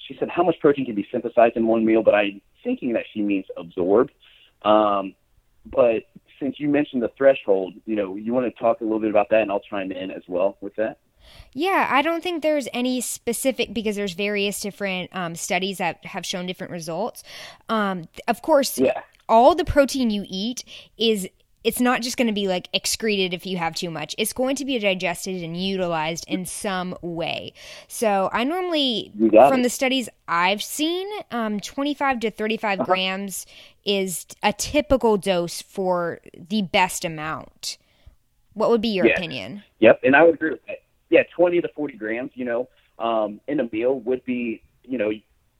She 0.08 0.16
said 0.20 0.30
how 0.30 0.44
much 0.44 0.56
protein 0.60 0.86
can 0.86 0.96
be 0.96 1.08
synthesized 1.12 1.58
in 1.58 1.68
one 1.68 1.86
meal, 1.86 2.04
but 2.04 2.16
I'm 2.16 2.42
thinking 2.64 2.94
that 2.94 3.04
she 3.14 3.22
means 3.22 3.46
absorbed. 3.58 4.12
Um, 4.64 5.16
but 5.66 6.04
since 6.40 6.60
you 6.60 6.70
mentioned 6.70 7.04
the 7.04 7.12
threshold, 7.18 7.74
you 7.86 7.96
know, 7.96 8.16
you 8.16 8.34
want 8.34 8.52
to 8.52 8.60
talk 8.60 8.82
a 8.82 8.84
little 8.84 9.00
bit 9.00 9.10
about 9.10 9.30
that, 9.30 9.42
and 9.42 9.52
I'll 9.52 9.60
chime 9.60 9.92
in 9.92 10.12
as 10.12 10.24
well 10.28 10.58
with 10.62 10.76
that. 10.76 11.00
Yeah, 11.54 11.88
I 11.90 12.02
don't 12.02 12.24
think 12.24 12.42
there's 12.42 12.68
any 12.74 13.02
specific 13.02 13.74
because 13.74 13.96
there's 13.96 14.14
various 14.14 14.60
different 14.60 15.14
um, 15.16 15.36
studies 15.36 15.80
that 15.80 16.06
have 16.06 16.26
shown 16.26 16.46
different 16.46 16.72
results. 16.72 17.24
Um, 17.70 18.08
of 18.28 18.42
course, 18.42 18.80
yeah. 18.80 19.02
all 19.28 19.56
the 19.56 19.66
protein 19.66 20.10
you 20.10 20.26
eat 20.28 20.64
is 20.98 21.28
it's 21.64 21.80
not 21.80 22.02
just 22.02 22.18
going 22.18 22.28
to 22.28 22.34
be 22.34 22.48
like 22.48 22.70
excreted 22.74 23.34
if 23.34 23.46
you 23.46 23.58
have 23.58 23.76
too 23.76 23.92
much. 23.92 24.16
It's 24.18 24.34
going 24.34 24.56
to 24.56 24.66
be 24.66 24.80
digested 24.80 25.44
and 25.44 25.56
utilized 25.56 26.26
in 26.28 26.46
some 26.46 26.98
way. 27.02 27.54
So 27.88 28.30
I 28.34 28.44
normally, 28.44 29.12
from 29.16 29.60
it. 29.60 29.64
the 29.64 29.70
studies 29.70 30.10
I've 30.28 30.64
seen, 30.64 31.08
um, 31.32 31.60
25 31.60 32.22
to 32.22 32.32
35 32.32 32.80
uh-huh. 32.80 32.86
grams 32.86 33.46
is 33.86 34.26
a 34.42 34.54
typical 34.54 35.18
dose 35.18 35.62
for 35.62 36.20
the 36.36 36.64
best 36.64 37.06
amount. 37.06 37.78
What 38.54 38.70
would 38.70 38.82
be 38.82 38.90
your 38.90 39.06
yes. 39.06 39.18
opinion? 39.18 39.64
Yep, 39.80 40.02
and 40.04 40.16
I 40.16 40.24
would 40.24 40.36
agree 40.36 40.52
with 40.52 40.66
that. 40.68 40.81
Yeah, 41.12 41.22
20 41.36 41.62
to 41.62 41.68
40 41.76 41.98
grams, 41.98 42.32
you 42.34 42.46
know, 42.46 42.70
um, 42.98 43.40
in 43.48 43.60
a 43.60 43.70
meal 43.72 44.00
would 44.00 44.26
be, 44.26 44.64
you 44.84 44.98
know, 44.98 45.12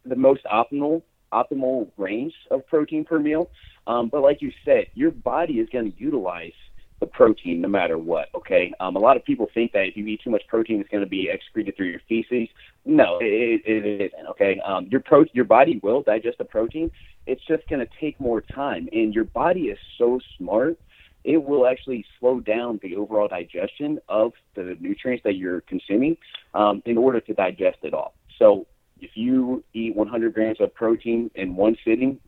the 0.06 0.16
most 0.16 0.42
optimal 0.46 1.04
optimal 1.32 1.90
range 1.98 2.34
of 2.50 2.66
protein 2.68 3.06
per 3.06 3.20
meal. 3.20 3.50
Um, 3.88 4.10
but 4.10 4.22
like 4.22 4.42
you 4.42 4.52
said, 4.66 4.88
your 4.96 5.12
body 5.12 5.54
is 5.56 5.70
going 5.70 5.92
to 5.92 5.98
utilize 5.98 6.52
the 7.00 7.06
protein 7.08 7.62
no 7.62 7.68
matter 7.68 7.98
what. 7.98 8.30
Okay. 8.36 8.72
Um, 8.80 8.96
a 8.96 9.00
lot 9.00 9.18
of 9.18 9.26
people 9.26 9.48
think 9.54 9.72
that 9.74 9.88
if 9.88 9.98
you 9.98 10.06
eat 10.06 10.22
too 10.24 10.30
much 10.30 10.44
protein, 10.48 10.80
it's 10.80 10.90
going 10.90 11.04
to 11.04 11.10
be 11.10 11.30
excreted 11.30 11.76
through 11.76 11.88
your 11.88 12.02
feces. 12.08 12.48
No, 12.86 13.18
it, 13.20 13.62
it, 13.66 14.02
isn't. 14.02 14.28
Okay. 14.30 14.60
Um, 14.66 14.88
your 14.92 15.02
pro- 15.02 15.26
your 15.34 15.46
body 15.46 15.80
will 15.84 16.04
digest 16.04 16.38
the 16.38 16.46
protein. 16.46 16.92
It's 17.28 17.42
just 17.48 17.68
going 17.68 17.86
to 17.86 17.92
take 18.00 18.20
more 18.20 18.42
time, 18.42 18.88
and 18.92 19.14
your 19.14 19.26
body 19.26 19.66
is 19.66 19.78
so 19.98 20.20
smart. 20.38 20.78
It 21.24 21.44
will 21.44 21.68
actually 21.68 22.06
slow 22.20 22.40
down 22.40 22.80
the 22.82 22.96
overall 22.96 23.28
digestion 23.28 24.00
of 24.10 24.34
the 24.56 24.78
nutrients 24.80 25.24
that 25.24 25.36
you're 25.36 25.62
consuming 25.62 26.18
um, 26.54 26.82
in 26.86 26.98
order 26.98 27.20
to 27.20 27.34
digest 27.34 27.80
it 27.84 27.94
all. 27.94 28.14
So 28.40 28.66
if 29.00 29.12
you 29.16 29.64
eat 29.74 29.96
100 29.96 30.34
grams 30.34 30.60
of 30.60 30.74
protein 30.74 31.32
in 31.36 31.56
one 31.56 31.78
sitting, 31.86 32.20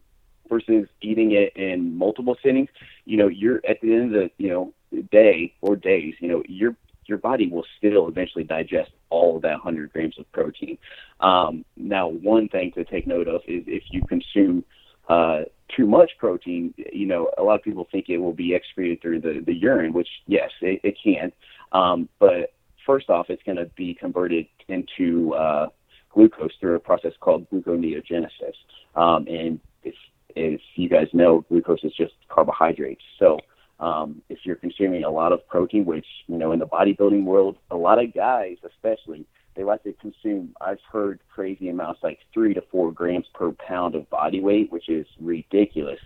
versus 0.50 0.88
eating 1.02 1.32
it 1.32 1.56
in 1.56 1.96
multiple 1.98 2.38
sittings, 2.44 2.70
you 3.06 3.18
know, 3.18 3.28
you're 3.28 3.62
at 3.68 3.82
the 3.82 3.94
end 3.94 4.16
of 4.16 4.22
the 4.22 4.32
you 4.38 4.50
know 4.50 4.74
day 5.12 5.54
or 5.62 5.76
days, 5.76 6.16
you 6.20 6.28
know, 6.28 6.44
your 6.48 6.76
your 7.06 7.18
body 7.18 7.48
will 7.50 7.66
still 7.78 8.08
eventually 8.08 8.44
digest 8.44 8.92
all 9.10 9.36
of 9.36 9.42
that 9.42 9.54
100 9.54 9.92
grams 9.92 10.18
of 10.18 10.32
protein. 10.32 10.78
Um, 11.20 11.66
now, 11.76 12.08
one 12.08 12.48
thing 12.48 12.72
to 12.74 12.86
take 12.86 13.08
note 13.08 13.28
of 13.28 13.42
is 13.48 13.64
if 13.68 13.84
you 13.92 14.02
consume 14.04 14.64
uh, 15.10 15.42
too 15.76 15.86
much 15.86 16.12
protein, 16.18 16.74
you 16.92 17.06
know, 17.06 17.32
a 17.38 17.44
lot 17.44 17.56
of 17.56 17.64
people 17.64 17.88
think 17.92 18.10
it 18.10 18.18
will 18.18 18.34
be 18.34 18.54
excreted 18.54 19.02
through 19.02 19.22
the, 19.22 19.44
the 19.46 19.54
urine, 19.54 19.94
which 19.94 20.08
yes, 20.28 20.50
it, 20.62 20.80
it 20.84 20.98
can. 21.04 21.32
Um, 21.72 22.10
but 22.20 22.54
first 22.86 23.10
off, 23.10 23.28
it's 23.30 23.44
going 23.44 23.58
to 23.58 23.70
be 23.76 23.94
converted 23.94 24.48
into 24.68 25.34
uh, 25.34 25.68
glucose 26.14 26.52
through 26.60 26.76
a 26.76 26.80
process 26.80 27.14
called 27.20 27.50
gluconeogenesis. 27.50 28.56
Um, 28.96 29.28
and 29.28 29.60
if, 29.84 29.96
is 30.36 30.60
you 30.76 30.90
guys 30.90 31.08
know 31.14 31.46
glucose 31.50 31.84
is 31.84 31.94
just 31.96 32.14
carbohydrates. 32.30 33.04
So 33.20 33.40
um, 33.80 34.22
if 34.30 34.40
you're 34.44 34.56
consuming 34.56 35.04
a 35.04 35.10
lot 35.10 35.32
of 35.32 35.48
protein, 35.48 35.86
which 35.86 36.06
you 36.28 36.38
know 36.38 36.52
in 36.52 36.60
the 36.60 36.68
bodybuilding 36.68 37.24
world, 37.24 37.58
a 37.72 37.76
lot 37.76 38.04
of 38.04 38.14
guys 38.14 38.58
especially 38.66 39.26
they 39.56 39.64
like 39.64 39.84
to 39.84 39.94
consume. 39.94 40.56
I've 40.62 40.80
heard 40.92 41.20
crazy 41.34 41.70
amounts 41.70 42.02
like 42.04 42.20
three 42.34 42.54
to 42.54 42.62
four 42.72 42.92
grams 42.92 43.28
per 43.34 43.52
pound 43.52 43.96
of 43.96 44.10
body 44.10 44.40
weight, 44.40 44.72
which 44.72 44.90
is 44.90 45.06
ridiculous. 45.20 46.00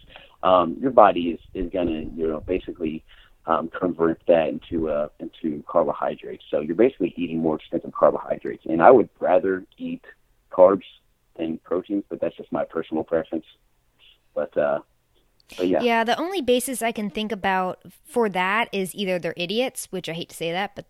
Um, 0.43 0.77
your 0.79 0.91
body 0.91 1.29
is 1.29 1.39
is 1.53 1.71
gonna 1.71 2.05
you 2.15 2.27
know 2.27 2.41
basically 2.41 3.03
um, 3.47 3.69
convert 3.69 4.21
that 4.27 4.49
into 4.49 4.89
uh, 4.89 5.07
into 5.19 5.63
carbohydrates. 5.67 6.43
So 6.51 6.59
you're 6.59 6.75
basically 6.75 7.13
eating 7.15 7.39
more 7.39 7.55
expensive 7.55 7.93
carbohydrates. 7.93 8.65
And 8.65 8.81
I 8.81 8.91
would 8.91 9.09
rather 9.19 9.65
eat 9.77 10.03
carbs 10.51 10.83
than 11.37 11.59
proteins, 11.63 12.03
but 12.09 12.19
that's 12.19 12.35
just 12.35 12.51
my 12.51 12.65
personal 12.65 13.03
preference. 13.03 13.45
But 14.35 14.55
uh, 14.57 14.79
but 15.55 15.67
yeah. 15.67 15.81
Yeah, 15.81 16.03
the 16.03 16.19
only 16.19 16.41
basis 16.41 16.81
I 16.81 16.91
can 16.91 17.09
think 17.09 17.31
about 17.31 17.79
for 18.05 18.29
that 18.29 18.69
is 18.71 18.93
either 18.93 19.19
they're 19.19 19.33
idiots, 19.37 19.87
which 19.91 20.09
I 20.09 20.13
hate 20.13 20.29
to 20.29 20.35
say 20.35 20.51
that, 20.51 20.75
but 20.75 20.85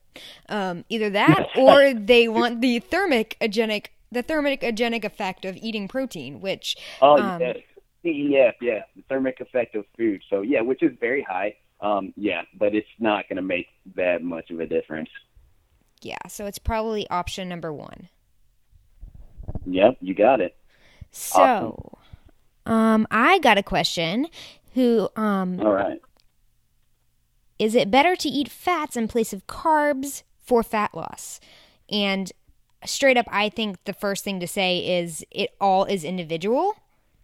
um, 0.49 0.85
either 0.89 1.09
that 1.11 1.47
or 1.57 1.93
they 1.93 2.27
want 2.27 2.61
the 2.61 2.79
thermogenic 2.79 3.87
the 4.09 4.23
thermogenic 4.23 5.03
effect 5.03 5.43
of 5.45 5.57
eating 5.57 5.87
protein, 5.87 6.39
which 6.39 6.77
oh 7.01 7.19
um, 7.19 7.41
yeah, 7.41 7.53
yeah, 8.03 8.51
yeah, 8.61 8.79
the 8.95 9.03
thermic 9.09 9.39
effect 9.41 9.75
of 9.75 9.85
food. 9.97 10.21
So 10.29 10.41
yeah, 10.41 10.61
which 10.61 10.81
is 10.81 10.91
very 10.99 11.21
high. 11.21 11.55
Um, 11.79 12.13
yeah, 12.15 12.41
but 12.57 12.73
it's 12.73 12.87
not 12.97 13.29
going 13.29 13.35
to 13.37 13.43
make 13.43 13.67
that 13.95 14.23
much 14.23 14.49
of 14.49 14.59
a 14.59 14.65
difference. 14.65 15.09
Yeah, 16.01 16.17
so 16.27 16.45
it's 16.47 16.57
probably 16.57 17.07
option 17.09 17.47
number 17.49 17.71
one. 17.71 18.09
Yep, 19.65 19.97
you 20.01 20.15
got 20.15 20.41
it. 20.41 20.55
So. 21.11 21.41
Awesome. 21.41 22.06
Um, 22.67 23.07
I 23.09 23.39
got 23.39 23.57
a 23.57 23.63
question. 23.63 24.27
Who? 24.73 25.09
Um, 25.15 25.59
All 25.61 25.71
right. 25.71 26.01
Is 27.57 27.73
it 27.73 27.89
better 27.89 28.15
to 28.15 28.29
eat 28.29 28.49
fats 28.49 28.95
in 28.95 29.07
place 29.07 29.33
of 29.33 29.47
carbs 29.47 30.21
for 30.39 30.61
fat 30.61 30.93
loss? 30.93 31.39
And 31.89 32.31
straight 32.85 33.17
up, 33.17 33.25
I 33.31 33.49
think 33.49 33.83
the 33.85 33.93
first 33.93 34.23
thing 34.23 34.39
to 34.41 34.47
say 34.47 34.99
is 34.99 35.25
it 35.31 35.55
all 35.59 35.85
is 35.85 36.03
individual 36.03 36.75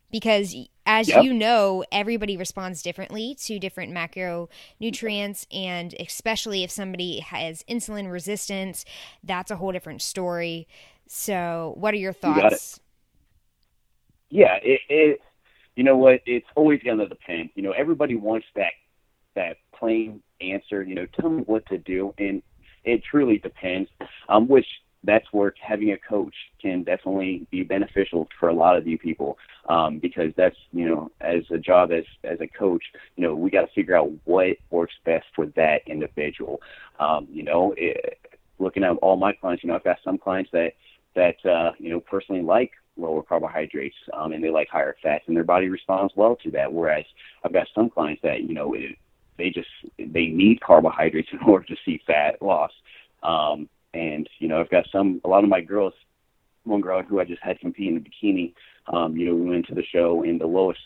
because 0.10 0.56
as 0.86 1.10
yep. 1.10 1.23
you 1.23 1.34
know, 1.34 1.84
everybody 1.91 2.38
responds 2.38 2.82
differently 2.82 3.36
to 3.41 3.60
different 3.60 3.93
macronutrients, 3.93 5.45
and 5.51 5.93
especially 5.99 6.63
if 6.63 6.71
somebody 6.71 7.19
has 7.19 7.63
insulin 7.69 8.12
resistance, 8.12 8.86
that's 9.23 9.51
a 9.51 9.56
whole 9.56 9.71
different 9.71 10.01
story. 10.01 10.67
So, 11.08 11.73
what 11.77 11.93
are 11.93 11.97
your 11.97 12.13
thoughts? 12.13 12.79
You 14.29 14.41
yeah, 14.41 14.56
it, 14.63 14.82
it 14.89 15.21
you 15.75 15.83
know 15.83 15.97
what? 15.97 16.21
It's 16.25 16.45
always 16.55 16.81
going 16.83 16.99
to 16.99 17.07
depend. 17.07 17.49
You 17.55 17.63
know, 17.63 17.71
everybody 17.71 18.15
wants 18.15 18.47
that 18.55 18.73
that 19.36 19.57
plain 19.77 20.21
answer. 20.41 20.83
You 20.83 20.95
know, 20.95 21.07
tell 21.19 21.29
me 21.29 21.43
what 21.43 21.65
to 21.67 21.77
do, 21.77 22.13
and 22.17 22.41
it 22.83 23.03
truly 23.03 23.38
depends. 23.38 23.89
Um, 24.29 24.47
which 24.47 24.67
that's 25.03 25.25
where 25.31 25.53
having 25.62 25.91
a 25.91 25.97
coach 25.97 26.33
can 26.62 26.83
definitely 26.83 27.45
be 27.51 27.63
beneficial 27.63 28.27
for 28.39 28.49
a 28.49 28.53
lot 28.53 28.77
of 28.77 28.88
you 28.88 28.97
people 28.97 29.38
um, 29.69 29.99
because 29.99 30.31
that's 30.38 30.55
you 30.71 30.88
know 30.88 31.12
as 31.21 31.43
a 31.51 31.57
job 31.57 31.91
as 31.91 32.05
as 32.23 32.39
a 32.41 32.47
coach 32.47 32.83
you 33.15 33.23
know 33.23 33.36
we 33.36 33.49
got 33.49 33.62
to 33.62 33.73
figure 33.73 33.95
out 33.95 34.09
what 34.25 34.57
works 34.69 34.93
best 35.05 35.25
for 35.36 35.45
that 35.47 35.81
individual 35.88 36.62
um, 36.99 37.27
you 37.29 37.43
know 37.43 37.73
it, 37.77 38.17
looking 38.59 38.83
at 38.83 38.91
all 38.97 39.17
my 39.17 39.33
clients 39.33 39.63
you 39.63 39.67
know 39.67 39.75
I've 39.75 39.83
got 39.83 39.97
some 40.03 40.17
clients 40.17 40.51
that 40.51 40.73
that 41.15 41.45
uh, 41.45 41.71
you 41.77 41.89
know 41.89 41.99
personally 41.99 42.41
like 42.41 42.71
lower 42.97 43.23
carbohydrates 43.23 43.95
um, 44.13 44.34
and 44.34 44.43
they 44.43 44.49
like 44.49 44.67
higher 44.69 44.95
fats 45.01 45.23
and 45.27 45.36
their 45.36 45.43
body 45.43 45.69
responds 45.69 46.13
well 46.15 46.36
to 46.43 46.51
that. 46.51 46.71
Whereas 46.71 47.06
I've 47.43 47.53
got 47.53 47.67
some 47.73 47.89
clients 47.89 48.21
that 48.23 48.43
you 48.43 48.53
know 48.53 48.73
it, 48.73 48.97
they 49.38 49.49
just 49.49 49.69
they 49.97 50.27
need 50.27 50.62
carbohydrates 50.62 51.29
in 51.34 51.39
order 51.47 51.65
to 51.65 51.75
see 51.86 52.01
fat 52.06 52.41
loss. 52.41 52.71
Um, 53.23 53.69
and 53.93 54.27
you 54.39 54.47
know 54.47 54.60
I've 54.60 54.69
got 54.69 54.86
some 54.91 55.21
a 55.23 55.27
lot 55.27 55.43
of 55.43 55.49
my 55.49 55.62
girls. 55.62 55.93
One 56.65 56.82
girl 56.82 57.03
who 57.03 57.19
I 57.19 57.25
just 57.25 57.43
had 57.43 57.60
compete 57.60 57.89
in 57.89 57.97
a 57.97 57.99
bikini. 57.99 58.53
Um, 58.88 59.17
you 59.17 59.27
know 59.27 59.36
we 59.36 59.49
went 59.49 59.67
to 59.67 59.75
the 59.75 59.84
show 59.91 60.23
and 60.23 60.39
the 60.39 60.45
lowest 60.45 60.79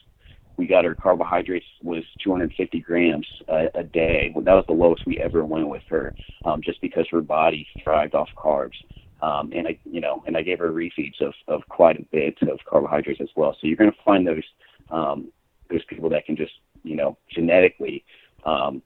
we 0.58 0.65
got 0.65 0.86
her 0.86 0.96
carbohydrates 0.96 1.65
was 1.84 2.04
250 2.24 2.80
grams 2.80 3.28
a, 3.48 3.67
a 3.76 3.84
day. 3.84 4.34
That 4.36 4.54
was 4.54 4.65
the 4.67 4.74
lowest 4.74 5.06
we 5.06 5.20
ever 5.20 5.46
went 5.46 5.70
with 5.70 5.84
her, 5.89 6.15
um, 6.46 6.62
just 6.63 6.82
because 6.82 7.06
her 7.12 7.22
body 7.22 7.67
thrived 7.84 8.15
off 8.15 8.30
carbs. 8.36 8.74
Um, 9.21 9.51
and 9.56 9.67
I, 9.67 9.80
you 9.84 9.99
know, 9.99 10.23
and 10.27 10.38
I 10.38 10.41
gave 10.41 10.60
her 10.60 10.71
refeeds 10.71 11.19
of, 11.21 11.34
of 11.47 11.67
quite 11.69 11.99
a 11.99 12.06
bit 12.12 12.38
of 12.43 12.60
carbohydrates 12.69 13.21
as 13.21 13.30
well. 13.36 13.53
So 13.53 13.67
you're 13.67 13.77
going 13.77 13.91
to 13.91 13.97
find 14.06 14.27
those 14.27 14.43
um, 14.91 15.32
those 15.69 15.84
people 15.86 16.10
that 16.10 16.25
can 16.25 16.38
just, 16.38 16.53
you 16.84 16.95
know, 16.95 17.17
genetically, 17.30 18.06
um, 18.45 18.82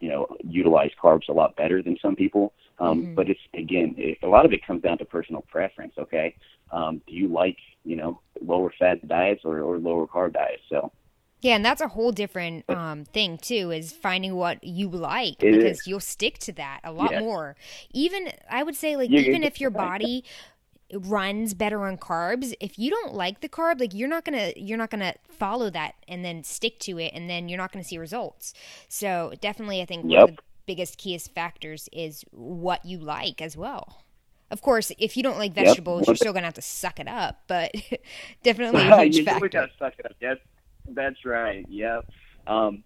you 0.00 0.08
know, 0.08 0.26
utilize 0.42 0.90
carbs 1.02 1.28
a 1.28 1.32
lot 1.32 1.56
better 1.56 1.82
than 1.82 1.98
some 2.00 2.16
people. 2.16 2.52
Um, 2.78 3.02
mm-hmm. 3.02 3.14
But 3.14 3.28
it's 3.28 3.40
again, 3.54 3.94
it, 3.98 4.18
a 4.22 4.28
lot 4.28 4.46
of 4.46 4.52
it 4.52 4.64
comes 4.64 4.82
down 4.82 4.98
to 4.98 5.04
personal 5.04 5.42
preference. 5.42 5.94
Okay, 5.98 6.36
um, 6.70 7.02
do 7.06 7.14
you 7.14 7.28
like, 7.28 7.58
you 7.84 7.96
know, 7.96 8.20
lower 8.40 8.72
fat 8.78 9.06
diets 9.08 9.42
or, 9.44 9.60
or 9.60 9.78
lower 9.78 10.06
carb 10.06 10.34
diets? 10.34 10.62
So 10.68 10.92
yeah, 11.40 11.54
and 11.54 11.64
that's 11.64 11.80
a 11.80 11.88
whole 11.88 12.10
different 12.10 12.68
um, 12.68 13.04
thing 13.04 13.38
too. 13.38 13.70
Is 13.70 13.92
finding 13.92 14.34
what 14.34 14.62
you 14.64 14.88
like 14.88 15.42
it 15.42 15.52
because 15.52 15.80
is. 15.80 15.86
you'll 15.86 16.00
stick 16.00 16.38
to 16.38 16.52
that 16.54 16.80
a 16.82 16.92
lot 16.92 17.14
more. 17.18 17.54
Even 17.92 18.32
I 18.50 18.62
would 18.62 18.74
say, 18.74 18.96
like, 18.96 19.10
even 19.10 19.44
if 19.44 19.60
your 19.60 19.70
body 19.70 20.24
runs 20.92 21.54
better 21.54 21.86
on 21.86 21.96
carbs, 21.96 22.54
if 22.60 22.78
you 22.78 22.90
don't 22.90 23.14
like 23.14 23.40
the 23.40 23.48
carb, 23.48 23.78
like 23.78 23.94
you're 23.94 24.08
not 24.08 24.24
gonna 24.24 24.52
you're 24.56 24.78
not 24.78 24.90
gonna 24.90 25.14
follow 25.28 25.70
that 25.70 25.94
and 26.08 26.24
then 26.24 26.42
stick 26.42 26.80
to 26.80 26.98
it, 26.98 27.12
and 27.14 27.30
then 27.30 27.48
you're 27.48 27.58
not 27.58 27.70
gonna 27.70 27.84
see 27.84 27.98
results. 27.98 28.52
So 28.88 29.32
definitely, 29.40 29.80
I 29.80 29.84
think 29.84 30.10
yep. 30.10 30.20
one 30.20 30.30
of 30.30 30.36
the 30.36 30.42
biggest 30.66 30.98
keyest 30.98 31.32
factors 31.34 31.88
is 31.92 32.24
what 32.32 32.84
you 32.84 32.98
like 32.98 33.40
as 33.40 33.56
well. 33.56 34.02
Of 34.50 34.62
course, 34.62 34.90
if 34.98 35.16
you 35.16 35.22
don't 35.22 35.38
like 35.38 35.52
vegetables, 35.52 36.00
yep. 36.00 36.06
you're 36.08 36.16
still 36.16 36.32
gonna 36.32 36.46
have 36.46 36.54
to 36.54 36.62
suck 36.62 36.98
it 36.98 37.06
up, 37.06 37.42
but 37.46 37.72
definitely 38.42 38.82
a 38.88 38.96
huge 39.02 39.18
you 39.18 39.24
factor. 39.24 39.46
You 39.46 39.68
suck 39.78 39.94
it 39.98 40.06
up. 40.06 40.16
Yes, 40.20 40.38
that's 40.94 41.24
right. 41.24 41.66
Yep. 41.68 42.06
Um, 42.46 42.82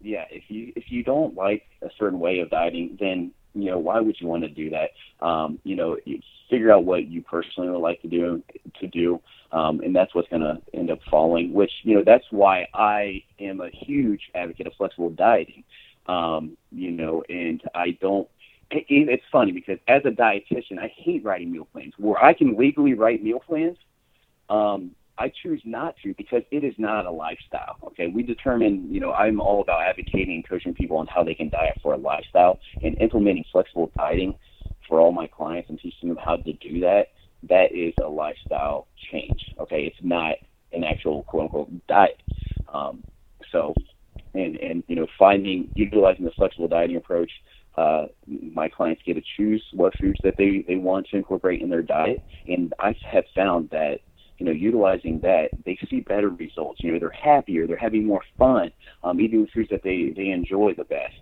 yeah. 0.00 0.24
If 0.30 0.44
you 0.48 0.72
if 0.76 0.84
you 0.88 1.02
don't 1.02 1.34
like 1.34 1.64
a 1.82 1.88
certain 1.98 2.20
way 2.20 2.40
of 2.40 2.50
dieting, 2.50 2.96
then 3.00 3.32
you 3.54 3.70
know 3.70 3.78
why 3.78 4.00
would 4.00 4.16
you 4.20 4.26
want 4.26 4.42
to 4.44 4.48
do 4.48 4.70
that? 4.70 4.90
Um, 5.24 5.58
you 5.64 5.76
know, 5.76 5.96
you 6.04 6.20
figure 6.50 6.72
out 6.72 6.84
what 6.84 7.06
you 7.06 7.22
personally 7.22 7.70
would 7.70 7.78
like 7.80 8.00
to 8.02 8.08
do 8.08 8.42
to 8.80 8.86
do, 8.86 9.20
um, 9.52 9.80
and 9.80 9.94
that's 9.94 10.14
what's 10.14 10.28
going 10.28 10.42
to 10.42 10.60
end 10.72 10.90
up 10.90 11.00
falling. 11.10 11.52
Which 11.52 11.72
you 11.82 11.96
know 11.96 12.02
that's 12.04 12.26
why 12.30 12.66
I 12.74 13.22
am 13.40 13.60
a 13.60 13.70
huge 13.70 14.30
advocate 14.34 14.66
of 14.66 14.74
flexible 14.74 15.10
dieting. 15.10 15.64
Um, 16.06 16.56
you 16.70 16.90
know, 16.90 17.22
and 17.28 17.60
I 17.74 17.90
don't 18.00 18.28
it's 18.70 19.24
funny 19.32 19.52
because 19.52 19.78
as 19.88 20.02
a 20.04 20.10
dietitian, 20.10 20.78
I 20.78 20.92
hate 20.94 21.24
writing 21.24 21.50
meal 21.50 21.66
plans. 21.72 21.94
Where 21.96 22.22
I 22.22 22.34
can 22.34 22.56
legally 22.56 22.94
write 22.94 23.22
meal 23.22 23.40
plans, 23.40 23.76
um, 24.48 24.92
I 25.18 25.32
choose 25.42 25.60
not 25.64 25.96
to 26.04 26.14
because 26.14 26.42
it 26.50 26.62
is 26.64 26.74
not 26.78 27.06
a 27.06 27.10
lifestyle. 27.10 27.76
Okay, 27.84 28.06
we 28.06 28.22
determine, 28.22 28.92
you 28.92 29.00
know, 29.00 29.12
I'm 29.12 29.40
all 29.40 29.62
about 29.62 29.82
advocating 29.82 30.36
and 30.36 30.48
coaching 30.48 30.74
people 30.74 30.96
on 30.96 31.06
how 31.08 31.24
they 31.24 31.34
can 31.34 31.48
diet 31.48 31.78
for 31.82 31.94
a 31.94 31.96
lifestyle 31.96 32.58
and 32.82 32.96
implementing 33.00 33.44
flexible 33.50 33.90
dieting 33.96 34.34
for 34.88 35.00
all 35.00 35.12
my 35.12 35.26
clients 35.26 35.68
and 35.68 35.78
teaching 35.78 36.08
them 36.08 36.18
how 36.24 36.36
to 36.36 36.52
do 36.54 36.80
that. 36.80 37.08
That 37.48 37.72
is 37.72 37.94
a 38.02 38.08
lifestyle 38.08 38.86
change. 39.10 39.40
Okay, 39.60 39.82
it's 39.82 39.96
not 40.02 40.36
an 40.72 40.84
actual 40.84 41.24
quote 41.24 41.44
unquote 41.44 41.86
diet. 41.88 42.22
Um, 42.72 43.02
so, 43.52 43.74
and 44.34 44.56
and 44.56 44.82
you 44.86 44.96
know, 44.96 45.06
finding 45.18 45.70
utilizing 45.74 46.24
the 46.24 46.32
flexible 46.32 46.68
dieting 46.68 46.96
approach. 46.96 47.30
Uh, 47.76 48.06
my 48.26 48.68
clients 48.68 49.00
get 49.06 49.14
to 49.14 49.22
choose 49.36 49.62
what 49.72 49.96
foods 50.00 50.18
that 50.24 50.34
they, 50.36 50.64
they 50.66 50.74
want 50.74 51.06
to 51.06 51.16
incorporate 51.16 51.62
in 51.62 51.70
their 51.70 51.82
diet. 51.82 52.20
And 52.48 52.74
I 52.80 52.92
have 53.08 53.22
found 53.36 53.70
that 53.70 54.00
you 54.38 54.46
know, 54.46 54.52
utilizing 54.52 55.20
that, 55.20 55.50
they 55.64 55.78
see 55.90 56.00
better 56.00 56.30
results. 56.30 56.80
You 56.82 56.92
know, 56.92 56.98
they're 56.98 57.10
happier, 57.10 57.66
they're 57.66 57.76
having 57.76 58.06
more 58.06 58.22
fun, 58.38 58.70
um, 59.04 59.20
eating 59.20 59.42
the 59.42 59.50
foods 59.52 59.70
that 59.70 59.82
they, 59.82 60.12
they 60.16 60.30
enjoy 60.30 60.74
the 60.74 60.84
best. 60.84 61.14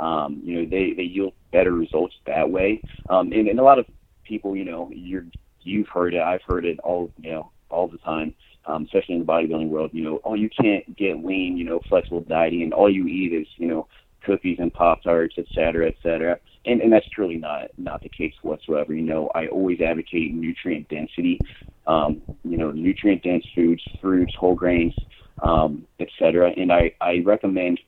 Um, 0.00 0.42
you 0.44 0.56
know, 0.56 0.68
they, 0.68 0.92
they 0.92 1.04
yield 1.04 1.34
better 1.52 1.72
results 1.72 2.14
that 2.26 2.50
way. 2.50 2.82
Um, 3.08 3.32
and, 3.32 3.48
and 3.48 3.60
a 3.60 3.62
lot 3.62 3.78
of 3.78 3.86
people, 4.24 4.56
you 4.56 4.64
know, 4.64 4.90
you're, 4.92 5.24
you've 5.62 5.88
heard 5.88 6.14
it, 6.14 6.20
I've 6.20 6.42
heard 6.42 6.64
it 6.64 6.78
all, 6.80 7.10
you 7.18 7.30
know, 7.30 7.50
all 7.70 7.88
the 7.88 7.98
time, 7.98 8.34
um, 8.66 8.84
especially 8.84 9.14
in 9.14 9.20
the 9.20 9.26
bodybuilding 9.26 9.68
world, 9.68 9.90
you 9.92 10.02
know, 10.02 10.20
oh, 10.24 10.34
you 10.34 10.50
can't 10.50 10.96
get 10.96 11.24
lean, 11.24 11.56
you 11.56 11.64
know, 11.64 11.80
flexible 11.88 12.20
dieting 12.20 12.62
and 12.62 12.74
all 12.74 12.90
you 12.90 13.06
eat 13.06 13.32
is, 13.32 13.46
you 13.56 13.68
know, 13.68 13.86
cookies 14.24 14.58
and 14.58 14.72
Pop 14.72 15.02
Tarts, 15.02 15.34
et 15.38 15.46
cetera, 15.54 15.86
et 15.86 15.96
cetera. 16.02 16.38
And, 16.66 16.80
and 16.80 16.92
that's 16.92 17.08
truly 17.10 17.36
not, 17.36 17.68
not 17.76 18.02
the 18.02 18.08
case 18.08 18.32
whatsoever. 18.42 18.94
You 18.94 19.02
know, 19.02 19.30
I 19.34 19.48
always 19.48 19.80
advocate 19.80 20.34
nutrient 20.34 20.88
density 20.88 21.40
um, 21.86 22.22
you 22.44 22.56
know, 22.56 22.70
nutrient 22.70 23.22
dense 23.22 23.44
foods, 23.54 23.82
fruits, 24.00 24.34
whole 24.38 24.54
grains, 24.54 24.94
um, 25.42 25.86
et 26.00 26.08
cetera. 26.18 26.50
And 26.56 26.72
I, 26.72 26.94
I 27.00 27.22
recommend, 27.24 27.80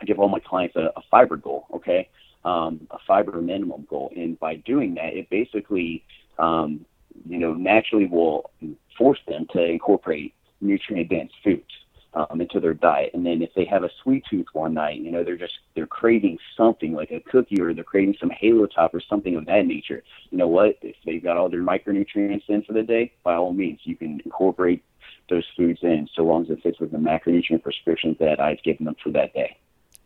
I 0.00 0.04
give 0.04 0.18
all 0.18 0.28
my 0.28 0.40
clients 0.40 0.76
a, 0.76 0.92
a 0.96 1.02
fiber 1.10 1.36
goal, 1.36 1.66
okay? 1.74 2.08
Um, 2.44 2.86
a 2.90 2.98
fiber 3.06 3.40
minimum 3.40 3.86
goal. 3.88 4.12
And 4.16 4.38
by 4.38 4.56
doing 4.56 4.94
that, 4.94 5.14
it 5.14 5.30
basically, 5.30 6.04
um, 6.38 6.84
you 7.28 7.38
know, 7.38 7.54
naturally 7.54 8.06
will 8.06 8.50
force 8.96 9.20
them 9.28 9.46
to 9.52 9.64
incorporate 9.64 10.34
nutrient 10.60 11.10
dense 11.10 11.32
foods 11.42 11.72
um, 12.14 12.40
into 12.40 12.60
their 12.60 12.74
diet. 12.74 13.10
And 13.14 13.24
then 13.24 13.42
if 13.42 13.50
they 13.54 13.64
have 13.64 13.84
a 13.84 13.90
sweet 14.02 14.24
tooth 14.28 14.46
one 14.52 14.74
night, 14.74 15.00
you 15.00 15.10
know, 15.10 15.24
they're 15.24 15.36
just 15.36 15.54
they're 15.74 15.86
craving 15.86 16.38
something 16.56 16.92
like 16.92 17.10
a 17.10 17.20
cookie 17.20 17.60
or 17.60 17.74
they're 17.74 17.84
craving 17.84 18.16
some 18.20 18.30
halo 18.30 18.66
top 18.66 18.94
or 18.94 19.00
something 19.00 19.36
of 19.36 19.46
that 19.46 19.66
nature. 19.66 20.02
You 20.30 20.38
know 20.38 20.48
what? 20.48 20.78
If 20.82 20.96
they've 21.04 21.22
got 21.22 21.36
all 21.36 21.48
their 21.48 21.62
micronutrients 21.62 22.48
in 22.48 22.62
for 22.62 22.72
the 22.72 22.82
day, 22.82 23.12
by 23.24 23.34
all 23.34 23.52
means, 23.52 23.80
you 23.84 23.96
can 23.96 24.20
incorporate 24.24 24.82
those 25.28 25.46
foods 25.56 25.80
in 25.82 26.08
so 26.14 26.22
long 26.22 26.44
as 26.44 26.50
it 26.50 26.62
fits 26.62 26.80
with 26.80 26.92
the 26.92 26.98
macronutrient 26.98 27.62
prescriptions 27.62 28.16
that 28.18 28.40
I've 28.40 28.62
given 28.62 28.84
them 28.84 28.96
for 29.02 29.10
that 29.10 29.32
day. 29.32 29.56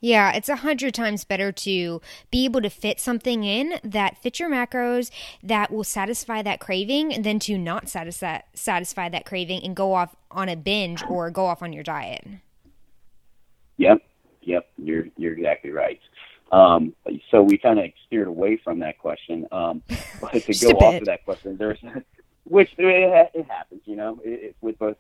Yeah, 0.01 0.33
it's 0.33 0.49
a 0.49 0.57
hundred 0.57 0.95
times 0.95 1.25
better 1.25 1.51
to 1.53 2.01
be 2.31 2.45
able 2.45 2.61
to 2.61 2.71
fit 2.71 3.01
something 3.01 3.45
in 3.45 3.81
that 3.83 4.19
fits 4.19 4.39
your 4.39 4.51
macros 4.51 5.11
that 5.43 5.71
will 5.73 5.85
satisfy 5.85 6.43
that 6.43 6.61
craving 6.61 7.23
than 7.23 7.39
to 7.41 7.57
not 7.57 7.89
satisfy 7.89 8.41
satisfy 8.55 9.09
that 9.09 9.25
craving 9.25 9.63
and 9.65 9.75
go 9.75 9.95
off 9.95 10.15
on 10.31 10.49
a 10.49 10.57
binge 10.57 11.03
or 11.09 11.31
go 11.31 11.47
off 11.47 11.63
on 11.63 11.73
your 11.73 11.83
diet. 11.83 12.27
Yep, 13.79 14.03
yep, 14.43 14.69
you're 14.77 15.07
you're 15.17 15.33
exactly 15.33 15.71
right. 15.71 16.01
Um, 16.53 16.95
so 17.31 17.43
we 17.43 17.59
kind 17.59 17.79
of 17.81 17.87
steered 18.07 18.29
away 18.29 18.61
from 18.63 18.79
that 18.81 18.99
question, 18.99 19.47
um, 19.51 19.83
but 20.21 20.33
to 20.33 20.55
go 20.55 20.71
off 20.79 21.01
of 21.01 21.07
that 21.07 21.25
question, 21.25 21.57
there's 21.57 21.79
which 22.45 22.71
it, 22.79 23.31
it 23.35 23.47
happens, 23.49 23.81
you 23.87 23.97
know, 23.97 24.21
it, 24.25 24.29
it, 24.45 24.57
with 24.61 24.79
both 24.79 24.97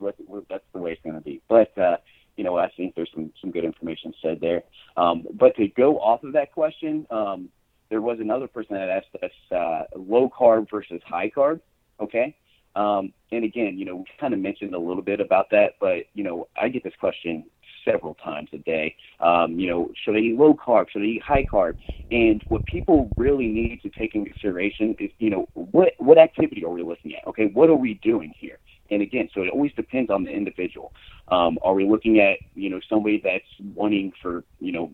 that's 0.48 0.64
the 0.72 0.80
way 0.80 0.92
it's 0.92 1.02
going 1.02 1.14
to 1.14 1.20
be, 1.20 1.42
but. 1.48 1.76
uh 1.76 1.98
you 2.36 2.44
know, 2.44 2.56
I 2.58 2.70
think 2.76 2.94
there's 2.94 3.10
some, 3.14 3.32
some 3.40 3.50
good 3.50 3.64
information 3.64 4.12
said 4.22 4.40
there. 4.40 4.62
Um, 4.96 5.24
but 5.34 5.56
to 5.56 5.68
go 5.68 5.98
off 5.98 6.22
of 6.24 6.32
that 6.34 6.52
question, 6.52 7.06
um, 7.10 7.48
there 7.90 8.00
was 8.00 8.18
another 8.20 8.46
person 8.46 8.74
that 8.76 8.88
asked 8.88 9.22
us 9.22 9.56
uh, 9.56 9.84
low 9.96 10.28
carb 10.28 10.68
versus 10.70 11.00
high 11.06 11.30
carb. 11.34 11.60
Okay. 12.00 12.36
Um, 12.74 13.12
and 13.32 13.42
again, 13.44 13.78
you 13.78 13.86
know, 13.86 13.96
we 13.96 14.04
kind 14.20 14.34
of 14.34 14.40
mentioned 14.40 14.74
a 14.74 14.78
little 14.78 15.02
bit 15.02 15.20
about 15.20 15.48
that, 15.50 15.76
but, 15.80 16.04
you 16.12 16.22
know, 16.22 16.46
I 16.60 16.68
get 16.68 16.84
this 16.84 16.92
question 17.00 17.44
several 17.86 18.14
times 18.14 18.50
a 18.52 18.58
day. 18.58 18.94
Um, 19.20 19.58
you 19.58 19.70
know, 19.70 19.90
should 20.04 20.16
I 20.16 20.18
eat 20.18 20.36
low 20.36 20.52
carb? 20.52 20.90
Should 20.90 21.02
I 21.02 21.06
eat 21.06 21.22
high 21.22 21.46
carb? 21.50 21.76
And 22.10 22.44
what 22.48 22.66
people 22.66 23.08
really 23.16 23.46
need 23.46 23.80
to 23.82 23.88
take 23.88 24.14
into 24.14 24.30
consideration 24.30 24.94
is, 24.98 25.10
you 25.18 25.30
know, 25.30 25.48
what 25.54 25.94
what 25.98 26.18
activity 26.18 26.64
are 26.64 26.70
we 26.70 26.82
looking 26.82 27.14
at? 27.14 27.26
Okay, 27.26 27.46
what 27.46 27.70
are 27.70 27.76
we 27.76 27.94
doing 27.94 28.34
here? 28.38 28.58
And 28.90 29.02
again, 29.02 29.28
so 29.34 29.42
it 29.42 29.50
always 29.50 29.72
depends 29.72 30.10
on 30.10 30.24
the 30.24 30.30
individual. 30.30 30.92
Um, 31.28 31.58
are 31.62 31.74
we 31.74 31.88
looking 31.88 32.20
at 32.20 32.38
you 32.54 32.70
know 32.70 32.80
somebody 32.88 33.20
that's 33.22 33.44
wanting 33.74 34.12
for 34.22 34.44
you 34.60 34.72
know 34.72 34.92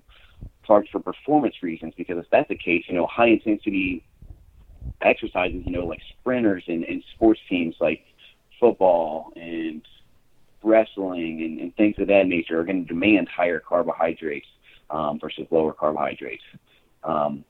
carbs 0.68 0.88
for 0.90 1.00
performance 1.00 1.56
reasons? 1.62 1.94
Because 1.96 2.18
if 2.18 2.26
that's 2.30 2.48
the 2.48 2.56
case, 2.56 2.84
you 2.88 2.94
know 2.94 3.06
high 3.06 3.28
intensity 3.28 4.04
exercises, 5.02 5.62
you 5.64 5.72
know 5.72 5.86
like 5.86 6.00
sprinters 6.20 6.64
and, 6.68 6.84
and 6.84 7.02
sports 7.14 7.40
teams 7.48 7.74
like 7.80 8.04
football 8.58 9.32
and 9.36 9.82
wrestling 10.62 11.42
and, 11.42 11.60
and 11.60 11.76
things 11.76 11.96
of 11.98 12.06
that 12.08 12.26
nature 12.26 12.60
are 12.60 12.64
going 12.64 12.86
to 12.86 12.88
demand 12.88 13.28
higher 13.28 13.58
carbohydrates 13.58 14.46
um, 14.90 15.18
versus 15.20 15.46
lower 15.50 15.72
carbohydrates. 15.72 16.44
Um, 17.02 17.44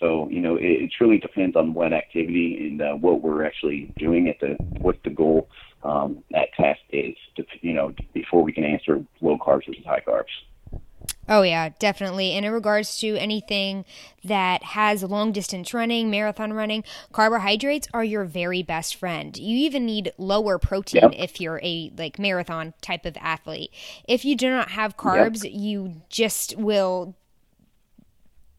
so 0.00 0.28
you 0.30 0.40
know, 0.40 0.56
it, 0.56 0.64
it 0.64 0.90
truly 0.96 1.18
depends 1.18 1.54
on 1.54 1.74
what 1.74 1.92
activity 1.92 2.68
and 2.68 2.82
uh, 2.82 2.92
what 2.94 3.22
we're 3.22 3.44
actually 3.44 3.92
doing 3.98 4.28
at 4.28 4.40
the 4.40 4.56
what 4.80 4.96
the 5.04 5.10
goal 5.10 5.48
um, 5.84 6.24
at 6.34 6.52
test 6.54 6.80
is. 6.90 7.14
To, 7.36 7.44
you 7.60 7.74
know, 7.74 7.94
before 8.12 8.42
we 8.42 8.52
can 8.52 8.64
answer 8.64 9.04
low 9.20 9.38
carbs 9.38 9.66
versus 9.66 9.84
high 9.84 10.02
carbs. 10.06 10.24
Oh, 11.28 11.42
yeah, 11.42 11.68
definitely. 11.78 12.32
And 12.32 12.44
in 12.44 12.50
regards 12.52 12.98
to 12.98 13.16
anything 13.16 13.84
that 14.24 14.64
has 14.64 15.04
long 15.04 15.30
distance 15.30 15.72
running, 15.72 16.10
marathon 16.10 16.52
running, 16.52 16.82
carbohydrates 17.12 17.86
are 17.94 18.02
your 18.02 18.24
very 18.24 18.64
best 18.64 18.96
friend. 18.96 19.36
You 19.36 19.56
even 19.58 19.86
need 19.86 20.12
lower 20.18 20.58
protein 20.58 21.02
yep. 21.02 21.12
if 21.14 21.40
you're 21.40 21.60
a 21.62 21.92
like 21.96 22.18
marathon 22.18 22.74
type 22.80 23.06
of 23.06 23.16
athlete. 23.20 23.70
If 24.08 24.24
you 24.24 24.34
do 24.34 24.50
not 24.50 24.70
have 24.72 24.96
carbs, 24.96 25.44
yep. 25.44 25.52
you 25.54 26.02
just 26.08 26.56
will 26.56 27.14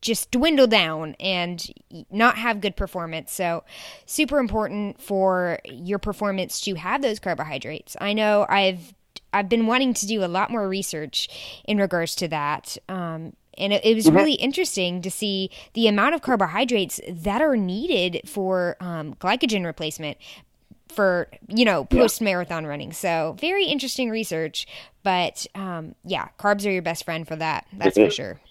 just 0.01 0.31
dwindle 0.31 0.67
down 0.67 1.15
and 1.19 1.71
not 2.09 2.37
have 2.37 2.61
good 2.61 2.75
performance. 2.75 3.31
So, 3.31 3.63
super 4.05 4.39
important 4.39 5.01
for 5.01 5.59
your 5.65 5.99
performance 5.99 6.59
to 6.61 6.75
have 6.75 7.01
those 7.01 7.19
carbohydrates. 7.19 7.95
I 8.01 8.13
know 8.13 8.45
I've 8.49 8.93
I've 9.33 9.49
been 9.49 9.67
wanting 9.67 9.93
to 9.95 10.05
do 10.05 10.23
a 10.23 10.27
lot 10.27 10.51
more 10.51 10.67
research 10.67 11.29
in 11.65 11.77
regards 11.77 12.15
to 12.15 12.27
that. 12.29 12.77
Um, 12.89 13.33
and 13.57 13.73
it, 13.73 13.85
it 13.85 13.95
was 13.95 14.05
mm-hmm. 14.05 14.15
really 14.15 14.33
interesting 14.33 15.01
to 15.01 15.11
see 15.11 15.49
the 15.73 15.87
amount 15.87 16.15
of 16.15 16.21
carbohydrates 16.21 16.99
that 17.07 17.41
are 17.41 17.55
needed 17.55 18.21
for 18.25 18.77
um, 18.79 19.13
glycogen 19.15 19.65
replacement 19.65 20.17
for 20.87 21.29
you 21.47 21.63
know 21.63 21.85
post 21.85 22.21
marathon 22.21 22.65
running. 22.65 22.91
So 22.91 23.35
very 23.39 23.65
interesting 23.65 24.09
research, 24.09 24.67
but 25.03 25.45
um, 25.55 25.95
yeah, 26.03 26.29
carbs 26.37 26.65
are 26.65 26.71
your 26.71 26.81
best 26.81 27.05
friend 27.05 27.27
for 27.27 27.35
that. 27.37 27.65
That's 27.73 27.97
for 27.97 28.09
sure. 28.09 28.41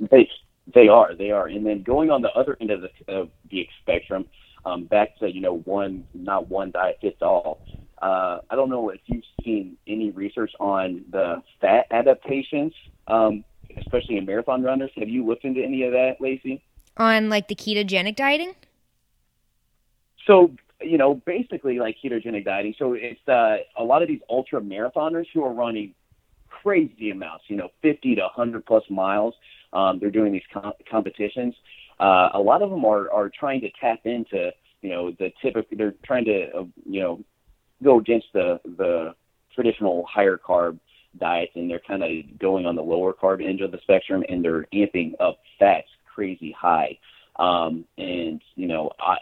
They 0.00 0.28
they 0.74 0.88
are 0.88 1.14
they 1.14 1.30
are, 1.30 1.46
and 1.46 1.66
then 1.66 1.82
going 1.82 2.10
on 2.10 2.22
the 2.22 2.30
other 2.30 2.56
end 2.60 2.70
of 2.70 2.82
the 2.82 2.90
of 3.12 3.30
the 3.50 3.66
spectrum, 3.80 4.26
um, 4.64 4.84
back 4.84 5.18
to 5.18 5.32
you 5.32 5.40
know 5.40 5.58
one 5.58 6.06
not 6.14 6.48
one 6.48 6.70
diet 6.70 6.98
fits 7.00 7.22
all. 7.22 7.60
Uh, 8.00 8.40
I 8.50 8.56
don't 8.56 8.68
know 8.68 8.90
if 8.90 9.00
you've 9.06 9.24
seen 9.44 9.76
any 9.86 10.10
research 10.10 10.52
on 10.58 11.04
the 11.10 11.42
fat 11.60 11.86
adaptations, 11.92 12.72
um, 13.06 13.44
especially 13.76 14.16
in 14.16 14.26
marathon 14.26 14.62
runners. 14.62 14.90
Have 14.96 15.08
you 15.08 15.24
looked 15.24 15.44
into 15.44 15.62
any 15.62 15.84
of 15.84 15.92
that, 15.92 16.16
Lacey? 16.20 16.62
On 16.96 17.28
like 17.28 17.48
the 17.48 17.54
ketogenic 17.54 18.16
dieting? 18.16 18.54
So 20.26 20.52
you 20.80 20.98
know, 20.98 21.14
basically 21.14 21.78
like 21.78 21.96
ketogenic 22.02 22.44
dieting. 22.44 22.74
So 22.78 22.94
it's 22.94 23.26
uh, 23.28 23.58
a 23.76 23.84
lot 23.84 24.02
of 24.02 24.08
these 24.08 24.20
ultra 24.28 24.60
marathoners 24.60 25.26
who 25.32 25.44
are 25.44 25.52
running 25.52 25.94
crazy 26.48 27.10
amounts, 27.10 27.44
you 27.48 27.56
know, 27.56 27.70
50 27.82 28.16
to 28.16 28.22
100 28.22 28.64
plus 28.66 28.84
miles. 28.90 29.34
Um, 29.72 29.98
they're 29.98 30.10
doing 30.10 30.32
these 30.32 30.42
com- 30.52 30.72
competitions. 30.90 31.54
Uh, 32.00 32.30
a 32.34 32.40
lot 32.40 32.62
of 32.62 32.70
them 32.70 32.84
are, 32.84 33.10
are 33.10 33.30
trying 33.30 33.60
to 33.60 33.70
tap 33.80 34.00
into, 34.04 34.50
you 34.80 34.90
know, 34.90 35.12
the 35.18 35.30
typical, 35.40 35.76
they're 35.76 35.94
trying 36.04 36.24
to, 36.24 36.48
uh, 36.54 36.64
you 36.84 37.00
know, 37.00 37.20
go 37.82 37.98
against 37.98 38.26
the, 38.32 38.60
the 38.64 39.14
traditional 39.54 40.04
higher 40.08 40.38
carb 40.38 40.78
diets 41.18 41.52
and 41.54 41.70
they're 41.70 41.82
kind 41.86 42.02
of 42.02 42.38
going 42.38 42.66
on 42.66 42.74
the 42.74 42.82
lower 42.82 43.12
carb 43.12 43.46
end 43.46 43.60
of 43.60 43.70
the 43.70 43.78
spectrum 43.82 44.24
and 44.28 44.44
they're 44.44 44.66
amping 44.72 45.12
up 45.20 45.38
fats 45.58 45.88
crazy 46.14 46.54
high. 46.58 46.98
Um, 47.36 47.84
and, 47.98 48.40
you 48.54 48.66
know, 48.66 48.90
I, 49.00 49.16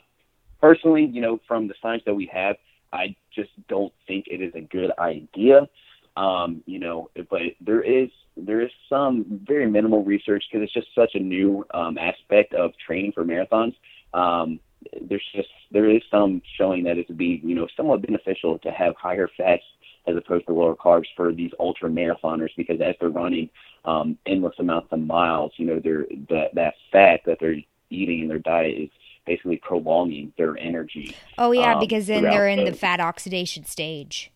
personally, 0.61 1.05
you 1.05 1.21
know, 1.21 1.41
from 1.47 1.69
the 1.69 1.75
science 1.81 2.03
that 2.07 2.15
we 2.15 2.31
have, 2.33 2.57
I 2.93 3.15
just 3.35 3.51
don't 3.69 3.93
think 4.07 4.27
it 4.29 4.41
is 4.41 4.53
a 4.55 4.61
good 4.61 4.91
idea. 4.99 5.69
Um, 6.16 6.62
you 6.66 6.79
know, 6.79 7.11
but 7.31 7.40
there 7.61 7.83
is 7.83 8.09
there 8.37 8.61
is 8.61 8.70
some 8.88 9.40
very 9.44 9.70
minimal 9.70 10.05
research 10.05 10.44
because 10.51 10.64
it's 10.64 10.73
just 10.73 10.88
such 10.94 11.14
a 11.14 11.20
new 11.20 11.64
um, 11.73 11.99
aspect 11.99 12.55
of 12.55 12.73
training 12.85 13.12
for 13.12 13.25
marathons. 13.25 13.75
Um, 14.12 14.61
there's 15.01 15.25
just 15.35 15.49
there 15.70 15.88
is 15.88 16.03
some 16.11 16.42
showing 16.57 16.85
that 16.85 16.99
it 16.99 17.09
would 17.09 17.18
be 17.18 17.40
you 17.44 17.55
know 17.55 17.68
somewhat 17.77 18.03
beneficial 18.03 18.59
to 18.61 18.70
have 18.70 18.94
higher 18.96 19.29
fats 19.37 19.62
as 20.07 20.16
opposed 20.16 20.46
to 20.46 20.53
lower 20.53 20.75
carbs 20.75 21.07
for 21.16 21.33
these 21.33 21.51
ultra 21.59 21.88
marathoners 21.88 22.51
because 22.57 22.81
as 22.81 22.94
they're 23.01 23.11
running 23.11 23.51
um, 23.85 24.18
endless 24.27 24.55
amounts 24.59 24.88
of 24.92 25.01
miles, 25.01 25.53
you 25.57 25.66
know, 25.66 25.81
they're 25.83 26.07
that 26.29 26.55
that 26.55 26.75
fat 26.90 27.20
that 27.27 27.38
they're 27.40 27.57
eating 27.90 28.20
in 28.20 28.29
their 28.29 28.38
diet 28.38 28.77
is 28.77 28.90
basically 29.27 29.57
prolonging 29.57 30.33
their 30.37 30.57
energy. 30.59 31.14
Oh 31.38 31.53
yeah, 31.53 31.75
um, 31.75 31.81
because 31.81 32.07
then 32.07 32.23
they're 32.23 32.49
in 32.49 32.64
the, 32.64 32.70
the 32.70 32.77
fat 32.77 33.01
oxidation 33.01 33.64
stage. 33.64 34.31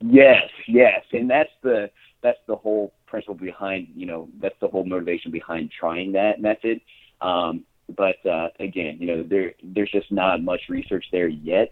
Yes, 0.00 0.48
yes, 0.66 1.02
and 1.12 1.28
that's 1.30 1.50
the 1.62 1.90
that's 2.22 2.38
the 2.46 2.56
whole 2.56 2.92
principle 3.06 3.34
behind 3.34 3.88
you 3.94 4.06
know 4.06 4.28
that's 4.40 4.54
the 4.60 4.68
whole 4.68 4.84
motivation 4.84 5.30
behind 5.30 5.70
trying 5.78 6.12
that 6.12 6.40
method. 6.40 6.80
Um, 7.20 7.64
but 7.96 8.16
uh, 8.26 8.48
again, 8.60 8.96
you 9.00 9.06
know 9.06 9.22
there 9.22 9.52
there's 9.62 9.90
just 9.90 10.10
not 10.10 10.42
much 10.42 10.62
research 10.68 11.04
there 11.12 11.28
yet. 11.28 11.70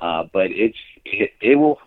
Uh, 0.00 0.24
but 0.32 0.46
it's 0.50 0.76
it, 1.04 1.30
it 1.40 1.56
will 1.56 1.78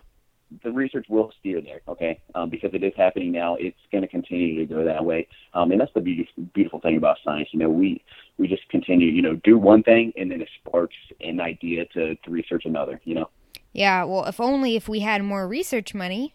the 0.62 0.70
research 0.70 1.06
will 1.08 1.32
steer 1.40 1.60
there, 1.60 1.80
okay? 1.88 2.20
Um, 2.34 2.48
because 2.48 2.70
it 2.74 2.84
is 2.84 2.92
happening 2.96 3.32
now. 3.32 3.56
It's 3.58 3.76
going 3.90 4.02
to 4.02 4.08
continue 4.08 4.58
to 4.58 4.72
go 4.72 4.84
that 4.84 5.04
way, 5.04 5.26
um, 5.52 5.72
and 5.72 5.80
that's 5.80 5.92
the 5.94 6.00
beautiful, 6.00 6.44
beautiful 6.54 6.80
thing 6.80 6.96
about 6.96 7.18
science. 7.24 7.48
You 7.52 7.60
know, 7.60 7.70
we 7.70 8.02
we 8.38 8.48
just 8.48 8.68
continue, 8.68 9.08
you 9.08 9.22
know, 9.22 9.34
do 9.44 9.58
one 9.58 9.82
thing, 9.82 10.12
and 10.16 10.30
then 10.30 10.40
it 10.40 10.48
sparks 10.60 10.96
an 11.20 11.40
idea 11.40 11.84
to 11.94 12.14
to 12.16 12.30
research 12.30 12.64
another. 12.66 13.00
You 13.04 13.14
know. 13.16 13.30
Yeah. 13.74 14.04
Well, 14.04 14.24
if 14.24 14.40
only 14.40 14.76
if 14.76 14.88
we 14.88 15.00
had 15.00 15.22
more 15.22 15.46
research 15.46 15.92
money, 15.92 16.32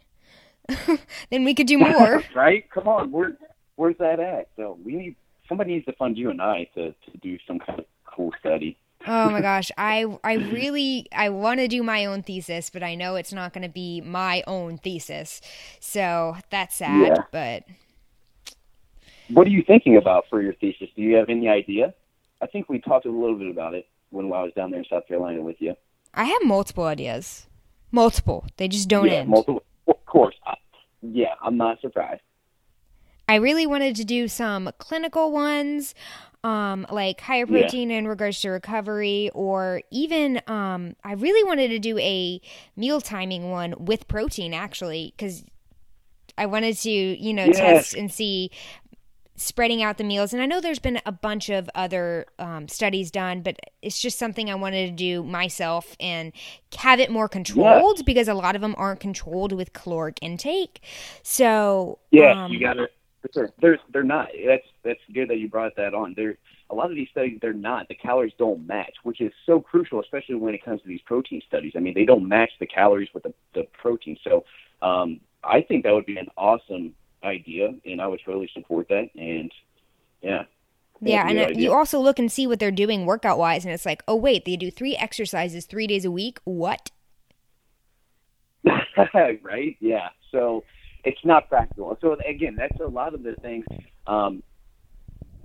then 1.32 1.44
we 1.44 1.56
could 1.56 1.68
do 1.68 1.80
more. 1.80 2.24
right? 2.36 2.70
Come 2.70 2.88
on, 2.88 3.12
where 3.12 3.36
where's 3.76 3.98
that 3.98 4.20
at? 4.20 4.50
So 4.56 4.78
we 4.84 4.96
need 4.96 5.16
somebody 5.48 5.74
needs 5.74 5.86
to 5.86 5.94
fund 5.94 6.18
you 6.18 6.30
and 6.30 6.42
I 6.42 6.70
to 6.76 6.92
to 6.92 7.18
do 7.22 7.40
some 7.48 7.58
kind 7.58 7.80
of 7.80 7.86
cool 8.06 8.32
study. 8.40 8.78
Oh 9.08 9.30
my 9.30 9.42
gosh, 9.50 9.72
I 9.78 10.06
I 10.24 10.34
really 10.34 11.08
I 11.12 11.30
want 11.30 11.60
to 11.62 11.68
do 11.68 11.82
my 11.82 12.06
own 12.06 12.22
thesis, 12.22 12.70
but 12.70 12.84
I 12.84 12.96
know 12.96 13.16
it's 13.16 13.34
not 13.34 13.54
going 13.54 13.64
to 13.64 13.74
be 13.74 14.02
my 14.02 14.44
own 14.46 14.78
thesis. 14.78 15.42
So 15.80 16.38
that's 16.50 16.76
sad, 16.76 17.08
yeah. 17.08 17.24
but 17.32 17.64
What 19.30 19.48
are 19.48 19.52
you 19.52 19.64
thinking 19.66 19.98
about 19.98 20.26
for 20.30 20.42
your 20.42 20.54
thesis? 20.54 20.90
Do 20.96 21.02
you 21.02 21.16
have 21.16 21.30
any 21.30 21.48
idea? 21.48 21.94
I 22.42 22.48
think 22.48 22.70
we 22.70 22.80
talked 22.80 23.06
a 23.06 23.12
little 23.12 23.38
bit 23.38 23.50
about 23.50 23.74
it 23.74 23.88
when 24.12 24.26
I 24.26 24.44
was 24.44 24.54
down 24.56 24.72
there 24.72 24.80
in 24.80 24.86
South 24.90 25.08
Carolina 25.08 25.42
with 25.42 25.58
you. 25.60 25.76
I 26.20 26.26
have 26.26 26.44
multiple 26.44 26.84
ideas. 26.84 27.48
Multiple. 27.94 28.46
They 28.58 28.68
just 28.68 28.90
don't 28.90 29.08
yeah, 29.08 29.14
end. 29.14 29.30
Multiple. 29.30 29.64
Of 29.88 30.06
course. 30.06 30.36
Yeah, 31.02 31.34
I'm 31.42 31.56
not 31.56 31.80
surprised. 31.80 32.22
I 33.30 33.36
really 33.36 33.66
wanted 33.66 33.96
to 33.96 34.04
do 34.04 34.28
some 34.28 34.70
clinical 34.80 35.32
ones 35.32 35.96
um, 36.44 36.86
like 36.92 37.22
higher 37.22 37.46
protein 37.46 37.90
yeah. 37.90 38.00
in 38.00 38.08
regards 38.08 38.42
to 38.42 38.50
recovery, 38.50 39.30
or 39.34 39.82
even 39.92 40.42
um, 40.48 40.96
I 41.06 41.14
really 41.14 41.44
wanted 41.46 41.70
to 41.70 41.80
do 41.80 41.98
a 42.00 42.42
meal 42.76 43.00
timing 43.00 43.50
one 43.50 43.74
with 43.78 44.10
protein 44.10 44.54
actually, 44.54 45.14
because 45.16 45.46
I 46.38 46.48
wanted 46.48 46.78
to, 46.78 46.90
you 46.90 47.34
know, 47.34 47.46
yes. 47.46 47.58
test 47.58 47.94
and 47.96 48.12
see 48.12 48.52
spreading 49.40 49.82
out 49.82 49.98
the 49.98 50.04
meals. 50.04 50.34
And 50.34 50.42
I 50.42 50.46
know 50.46 50.62
there's 50.62 50.80
been 50.80 51.00
a 51.06 51.12
bunch 51.12 51.50
of 51.50 51.70
other 51.74 52.26
um, 52.38 52.68
studies 52.68 53.12
done, 53.12 53.42
but 53.42 53.58
it's 53.82 54.00
just 54.00 54.20
something 54.20 54.50
I 54.50 54.56
wanted 54.56 54.88
to 54.88 54.96
do 54.96 55.24
myself 55.24 55.96
and 56.00 56.32
have 56.78 57.00
it 57.00 57.10
more 57.10 57.28
controlled 57.28 57.98
yes. 57.98 58.04
because 58.04 58.28
a 58.28 58.34
lot 58.34 58.56
of 58.56 58.62
them 58.62 58.76
aren't 58.78 59.00
controlled 59.00 59.52
with 59.52 59.74
caloric 59.74 60.20
intake. 60.22 60.82
So 61.24 62.00
yeah, 62.12 62.46
um, 62.46 62.52
you 62.52 62.60
got 62.60 62.78
it 62.78 62.92
sure. 63.34 63.50
They're 63.62 63.80
they're 63.92 64.04
not. 64.04 64.30
That's 64.46 64.66
that's 64.84 65.00
good 65.14 65.30
that 65.30 65.38
you 65.38 65.50
brought 65.50 65.76
that 65.76 65.94
on. 65.94 66.14
There 66.16 66.38
a 66.70 66.76
lot 66.76 66.90
of 66.90 66.96
these 66.96 67.10
studies 67.10 67.40
they're 67.42 67.54
not. 67.54 67.88
The 67.88 67.96
calories 67.96 68.34
don't 68.38 68.68
match, 68.68 68.94
which 69.04 69.22
is 69.22 69.34
so 69.46 69.60
crucial, 69.60 70.00
especially 70.00 70.36
when 70.36 70.54
it 70.54 70.64
comes 70.64 70.82
to 70.82 70.88
these 70.88 71.02
protein 71.02 71.42
studies. 71.48 71.74
I 71.76 71.80
mean, 71.80 71.94
they 71.94 72.06
don't 72.06 72.28
match 72.28 72.52
the 72.60 72.68
calories 72.68 73.10
with 73.14 73.24
the, 73.24 73.34
the 73.56 73.64
protein. 73.74 74.18
So 74.24 74.46
um, 74.82 75.20
I 75.44 75.62
think 75.62 75.84
that 75.84 75.94
would 75.94 76.06
be 76.06 76.18
an 76.18 76.28
awesome 76.38 76.94
idea, 77.24 77.74
and 77.86 78.02
I 78.02 78.08
would 78.08 78.22
totally 78.26 78.50
support 78.54 78.88
that. 78.90 79.10
And 79.16 79.52
yeah. 80.22 80.44
Yeah, 81.02 81.30
and 81.30 81.58
you 81.58 81.74
also 81.74 82.00
look 82.00 82.20
and 82.20 82.30
see 82.30 82.46
what 82.46 82.60
they're 82.60 82.72
doing 82.72 83.06
workout 83.06 83.38
wise, 83.38 83.64
and 83.64 83.74
it's 83.74 83.86
like, 83.86 84.04
oh 84.08 84.16
wait, 84.16 84.44
they 84.46 84.58
do 84.58 84.70
three 84.70 84.98
exercises 84.98 85.66
three 85.66 85.88
days 85.88 86.04
a 86.04 86.12
week. 86.12 86.40
What? 86.44 86.92
right? 89.42 89.78
Yeah. 89.80 90.10
So 90.32 90.64
it's 91.04 91.24
not 91.24 91.48
practical. 91.50 91.98
So 92.02 92.18
again, 92.28 92.56
that's 92.58 92.80
a 92.82 92.88
lot 92.88 93.14
of 93.14 93.24
the 93.24 93.36
things. 93.42 93.66
Um, 94.08 94.44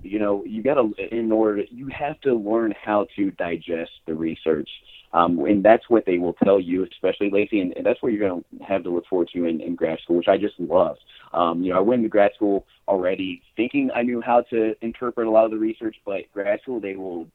you 0.01 0.19
know, 0.19 0.43
you 0.45 0.61
got 0.61 0.75
to 0.75 0.93
in 1.11 1.31
order 1.31 1.63
you 1.71 1.87
have 1.87 2.19
to 2.21 2.33
learn 2.33 2.73
how 2.79 3.07
to 3.15 3.31
digest 3.31 3.91
the 4.05 4.13
research, 4.13 4.69
um, 5.15 5.39
and 5.45 5.63
that's 5.63 5.89
what 5.89 6.05
they 6.05 6.17
will 6.17 6.33
tell 6.33 6.59
you, 6.59 6.85
especially 6.91 7.29
Lacey, 7.29 7.61
and, 7.61 7.71
and 7.77 7.85
that's 7.85 8.03
what 8.03 8.11
you're 8.11 8.27
going 8.27 8.43
to 8.59 8.63
have 8.65 8.83
to 8.83 8.89
look 8.89 9.07
forward 9.07 9.29
to 9.33 9.45
in, 9.45 9.61
in 9.61 9.73
grad 9.73 9.99
school, 10.01 10.17
which 10.17 10.27
I 10.27 10.37
just 10.37 10.59
love. 10.59 10.97
Um, 11.31 11.63
you 11.63 11.71
know, 11.71 11.77
I 11.77 11.81
went 11.81 12.03
to 12.03 12.09
grad 12.09 12.33
school 12.35 12.67
already 12.85 13.41
thinking 13.55 13.89
I 13.95 14.01
knew 14.01 14.19
how 14.19 14.41
to 14.49 14.75
interpret 14.81 15.25
a 15.25 15.31
lot 15.31 15.45
of 15.45 15.51
the 15.51 15.57
research, 15.57 15.95
but 16.05 16.23
grad 16.33 16.59
school 16.61 16.81
they 16.81 16.97
will 16.97 17.27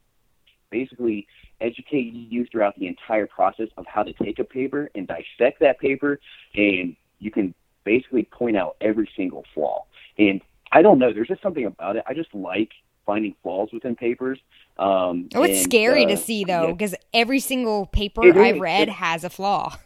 basically 0.70 1.26
educate 1.62 2.12
you 2.12 2.44
throughout 2.52 2.78
the 2.78 2.86
entire 2.86 3.26
process 3.26 3.68
of 3.78 3.86
how 3.86 4.02
to 4.02 4.12
take 4.12 4.38
a 4.38 4.44
paper 4.44 4.90
and 4.94 5.08
dissect 5.08 5.60
that 5.60 5.80
paper 5.80 6.20
and 6.54 6.94
you 7.18 7.30
can 7.30 7.54
basically 7.84 8.24
point 8.24 8.58
out 8.58 8.76
every 8.82 9.08
single 9.16 9.44
flaw. 9.54 9.84
And 10.18 10.42
I 10.70 10.82
don't 10.82 10.98
know, 10.98 11.12
there's 11.12 11.28
just 11.28 11.42
something 11.42 11.64
about 11.64 11.96
it. 11.96 12.04
I 12.06 12.14
just 12.14 12.32
like 12.34 12.70
finding 13.10 13.34
flaws 13.42 13.70
within 13.72 13.96
papers. 13.96 14.38
Um, 14.78 15.28
oh, 15.34 15.42
it's 15.42 15.58
and, 15.58 15.64
scary 15.64 16.04
uh, 16.04 16.10
to 16.10 16.16
see 16.16 16.44
though, 16.44 16.72
because 16.72 16.92
yeah. 16.92 17.20
every 17.20 17.40
single 17.40 17.86
paper 17.86 18.22
I 18.22 18.52
read 18.52 18.88
it, 18.88 18.92
has 18.92 19.24
a 19.24 19.30
flaw. 19.30 19.76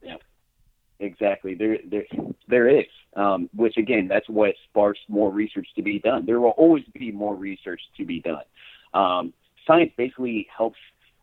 Yeah, 0.00 0.16
exactly. 1.00 1.54
There, 1.54 1.78
there, 1.84 2.04
there 2.46 2.68
is. 2.68 2.86
Um, 3.16 3.50
which 3.56 3.78
again, 3.78 4.06
that's 4.08 4.28
what 4.28 4.54
sparks 4.68 5.00
more 5.08 5.32
research 5.32 5.66
to 5.74 5.82
be 5.82 5.98
done. 5.98 6.24
There 6.24 6.38
will 6.38 6.50
always 6.50 6.84
be 6.92 7.10
more 7.10 7.34
research 7.34 7.80
to 7.96 8.04
be 8.04 8.20
done. 8.20 8.44
Um, 8.94 9.32
science 9.66 9.90
basically 9.96 10.46
helps 10.56 10.78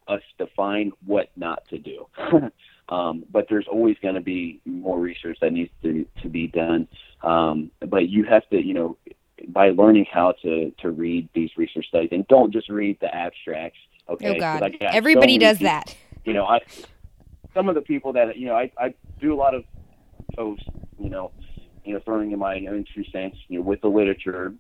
us 0.10 0.22
define 0.38 0.92
what 1.06 1.30
not 1.38 1.66
to 1.70 1.78
do. 1.78 2.08
Um, 2.90 3.24
but 3.32 3.46
there's 3.50 3.68
always 3.72 3.96
going 4.02 4.16
to 4.16 4.22
be 4.22 4.60
more 4.66 5.00
research 5.00 5.38
that 5.40 5.54
needs 5.54 5.72
to, 5.84 6.06
to 6.22 6.28
be 6.28 6.48
done. 6.48 6.88
Um, 7.24 7.72
but 7.80 8.10
you 8.10 8.26
have 8.26 8.48
to, 8.50 8.62
you 8.62 8.74
know, 8.74 8.98
by 9.48 9.70
learning 9.70 10.06
how 10.12 10.34
to, 10.44 10.72
to 10.80 10.92
read 10.92 11.30
these 11.34 11.50
research 11.58 11.88
studies 11.88 12.10
and 12.12 12.28
don't 12.28 12.52
just 12.52 12.70
read 12.70 12.98
the 13.02 13.14
abstracts. 13.14 13.80
Okay. 14.10 14.36
Oh 14.36 14.40
God. 14.40 14.76
Everybody 14.82 15.36
so 15.36 15.40
does 15.40 15.58
people, 15.58 15.72
that. 15.72 15.96
You 16.26 16.34
know, 16.34 16.46
I, 16.46 16.60
some 17.54 17.70
of 17.70 17.76
the 17.76 17.82
people 17.82 18.14
that, 18.14 18.38
you 18.38 18.48
know, 18.48 18.56
I, 18.56 18.72
I 18.78 18.94
do 19.20 19.34
a 19.34 19.36
lot 19.36 19.54
of 19.54 19.64
posts, 20.36 20.66
you 21.00 21.10
know, 21.10 21.32
you 21.86 21.94
know, 21.94 22.00
throwing 22.06 22.32
in 22.32 22.40
my 22.40 22.66
own 22.68 22.86
two 22.96 23.04
cents, 23.12 23.38
you 23.48 23.60
know, 23.60 23.66
with 23.66 23.82
the 23.82 23.90
literature, 23.90 24.54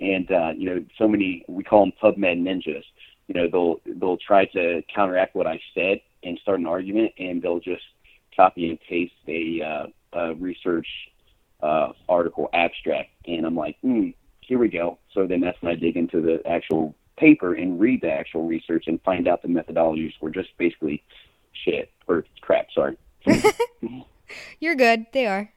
and 0.00 0.30
uh, 0.30 0.52
you 0.56 0.68
know, 0.68 0.84
so 0.98 1.08
many 1.08 1.44
we 1.48 1.62
call 1.62 1.84
them 1.84 1.92
PubMed 2.02 2.42
ninjas. 2.42 2.82
You 3.28 3.34
know, 3.34 3.48
they'll 3.48 3.94
they'll 3.98 4.18
try 4.18 4.46
to 4.46 4.82
counteract 4.92 5.34
what 5.34 5.46
I 5.46 5.60
said 5.74 6.00
and 6.22 6.38
start 6.40 6.60
an 6.60 6.66
argument, 6.66 7.12
and 7.18 7.40
they'll 7.40 7.60
just 7.60 7.84
copy 8.34 8.68
and 8.68 8.80
paste 8.80 9.14
a, 9.28 9.62
uh, 9.62 10.18
a 10.18 10.34
research 10.34 10.86
uh, 11.62 11.92
article 12.08 12.48
abstract, 12.52 13.10
and 13.26 13.46
I'm 13.46 13.56
like, 13.56 13.76
hmm, 13.80 14.10
here 14.40 14.58
we 14.58 14.68
go. 14.68 14.98
So 15.12 15.26
then 15.26 15.40
that's 15.40 15.60
when 15.60 15.72
I 15.72 15.76
dig 15.76 15.96
into 15.96 16.20
the 16.20 16.46
actual 16.46 16.94
paper 17.16 17.54
and 17.54 17.80
read 17.80 18.02
the 18.02 18.12
actual 18.12 18.46
research 18.46 18.84
and 18.86 19.00
find 19.02 19.26
out 19.26 19.42
the 19.42 19.48
methodologies 19.48 20.12
were 20.20 20.30
just 20.30 20.50
basically 20.58 21.02
shit 21.52 21.90
or 22.06 22.24
crap. 22.40 22.68
Sorry. 22.74 22.96
You're 24.60 24.74
good. 24.74 25.06
They 25.12 25.26
are. 25.26 25.50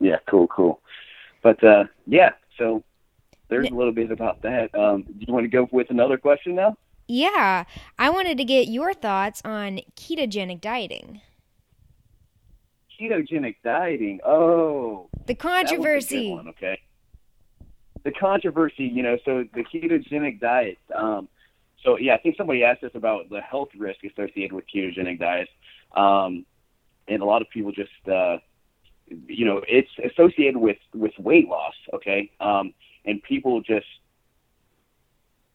Yeah, 0.00 0.18
cool, 0.28 0.46
cool. 0.48 0.80
But 1.42 1.62
uh, 1.64 1.84
yeah, 2.06 2.30
so 2.58 2.84
there's 3.48 3.68
a 3.68 3.74
little 3.74 3.92
bit 3.92 4.10
about 4.10 4.42
that. 4.42 4.74
Um, 4.74 5.02
do 5.02 5.24
you 5.26 5.32
want 5.32 5.44
to 5.44 5.48
go 5.48 5.68
with 5.70 5.90
another 5.90 6.18
question 6.18 6.54
now? 6.54 6.76
Yeah, 7.06 7.64
I 7.98 8.10
wanted 8.10 8.38
to 8.38 8.44
get 8.44 8.68
your 8.68 8.94
thoughts 8.94 9.42
on 9.44 9.80
ketogenic 9.96 10.60
dieting. 10.60 11.20
Ketogenic 13.00 13.56
dieting. 13.64 14.20
Oh, 14.24 15.08
the 15.26 15.34
controversy. 15.34 16.30
One, 16.30 16.48
okay. 16.48 16.80
The 18.04 18.12
controversy, 18.12 18.84
you 18.84 19.02
know, 19.02 19.16
so 19.24 19.44
the 19.54 19.64
ketogenic 19.64 20.40
diet. 20.40 20.78
Um, 20.94 21.28
so 21.82 21.98
yeah, 21.98 22.14
I 22.14 22.18
think 22.18 22.36
somebody 22.36 22.64
asked 22.64 22.84
us 22.84 22.92
about 22.94 23.30
the 23.30 23.40
health 23.40 23.70
risk 23.76 24.00
associated 24.04 24.52
with 24.52 24.64
ketogenic 24.72 25.18
diets, 25.18 25.50
um, 25.96 26.44
and 27.08 27.22
a 27.22 27.24
lot 27.24 27.42
of 27.42 27.48
people 27.50 27.72
just, 27.72 27.90
uh, 28.08 28.38
you 29.26 29.44
know, 29.44 29.62
it's 29.66 29.90
associated 30.12 30.56
with 30.56 30.78
with 30.94 31.12
weight 31.18 31.48
loss. 31.48 31.74
Okay, 31.94 32.30
um, 32.40 32.74
and 33.04 33.22
people 33.22 33.60
just 33.60 33.86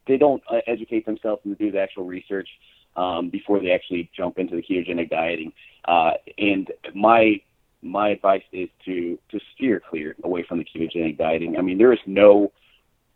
they 0.08 0.18
don't 0.18 0.42
uh, 0.50 0.58
educate 0.68 1.06
themselves 1.06 1.42
and 1.46 1.58
do 1.58 1.72
the 1.72 1.80
actual 1.80 2.04
research 2.04 2.50
um, 3.00 3.30
before 3.30 3.60
they 3.60 3.72
actually 3.72 4.10
jump 4.16 4.38
into 4.38 4.56
the 4.56 4.62
ketogenic 4.62 5.10
dieting. 5.10 5.54
Uh, 5.86 6.12
and 6.38 6.72
my 6.94 7.42
my 7.82 8.10
advice 8.10 8.44
is 8.52 8.70
to 8.86 9.18
to 9.32 9.40
steer 9.56 9.82
clear 9.90 10.16
away 10.24 10.44
from 10.48 10.58
the 10.58 10.66
ketogenic 10.66 11.18
dieting. 11.18 11.58
I 11.58 11.62
mean, 11.62 11.78
there 11.78 11.94
is 11.94 12.00
no 12.06 12.52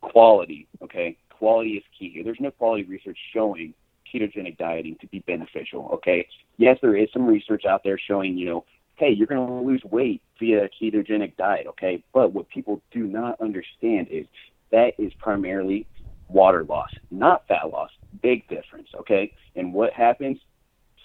quality. 0.02 0.68
Okay, 0.82 1.18
quality 1.30 1.72
is 1.72 1.84
key 1.98 2.10
here. 2.14 2.24
There's 2.24 2.40
no 2.40 2.52
quality 2.52 2.84
research 2.84 3.18
showing 3.34 3.74
ketogenic 4.12 4.58
dieting 4.58 4.96
to 5.02 5.08
be 5.08 5.20
beneficial. 5.20 5.90
Okay, 5.96 6.28
yes, 6.58 6.78
there 6.82 6.96
is 6.96 7.10
some 7.12 7.26
research 7.26 7.66
out 7.66 7.84
there 7.84 8.00
showing 8.00 8.38
you 8.38 8.46
know, 8.46 8.66
hey, 8.96 9.10
you're 9.10 9.28
going 9.28 9.46
to 9.46 9.54
lose 9.54 9.84
weight 9.84 10.22
via 10.40 10.66
a 10.66 10.70
ketogenic 10.70 11.36
diet. 11.36 11.68
Okay, 11.68 12.02
but 12.14 12.32
what 12.32 12.48
people 12.48 12.82
do 12.92 13.04
not 13.04 13.42
understand 13.42 14.08
is 14.10 14.26
that 14.72 14.94
is 14.98 15.12
primarily 15.20 15.86
water 16.34 16.64
loss, 16.64 16.90
not 17.12 17.48
fat 17.48 17.70
loss. 17.72 17.92
Big 18.22 18.48
difference, 18.48 18.90
okay? 19.00 19.34
And 19.56 19.74
what 19.74 19.94
happens? 19.94 20.40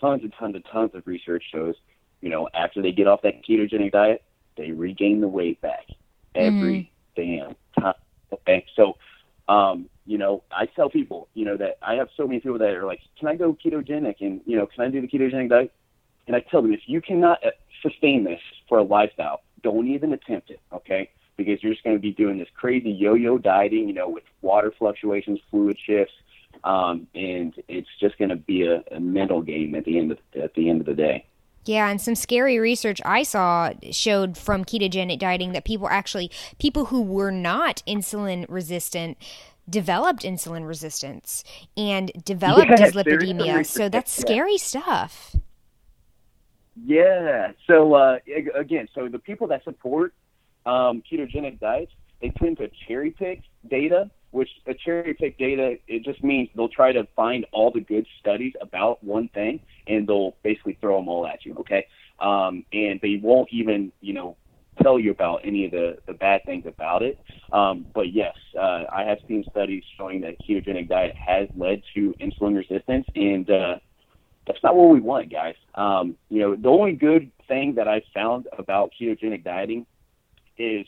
Tons 0.01 0.23
and 0.23 0.33
tons 0.39 0.55
and 0.55 0.65
tons 0.71 0.95
of 0.95 1.07
research 1.07 1.45
shows, 1.53 1.75
you 2.21 2.31
know, 2.31 2.49
after 2.55 2.83
they 2.83 2.93
get 2.93 3.07
off 3.07 3.23
that 3.23 3.45
ketogenic 3.45 3.93
diet, 3.93 4.23
they 4.57 4.73
regain 4.73 5.21
the 5.21 5.29
weight 5.29 5.61
back 5.61 5.87
every 6.35 6.91
mm-hmm. 7.17 7.23
damn 7.23 7.57
time. 7.79 7.95
Okay, 8.33 8.67
so, 8.77 8.97
um, 9.49 9.89
you 10.07 10.19
know, 10.19 10.43
I 10.51 10.67
tell 10.67 10.91
people, 10.91 11.29
you 11.35 11.45
know, 11.45 11.57
that 11.57 11.79
I 11.83 11.95
have 11.95 12.09
so 12.17 12.27
many 12.27 12.41
people 12.41 12.59
that 12.59 12.71
are 12.71 12.85
like, 12.85 13.01
"Can 13.19 13.29
I 13.29 13.37
go 13.37 13.55
ketogenic?" 13.55 14.17
and 14.21 14.41
you 14.45 14.57
know, 14.57 14.67
"Can 14.67 14.85
I 14.85 14.91
do 14.91 15.01
the 15.01 15.09
ketogenic 15.09 15.49
diet?" 15.49 15.73
And 16.27 16.37
I 16.37 16.41
tell 16.41 16.61
them, 16.61 16.73
if 16.73 16.81
you 16.87 17.01
cannot 17.01 17.45
uh, 17.45 17.51
sustain 17.83 18.25
this 18.25 18.41
for 18.69 18.79
a 18.79 18.83
lifestyle, 18.83 19.43
don't 19.63 19.89
even 19.89 20.13
attempt 20.13 20.51
it. 20.51 20.61
Okay, 20.73 21.11
because 21.37 21.63
you're 21.63 21.73
just 21.73 21.85
going 21.85 21.97
to 21.97 22.03
be 22.03 22.13
doing 22.13 22.39
this 22.39 22.49
crazy 22.55 22.91
yo-yo 22.91 23.39
dieting, 23.39 23.89
you 23.89 23.95
know, 23.95 24.09
with 24.09 24.25
water 24.49 24.73
fluctuations, 24.79 25.39
fluid 25.51 25.79
shifts, 25.85 26.15
um, 26.65 27.07
and 27.15 27.55
it's 27.69 27.89
just 28.01 28.17
going 28.19 28.31
to 28.31 28.37
be 28.37 28.67
a, 28.67 28.83
a 28.97 28.99
mental 28.99 29.43
game 29.43 29.75
at 29.75 29.85
the 29.85 29.99
end 29.99 30.13
of 30.13 30.19
at 30.43 30.55
the 30.55 30.69
end 30.71 30.81
of 30.81 30.87
the 30.87 30.95
day. 30.95 31.27
Yeah, 31.65 31.91
and 31.91 32.01
some 32.01 32.15
scary 32.15 32.59
research 32.59 33.01
I 33.05 33.23
saw 33.25 33.73
showed 33.91 34.39
from 34.39 34.65
ketogenic 34.65 35.19
dieting 35.19 35.53
that 35.53 35.65
people 35.65 35.89
actually 35.89 36.31
people 36.59 36.87
who 36.87 37.03
were 37.03 37.31
not 37.31 37.83
insulin 37.87 38.47
resistant 38.49 39.19
developed 39.69 40.23
insulin 40.23 40.67
resistance 40.67 41.45
and 41.77 42.11
developed 42.25 42.71
yes, 42.71 42.93
dyslipidemia. 42.93 43.67
So 43.67 43.91
that's 43.91 44.11
scary 44.11 44.53
yeah. 44.53 44.57
stuff. 44.59 45.37
Yeah. 46.85 47.53
So 47.67 47.95
uh, 47.95 48.19
again, 48.55 48.89
so 48.95 49.09
the 49.09 49.19
people 49.19 49.49
that 49.49 49.63
support 49.65 50.15
um, 50.65 51.03
ketogenic 51.11 51.61
diets, 51.61 51.93
they 52.23 52.31
tend 52.31 52.59
to 52.59 52.71
cherry 52.87 53.11
pick 53.11 53.43
data, 53.69 54.11
which 54.31 54.49
a 54.67 54.75
cherry 54.75 55.15
pick 55.15 55.39
data, 55.39 55.77
it 55.87 56.05
just 56.05 56.23
means 56.23 56.49
they'll 56.55 56.69
try 56.69 56.93
to 56.93 57.07
find 57.17 57.47
all 57.53 57.71
the 57.71 57.81
good 57.81 58.07
studies 58.21 58.53
about 58.61 59.03
one 59.03 59.29
thing 59.29 59.61
and 59.87 60.07
they'll 60.07 60.37
basically 60.43 60.77
throw 60.81 60.99
them 60.99 61.09
all 61.09 61.27
at 61.27 61.45
you, 61.45 61.55
okay? 61.59 61.87
Um, 62.21 62.65
and 62.73 63.01
they 63.01 63.19
won't 63.23 63.49
even, 63.51 63.93
you 64.01 64.13
know, 64.13 64.37
tell 64.83 64.99
you 64.99 65.11
about 65.11 65.41
any 65.45 65.65
of 65.65 65.71
the, 65.71 65.99
the 66.07 66.13
bad 66.13 66.45
things 66.45 66.65
about 66.67 67.03
it. 67.03 67.19
Um, 67.53 67.87
but 67.95 68.13
yes, 68.13 68.35
uh, 68.59 68.85
I 68.93 69.05
have 69.05 69.19
seen 69.27 69.45
studies 69.51 69.83
showing 69.97 70.21
that 70.23 70.37
ketogenic 70.41 70.89
diet 70.89 71.15
has 71.17 71.49
led 71.57 71.83
to 71.95 72.15
insulin 72.21 72.57
resistance, 72.57 73.07
and 73.15 73.49
uh, 73.51 73.77
that's 74.47 74.63
not 74.63 74.77
what 74.77 74.91
we 74.91 75.01
want, 75.01 75.33
guys. 75.33 75.55
Um, 75.75 76.17
you 76.29 76.41
know, 76.41 76.57
the 76.57 76.69
only 76.69 76.93
good 76.93 77.31
thing 77.49 77.75
that 77.77 77.89
I've 77.89 78.03
found 78.15 78.47
about 78.57 78.91
ketogenic 79.01 79.45
dieting 79.45 79.87
is 80.59 80.87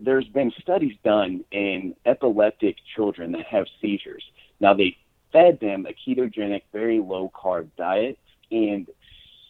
there's 0.00 0.26
been 0.28 0.52
studies 0.60 0.96
done 1.04 1.44
in 1.50 1.94
epileptic 2.06 2.76
children 2.94 3.32
that 3.32 3.46
have 3.46 3.66
seizures. 3.80 4.24
Now 4.60 4.74
they 4.74 4.96
fed 5.32 5.58
them 5.60 5.86
a 5.86 5.92
ketogenic, 5.92 6.62
very 6.72 6.98
low 7.00 7.30
carb 7.34 7.68
diet, 7.76 8.18
and 8.50 8.88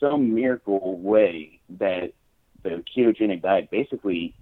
some 0.00 0.34
miracle 0.34 0.98
way 0.98 1.60
that 1.78 2.12
the 2.62 2.82
ketogenic 2.96 3.42
diet 3.42 3.70
basically 3.70 4.34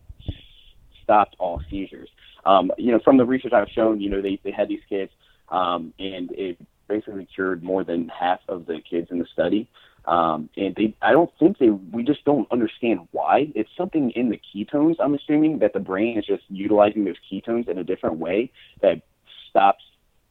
stopped 1.02 1.36
all 1.38 1.60
seizures. 1.70 2.08
Um, 2.44 2.72
you 2.78 2.92
know, 2.92 3.00
from 3.04 3.16
the 3.16 3.24
research 3.24 3.52
I've 3.52 3.68
shown, 3.68 4.00
you 4.00 4.10
know, 4.10 4.22
they, 4.22 4.40
they 4.42 4.50
had 4.50 4.68
these 4.68 4.82
kids, 4.88 5.12
um, 5.48 5.92
and 5.98 6.30
it 6.32 6.58
basically 6.88 7.26
cured 7.34 7.62
more 7.62 7.84
than 7.84 8.08
half 8.08 8.40
of 8.48 8.66
the 8.66 8.80
kids 8.88 9.08
in 9.10 9.18
the 9.18 9.26
study. 9.32 9.68
Um, 10.04 10.48
and 10.56 10.74
they, 10.74 10.94
I 11.00 11.12
don't 11.12 11.30
think 11.38 11.58
they, 11.58 11.70
we 11.70 12.02
just 12.02 12.24
don't 12.24 12.50
understand 12.50 13.06
why. 13.12 13.52
It's 13.54 13.70
something 13.76 14.10
in 14.10 14.30
the 14.30 14.40
ketones, 14.54 14.96
I'm 14.98 15.14
assuming, 15.14 15.60
that 15.60 15.72
the 15.72 15.80
brain 15.80 16.18
is 16.18 16.26
just 16.26 16.42
utilizing 16.48 17.04
those 17.04 17.16
ketones 17.30 17.68
in 17.68 17.78
a 17.78 17.84
different 17.84 18.18
way 18.18 18.50
that 18.80 19.02
stops 19.48 19.84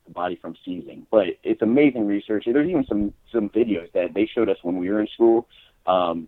the 0.06 0.12
body 0.12 0.36
from 0.36 0.56
seizing. 0.66 1.08
But 1.10 1.28
it's 1.44 1.62
amazing 1.62 2.06
research. 2.06 2.46
There's 2.46 2.70
even 2.70 2.86
some, 2.86 3.14
some 3.32 3.50
videos 3.50 3.92
that 3.94 4.14
they 4.14 4.26
showed 4.26 4.50
us 4.50 4.58
when 4.62 4.78
we 4.78 4.90
were 4.90 5.00
in 5.00 5.08
school 5.08 5.48
um, 5.86 6.28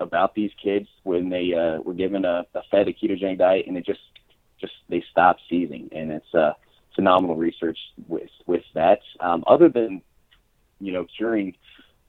about 0.00 0.34
these 0.34 0.52
kids 0.62 0.88
when 1.02 1.30
they 1.30 1.52
uh, 1.52 1.82
were 1.82 1.94
given 1.94 2.24
a, 2.24 2.46
a 2.54 2.62
fed 2.70 2.86
a 2.86 2.92
ketogenic 2.92 3.38
diet 3.38 3.66
and 3.66 3.76
it 3.76 3.84
just, 3.84 4.00
just, 4.60 4.72
they 4.88 5.04
stopped 5.10 5.42
seizing. 5.50 5.88
And 5.90 6.12
it's 6.12 6.32
uh, 6.34 6.52
phenomenal 6.94 7.34
research 7.34 7.78
with, 8.06 8.30
with 8.46 8.62
that. 8.74 9.00
Um, 9.18 9.42
other 9.48 9.68
than, 9.68 10.00
you 10.80 10.92
know, 10.92 11.06
curing 11.16 11.56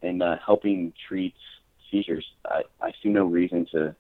and 0.02 0.22
uh, 0.22 0.38
helping 0.46 0.94
treat 1.08 1.34
seizures, 1.90 2.26
I, 2.46 2.64
I 2.82 2.92
see 3.02 3.10
no 3.10 3.26
reason 3.26 3.66
to 3.72 3.96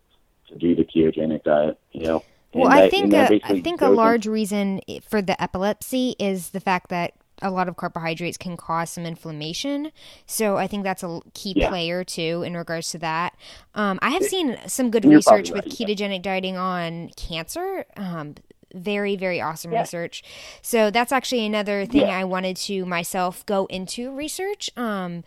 to 0.50 0.56
do 0.56 0.76
the 0.76 0.84
ketogenic 0.84 1.44
diet. 1.44 1.80
You 1.92 2.04
know. 2.04 2.24
Well, 2.54 2.72
I 2.72 2.90
think 2.90 3.14
a, 3.14 3.42
I 3.44 3.60
think 3.60 3.82
a 3.82 3.90
large 3.90 4.28
in. 4.28 4.32
reason 4.32 4.82
for 5.10 5.22
the 5.22 5.42
epilepsy 5.42 6.16
is 6.20 6.52
the 6.52 6.62
fact 6.62 6.90
that 6.90 7.14
a 7.42 7.52
lot 7.52 7.68
of 7.68 7.76
carbohydrates 7.76 8.38
can 8.38 8.56
cause 8.56 8.90
some 8.90 9.06
inflammation. 9.06 9.92
So 10.26 10.58
I 10.58 10.68
think 10.68 10.84
that's 10.84 11.04
a 11.04 11.20
key 11.34 11.54
yeah. 11.56 11.70
player 11.70 12.04
too 12.04 12.44
in 12.44 12.56
regards 12.56 12.92
to 12.92 12.98
that. 13.00 13.36
Um, 13.74 14.00
I 14.02 14.10
have 14.12 14.24
seen 14.24 14.58
some 14.68 14.90
good 14.90 15.06
research 15.06 15.52
right, 15.52 15.66
with 15.66 15.74
ketogenic 15.74 16.18
yeah. 16.18 16.20
dieting 16.20 16.58
on 16.58 17.10
cancer. 17.18 17.86
Um, 17.98 18.36
very 18.74 19.16
very 19.16 19.40
awesome 19.40 19.72
yeah. 19.72 19.80
research 19.80 20.22
so 20.62 20.92
that's 20.92 21.14
actually 21.14 21.46
another 21.46 21.86
thing 21.86 22.10
i 22.10 22.26
wanted 22.26 22.58
to 22.58 22.86
myself 22.86 23.46
go 23.46 23.66
into 23.68 24.12
research 24.12 24.70
um, 24.76 25.24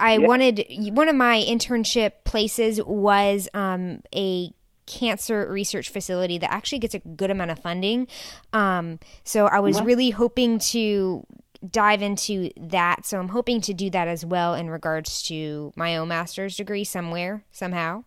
I 0.00 0.16
yeah. 0.16 0.26
wanted 0.26 0.66
one 0.92 1.08
of 1.08 1.14
my 1.14 1.44
internship 1.46 2.12
places 2.24 2.80
was 2.82 3.48
um, 3.54 4.02
a 4.14 4.52
cancer 4.86 5.46
research 5.50 5.90
facility 5.90 6.38
that 6.38 6.50
actually 6.52 6.80
gets 6.80 6.94
a 6.94 6.98
good 6.98 7.30
amount 7.30 7.52
of 7.52 7.58
funding. 7.60 8.08
Um, 8.52 8.98
so 9.22 9.46
I 9.46 9.60
was 9.60 9.80
really 9.80 10.10
hoping 10.10 10.58
to 10.70 11.24
dive 11.68 12.02
into 12.02 12.50
that. 12.56 13.04
So 13.06 13.18
I'm 13.18 13.28
hoping 13.28 13.60
to 13.62 13.74
do 13.74 13.90
that 13.90 14.08
as 14.08 14.24
well 14.24 14.54
in 14.54 14.70
regards 14.70 15.22
to 15.24 15.72
my 15.76 15.96
own 15.96 16.08
master's 16.08 16.56
degree 16.56 16.84
somewhere, 16.84 17.44
somehow. 17.52 18.04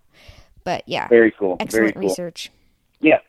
But 0.64 0.84
yeah, 0.88 1.08
very 1.08 1.32
cool. 1.32 1.58
Excellent 1.60 1.72
very 1.72 1.92
cool. 1.94 2.10
research. 2.10 2.52
Yeah, 3.00 3.20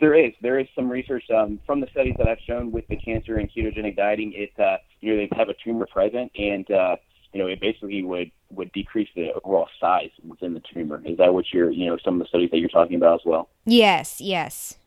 there 0.00 0.14
is. 0.14 0.32
There 0.42 0.58
is 0.58 0.66
some 0.74 0.88
research 0.88 1.24
um, 1.30 1.60
from 1.66 1.80
the 1.80 1.88
studies 1.90 2.14
that 2.18 2.28
I've 2.28 2.40
shown 2.46 2.70
with 2.70 2.86
the 2.88 2.96
cancer 2.96 3.36
and 3.36 3.50
ketogenic 3.50 3.96
dieting. 3.96 4.32
It 4.34 4.52
uh, 4.60 4.78
you 5.00 5.12
know 5.12 5.16
they 5.16 5.36
have 5.36 5.48
a 5.48 5.54
tumor 5.64 5.86
present 5.86 6.30
and 6.36 6.70
uh, 6.70 6.96
you 7.36 7.42
know, 7.42 7.48
it 7.48 7.60
basically 7.60 8.02
would 8.02 8.30
would 8.50 8.72
decrease 8.72 9.10
the 9.14 9.30
overall 9.34 9.68
size 9.78 10.08
within 10.26 10.54
the 10.54 10.62
tumor. 10.72 11.02
Is 11.04 11.18
that 11.18 11.34
what 11.34 11.44
you're, 11.52 11.70
you 11.70 11.86
know, 11.86 11.98
some 12.02 12.14
of 12.14 12.20
the 12.20 12.28
studies 12.28 12.50
that 12.50 12.60
you're 12.60 12.70
talking 12.70 12.96
about 12.96 13.20
as 13.20 13.26
well? 13.26 13.50
Yes, 13.66 14.22
yes. 14.22 14.78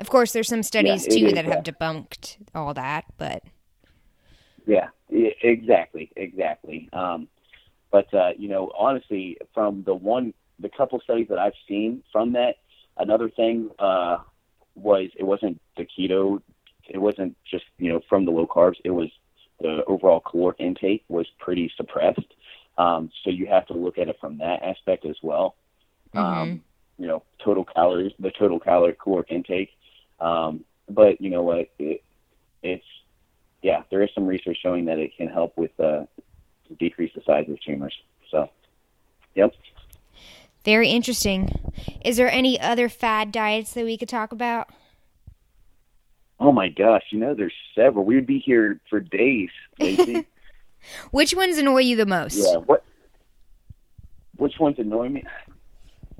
Of 0.00 0.10
course, 0.10 0.32
there's 0.32 0.48
some 0.48 0.64
studies 0.64 1.06
Yeah, 1.06 1.14
too 1.16 1.26
is, 1.26 1.34
that 1.34 1.44
yeah. 1.46 1.54
have 1.54 1.62
debunked 1.62 2.38
all 2.52 2.74
that, 2.74 3.04
but 3.16 3.44
Yeah, 4.66 4.88
exactly, 5.08 6.10
exactly. 6.16 6.88
Um, 6.92 7.28
but 7.92 8.12
uh, 8.12 8.30
you 8.36 8.48
know, 8.48 8.72
honestly, 8.76 9.38
from 9.54 9.84
the 9.84 9.94
one, 9.94 10.34
the 10.58 10.70
couple 10.70 11.00
studies 11.00 11.28
that 11.28 11.38
I've 11.38 11.52
seen 11.68 12.02
from 12.10 12.32
that, 12.32 12.56
another 12.96 13.30
thing 13.30 13.70
uh, 13.78 14.18
was 14.74 15.10
it 15.16 15.22
wasn't 15.22 15.60
the 15.76 15.86
keto, 15.86 16.42
it 16.88 16.98
wasn't 16.98 17.36
just 17.48 17.66
you 17.78 17.92
know 17.92 18.00
from 18.08 18.24
the 18.24 18.32
low 18.32 18.48
carbs. 18.48 18.78
It 18.84 18.90
was 18.90 19.10
the 19.60 19.84
overall 19.86 20.20
caloric 20.20 20.60
intake 20.60 21.04
was 21.08 21.26
pretty 21.38 21.70
suppressed. 21.76 22.34
Um, 22.76 23.10
so 23.24 23.30
you 23.30 23.46
have 23.46 23.66
to 23.66 23.74
look 23.74 23.98
at 23.98 24.08
it 24.08 24.16
from 24.20 24.38
that 24.38 24.62
aspect 24.62 25.04
as 25.04 25.16
well. 25.22 25.56
Um, 26.14 26.62
you 26.98 27.06
know, 27.06 27.22
total 27.44 27.64
calories, 27.64 28.12
the 28.18 28.30
total 28.30 28.58
calorie 28.58 28.96
caloric 29.00 29.30
intake. 29.30 29.70
Um, 30.20 30.64
but 30.88 31.20
you 31.20 31.30
know 31.30 31.42
what? 31.42 31.70
It, 31.78 32.02
it's 32.62 32.84
yeah, 33.62 33.82
there 33.90 34.02
is 34.02 34.10
some 34.14 34.26
research 34.26 34.58
showing 34.62 34.84
that 34.86 34.98
it 34.98 35.16
can 35.16 35.28
help 35.28 35.56
with 35.56 35.78
uh, 35.80 36.04
decrease 36.78 37.12
the 37.14 37.22
size 37.26 37.48
of 37.48 37.60
tumors. 37.60 37.94
So, 38.30 38.48
yep. 39.34 39.52
very 40.64 40.90
interesting. 40.90 41.72
Is 42.04 42.16
there 42.16 42.30
any 42.30 42.60
other 42.60 42.88
fad 42.88 43.32
diets 43.32 43.72
that 43.74 43.84
we 43.84 43.96
could 43.96 44.08
talk 44.08 44.32
about? 44.32 44.70
Oh 46.40 46.52
my 46.52 46.68
gosh, 46.68 47.02
you 47.10 47.18
know, 47.18 47.34
there's 47.34 47.54
several. 47.74 48.04
We 48.04 48.14
would 48.14 48.26
be 48.26 48.38
here 48.38 48.80
for 48.88 49.00
days, 49.00 49.50
Which 51.10 51.34
ones 51.34 51.58
annoy 51.58 51.80
you 51.80 51.96
the 51.96 52.06
most? 52.06 52.36
yeah. 52.36 52.56
What? 52.56 52.84
Which 54.36 54.58
ones 54.60 54.76
annoy 54.78 55.08
me? 55.08 55.24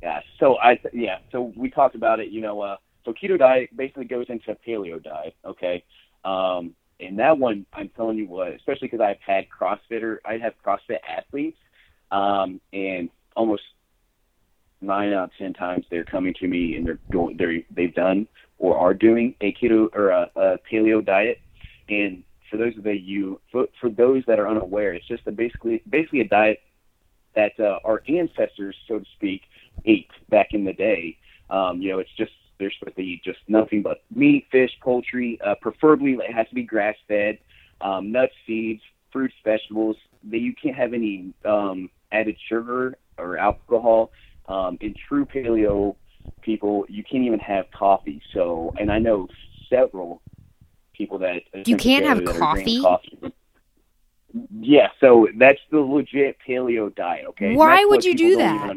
Yeah. 0.03 0.21
So 0.41 0.59
I 0.59 0.81
yeah. 0.93 1.19
So 1.31 1.53
we 1.57 1.71
talked 1.71 1.95
about 1.95 2.19
it. 2.19 2.31
You 2.31 2.41
know, 2.41 2.61
uh, 2.61 2.77
so 3.05 3.13
keto 3.13 3.39
diet 3.39 3.75
basically 3.77 4.07
goes 4.07 4.27
into 4.29 4.57
paleo 4.67 5.03
diet. 5.03 5.35
Okay. 5.45 5.85
Um, 6.25 6.75
and 7.01 7.19
that 7.21 7.39
one, 7.39 7.65
I'm 7.73 7.89
telling 7.91 8.19
you 8.19 8.27
what, 8.27 8.49
especially 8.49 8.89
because 8.89 9.01
I've 9.01 9.21
had 9.25 9.47
CrossFitter, 9.49 10.19
I 10.25 10.39
have 10.39 10.55
CrossFit 10.67 10.99
athletes, 11.09 11.59
um, 12.11 12.61
and 12.73 13.09
almost 13.37 13.63
nine 14.81 15.13
out 15.13 15.25
of 15.25 15.31
ten 15.39 15.53
times 15.53 15.87
they're 15.91 16.05
coming 16.05 16.35
to 16.35 16.49
me 16.49 16.75
and 16.75 16.87
they're 16.87 16.99
going, 17.11 17.37
they're 17.37 17.61
they've 17.71 17.95
done 17.95 18.27
or 18.59 18.77
are 18.77 18.95
doing 18.95 19.35
a 19.41 19.53
keto 19.55 19.89
or 19.95 20.11
a, 20.11 20.31
a 20.37 20.59
paleo 20.71 21.05
diet. 21.05 21.39
And 21.89 22.23
for 22.51 22.57
those 22.57 22.77
of 22.77 22.87
you, 22.87 23.41
for, 23.51 23.67
for 23.81 23.91
those 23.91 24.25
that 24.27 24.39
are 24.39 24.49
unaware, 24.49 24.95
it's 24.95 25.07
just 25.07 25.27
a 25.27 25.33
basically 25.33 25.83
basically 25.89 26.21
a 26.21 26.29
diet 26.29 26.61
that 27.35 27.53
uh, 27.61 27.79
our 27.85 28.03
ancestors, 28.09 28.77
so 28.87 28.99
to 28.99 29.05
speak, 29.17 29.43
ate 29.85 30.09
back 30.29 30.49
in 30.53 30.65
the 30.65 30.73
day. 30.73 31.17
Um, 31.51 31.81
you 31.81 31.91
know, 31.91 31.99
it's 31.99 32.11
just 32.17 32.33
they're 32.59 32.73
supposed 32.79 32.97
to 32.97 33.03
eat 33.03 33.23
just 33.25 33.39
nothing 33.47 33.83
but 33.83 34.03
meat, 34.15 34.47
fish, 34.51 34.73
poultry. 34.83 35.39
Uh, 35.45 35.55
preferably, 35.61 36.13
it 36.13 36.33
has 36.33 36.49
to 36.49 36.55
be 36.55 36.63
grass 36.63 36.97
fed. 37.07 37.39
Um, 37.81 38.11
nuts, 38.11 38.33
seeds, 38.47 38.83
fruits, 39.13 39.35
vegetables. 39.45 39.97
That 40.31 40.39
you 40.39 40.53
can't 40.61 40.75
have 40.75 40.95
any 40.95 41.33
um, 41.45 41.91
added 42.11 42.37
sugar 42.49 42.99
or 43.17 43.39
alcohol. 43.39 44.11
Um, 44.49 44.79
in 44.81 44.95
true 45.09 45.27
paleo 45.27 45.95
people, 46.43 46.87
you 46.89 47.03
can't 47.03 47.25
even 47.25 47.39
have 47.41 47.71
coffee. 47.71 48.23
So, 48.33 48.75
and 48.79 48.91
I 48.91 48.99
know 48.99 49.29
several 49.69 50.23
people 50.95 51.19
that 51.19 51.43
You 51.67 51.77
can't 51.77 52.05
have 52.05 52.19
that 52.19 52.29
are 52.29 52.53
drinking 52.55 52.83
coffee? 52.83 53.21
coffee. 53.21 53.33
Yeah, 54.61 54.89
so 55.01 55.29
that's 55.39 55.61
the 55.71 55.79
legit 55.79 56.37
paleo 56.47 56.95
diet. 56.95 57.27
Okay. 57.31 57.55
Why 57.55 57.85
would 57.85 58.05
you 58.05 58.15
do 58.15 58.37
that? 58.37 58.77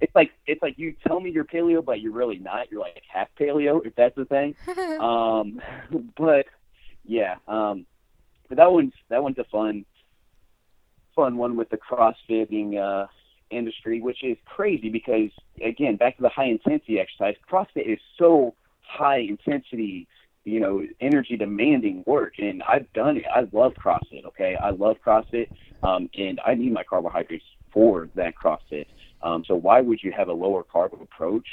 It's 0.00 0.14
like 0.14 0.30
it's 0.46 0.62
like 0.62 0.78
you 0.78 0.94
tell 1.06 1.18
me 1.18 1.30
you're 1.30 1.44
paleo, 1.44 1.84
but 1.84 2.00
you're 2.00 2.12
really 2.12 2.38
not. 2.38 2.70
You're 2.70 2.80
like 2.80 3.02
half 3.12 3.28
paleo, 3.38 3.84
if 3.84 3.94
that's 3.96 4.14
the 4.14 4.24
thing. 4.24 4.54
um, 5.00 5.60
but 6.16 6.46
yeah, 7.04 7.36
um, 7.48 7.84
but 8.48 8.58
that 8.58 8.70
one's 8.70 8.92
that 9.08 9.22
one's 9.22 9.38
a 9.38 9.44
fun, 9.44 9.84
fun 11.16 11.36
one 11.36 11.56
with 11.56 11.68
the 11.70 11.78
CrossFitting 11.78 12.78
uh, 12.78 13.08
industry, 13.50 14.00
which 14.00 14.22
is 14.22 14.36
crazy 14.44 14.88
because 14.88 15.30
again, 15.64 15.96
back 15.96 16.16
to 16.16 16.22
the 16.22 16.28
high 16.28 16.46
intensity 16.46 16.98
exercise. 17.00 17.34
CrossFit 17.50 17.92
is 17.92 17.98
so 18.18 18.54
high 18.82 19.18
intensity, 19.18 20.08
you 20.44 20.60
know, 20.60 20.82
energy 21.00 21.36
demanding 21.36 22.02
work, 22.06 22.34
and 22.38 22.62
I've 22.62 22.90
done 22.92 23.16
it. 23.18 23.24
I 23.34 23.46
love 23.52 23.74
CrossFit. 23.74 24.24
Okay, 24.26 24.56
I 24.56 24.70
love 24.70 24.96
CrossFit, 25.04 25.48
um, 25.82 26.08
and 26.16 26.40
I 26.44 26.54
need 26.54 26.72
my 26.72 26.84
carbohydrates 26.84 27.44
for 27.72 28.08
that 28.14 28.34
CrossFit. 28.34 28.86
Um, 29.22 29.44
so 29.46 29.54
why 29.54 29.80
would 29.80 30.02
you 30.02 30.12
have 30.12 30.28
a 30.28 30.32
lower 30.32 30.64
carb 30.64 31.00
approach 31.00 31.46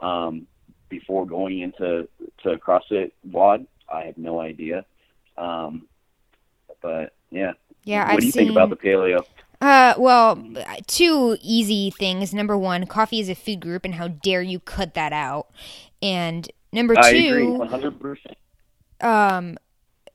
um, 0.00 0.46
before 0.88 1.26
going 1.26 1.60
into 1.60 2.08
to 2.42 2.56
CrossFit 2.56 3.12
WOD? 3.24 3.66
I 3.92 4.02
have 4.02 4.18
no 4.18 4.40
idea. 4.40 4.84
Um, 5.36 5.86
but 6.82 7.14
yeah. 7.30 7.52
Yeah, 7.84 8.04
what 8.04 8.14
I've 8.14 8.20
do 8.20 8.26
you 8.26 8.32
seen. 8.32 8.46
think 8.46 8.50
about 8.52 8.70
the 8.70 8.76
paleo? 8.76 9.24
Uh, 9.64 9.94
well, 9.96 10.44
two 10.86 11.38
easy 11.40 11.90
things. 11.90 12.34
Number 12.34 12.56
one, 12.58 12.86
coffee 12.86 13.20
is 13.20 13.30
a 13.30 13.34
food 13.34 13.60
group, 13.60 13.84
and 13.86 13.94
how 13.94 14.08
dare 14.08 14.42
you 14.42 14.60
cut 14.60 14.92
that 14.94 15.12
out? 15.12 15.46
And 16.02 16.50
number 16.72 16.94
I 16.98 17.08
agree, 17.08 17.46
two, 17.46 17.52
one 17.54 17.68
hundred 17.68 17.98
percent. 17.98 18.36
um, 19.00 19.56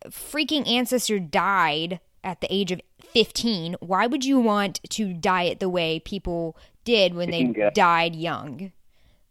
freaking 0.08 0.68
ancestor 0.68 1.18
died 1.20 2.00
at 2.24 2.42
the 2.42 2.54
age 2.54 2.72
of 2.72 2.80
15. 3.14 3.76
Why 3.80 4.06
would 4.06 4.24
you 4.24 4.40
want 4.40 4.82
to 4.92 5.14
diet 5.14 5.60
the 5.60 5.70
way 5.70 6.00
people 6.00 6.56
did 6.84 7.16
when 7.16 7.32
they 7.32 7.52
Yeah. 7.58 7.72
died 7.72 8.16
young? 8.16 8.72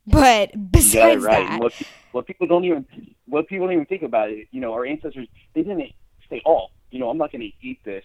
But 0.04 0.54
You 0.54 0.58
got 0.58 0.62
it 0.64 0.72
besides 0.72 1.24
right. 1.24 1.48
that, 1.48 1.60
What, 1.60 1.72
what 2.10 2.26
people 2.26 2.46
don't 2.48 2.64
even 2.64 2.86
what 3.26 3.46
people 3.46 3.66
don't 3.66 3.74
even 3.74 3.86
think 3.86 4.02
about 4.02 4.30
it. 4.30 4.48
You 4.50 4.60
know, 4.60 4.72
our 4.72 4.84
ancestors 4.84 5.28
they 5.54 5.62
didn't 5.62 5.92
say, 6.28 6.42
"Oh, 6.44 6.68
you 6.90 6.98
know, 6.98 7.08
I'm 7.08 7.18
not 7.18 7.30
going 7.30 7.42
to 7.42 7.66
eat 7.68 7.78
this." 7.84 8.04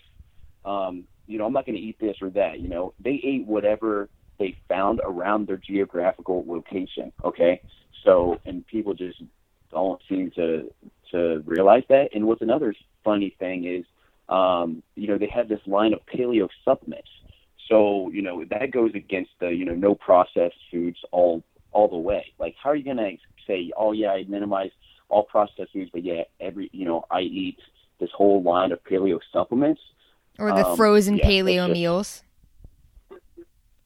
Um, 0.65 1.05
you 1.27 1.37
know, 1.37 1.45
I'm 1.45 1.53
not 1.53 1.65
going 1.65 1.75
to 1.75 1.81
eat 1.81 1.99
this 1.99 2.17
or 2.21 2.29
that. 2.31 2.59
You 2.59 2.69
know, 2.69 2.93
they 2.99 3.19
ate 3.23 3.45
whatever 3.45 4.09
they 4.39 4.57
found 4.67 5.01
around 5.05 5.47
their 5.47 5.57
geographical 5.57 6.43
location. 6.47 7.11
Okay, 7.23 7.61
so 8.03 8.39
and 8.45 8.65
people 8.67 8.93
just 8.93 9.21
don't 9.71 10.01
seem 10.09 10.31
to 10.31 10.71
to 11.11 11.43
realize 11.45 11.83
that. 11.89 12.09
And 12.13 12.27
what's 12.27 12.41
another 12.41 12.73
funny 13.03 13.35
thing 13.39 13.65
is, 13.65 13.85
um, 14.29 14.83
you 14.95 15.07
know, 15.07 15.17
they 15.17 15.27
have 15.27 15.47
this 15.47 15.61
line 15.65 15.93
of 15.93 15.99
paleo 16.05 16.49
supplements. 16.65 17.09
So 17.69 18.09
you 18.11 18.21
know 18.21 18.43
that 18.49 18.71
goes 18.71 18.91
against 18.93 19.31
the 19.39 19.49
you 19.49 19.65
know 19.65 19.75
no 19.75 19.95
processed 19.95 20.55
foods 20.71 20.97
all 21.11 21.43
all 21.71 21.87
the 21.87 21.97
way. 21.97 22.33
Like, 22.39 22.55
how 22.61 22.69
are 22.69 22.75
you 22.75 22.83
going 22.83 22.97
to 22.97 23.17
say, 23.47 23.71
oh 23.75 23.91
yeah, 23.91 24.11
I 24.11 24.23
minimize 24.27 24.71
all 25.09 25.23
processed 25.23 25.73
foods, 25.73 25.89
but 25.93 26.03
yeah, 26.03 26.23
every 26.39 26.69
you 26.73 26.85
know 26.85 27.05
I 27.11 27.21
eat 27.21 27.57
this 27.99 28.09
whole 28.15 28.41
line 28.43 28.71
of 28.71 28.83
paleo 28.83 29.19
supplements, 29.31 29.81
or 30.39 30.49
the 30.49 30.65
um, 30.65 30.77
frozen 30.77 31.17
yeah, 31.17 31.25
paleo 31.25 31.67
just- 31.67 31.73
meals. 31.73 32.23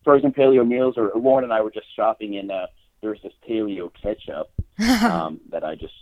frozen 0.03 0.31
paleo 0.31 0.67
meals. 0.67 0.95
Or 0.97 1.11
Lauren 1.15 1.43
and 1.43 1.53
I 1.53 1.61
were 1.61 1.71
just 1.71 1.87
shopping, 1.95 2.37
and 2.37 2.51
uh, 2.51 2.67
there 3.01 3.09
was 3.09 3.19
this 3.23 3.33
paleo 3.47 3.91
ketchup 4.01 4.49
um, 5.03 5.39
that 5.51 5.63
I 5.63 5.75
just 5.75 5.93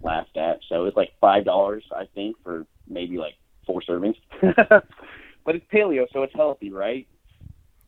laughed 0.00 0.36
at. 0.36 0.60
So 0.68 0.82
it 0.82 0.84
was 0.84 0.94
like 0.96 1.10
five 1.20 1.44
dollars, 1.44 1.84
I 1.94 2.06
think, 2.14 2.36
for 2.42 2.66
maybe 2.88 3.18
like 3.18 3.34
four 3.66 3.82
servings. 3.82 4.16
but 4.40 5.54
it's 5.54 5.66
paleo, 5.72 6.06
so 6.12 6.22
it's 6.22 6.34
healthy, 6.34 6.70
right? 6.70 7.06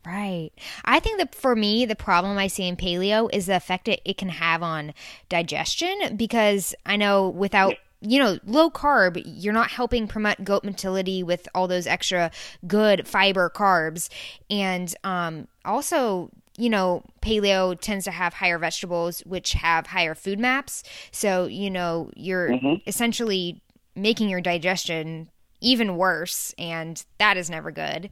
Right. 0.05 0.49
I 0.83 0.99
think 0.99 1.19
that 1.19 1.35
for 1.35 1.55
me, 1.55 1.85
the 1.85 1.95
problem 1.95 2.37
I 2.37 2.47
see 2.47 2.67
in 2.67 2.75
paleo 2.75 3.29
is 3.31 3.45
the 3.45 3.55
effect 3.55 3.87
it, 3.87 4.01
it 4.03 4.17
can 4.17 4.29
have 4.29 4.63
on 4.63 4.93
digestion 5.29 6.15
because 6.17 6.73
I 6.85 6.95
know 6.95 7.29
without, 7.29 7.75
you 8.01 8.19
know, 8.19 8.39
low 8.45 8.69
carb, 8.69 9.21
you're 9.25 9.53
not 9.53 9.69
helping 9.69 10.07
promote 10.07 10.43
gut 10.43 10.63
motility 10.63 11.23
with 11.23 11.47
all 11.53 11.67
those 11.67 11.85
extra 11.87 12.31
good 12.67 13.07
fiber 13.07 13.49
carbs. 13.49 14.09
And 14.49 14.93
um, 15.03 15.47
also, 15.63 16.31
you 16.57 16.69
know, 16.69 17.03
paleo 17.21 17.79
tends 17.79 18.05
to 18.05 18.11
have 18.11 18.33
higher 18.33 18.57
vegetables, 18.57 19.21
which 19.21 19.53
have 19.53 19.87
higher 19.87 20.15
FODMAPs. 20.15 20.83
So, 21.11 21.45
you 21.45 21.69
know, 21.69 22.09
you're 22.15 22.49
Mhm. 22.49 22.81
essentially 22.87 23.61
making 23.95 24.29
your 24.29 24.41
digestion 24.41 25.29
even 25.59 25.95
worse, 25.95 26.55
and 26.57 27.03
that 27.19 27.37
is 27.37 27.49
never 27.49 27.71
good. 27.71 28.09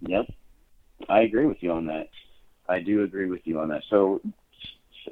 Yep, 0.00 0.26
I 1.08 1.20
agree 1.20 1.46
with 1.46 1.62
you 1.62 1.72
on 1.72 1.86
that. 1.86 2.08
I 2.68 2.80
do 2.80 3.02
agree 3.02 3.28
with 3.28 3.46
you 3.46 3.60
on 3.60 3.68
that. 3.68 3.82
So 3.90 4.22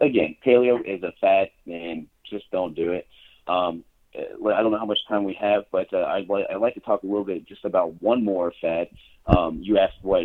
again, 0.00 0.36
paleo 0.44 0.82
is 0.84 1.02
a 1.02 1.12
fat 1.20 1.50
and 1.66 2.08
just 2.32 2.50
don't 2.50 2.74
do 2.74 2.92
it. 2.92 3.06
Um, 3.46 3.84
uh, 4.18 4.48
I 4.48 4.62
don't 4.62 4.72
know 4.72 4.78
how 4.78 4.86
much 4.86 4.98
time 5.08 5.24
we 5.24 5.34
have, 5.40 5.64
but 5.70 5.88
uh, 5.92 6.04
I'd, 6.14 6.28
li- 6.28 6.46
I'd 6.50 6.56
like 6.56 6.74
to 6.74 6.80
talk 6.80 7.02
a 7.02 7.06
little 7.06 7.24
bit 7.24 7.46
just 7.46 7.64
about 7.64 8.02
one 8.02 8.24
more 8.24 8.52
fad. 8.60 8.88
Um, 9.26 9.60
you 9.62 9.78
asked 9.78 10.02
what 10.02 10.24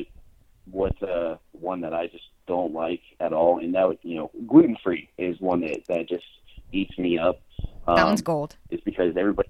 what 0.69 1.01
uh, 1.01 1.37
one 1.51 1.81
that 1.81 1.93
I 1.93 2.07
just 2.07 2.25
don't 2.47 2.73
like 2.73 3.01
at 3.19 3.31
all, 3.31 3.59
and 3.59 3.73
that 3.75 3.87
would, 3.87 3.99
you 4.01 4.15
know 4.15 4.31
gluten 4.47 4.77
free 4.83 5.09
is 5.17 5.39
one 5.39 5.61
that 5.61 5.81
that 5.87 6.09
just 6.09 6.25
eats 6.71 6.97
me 6.97 7.17
up. 7.17 7.39
Um, 7.87 7.95
That 7.95 8.05
one's 8.05 8.21
gold. 8.21 8.55
is 8.69 8.81
because 8.83 9.15
everybody 9.17 9.49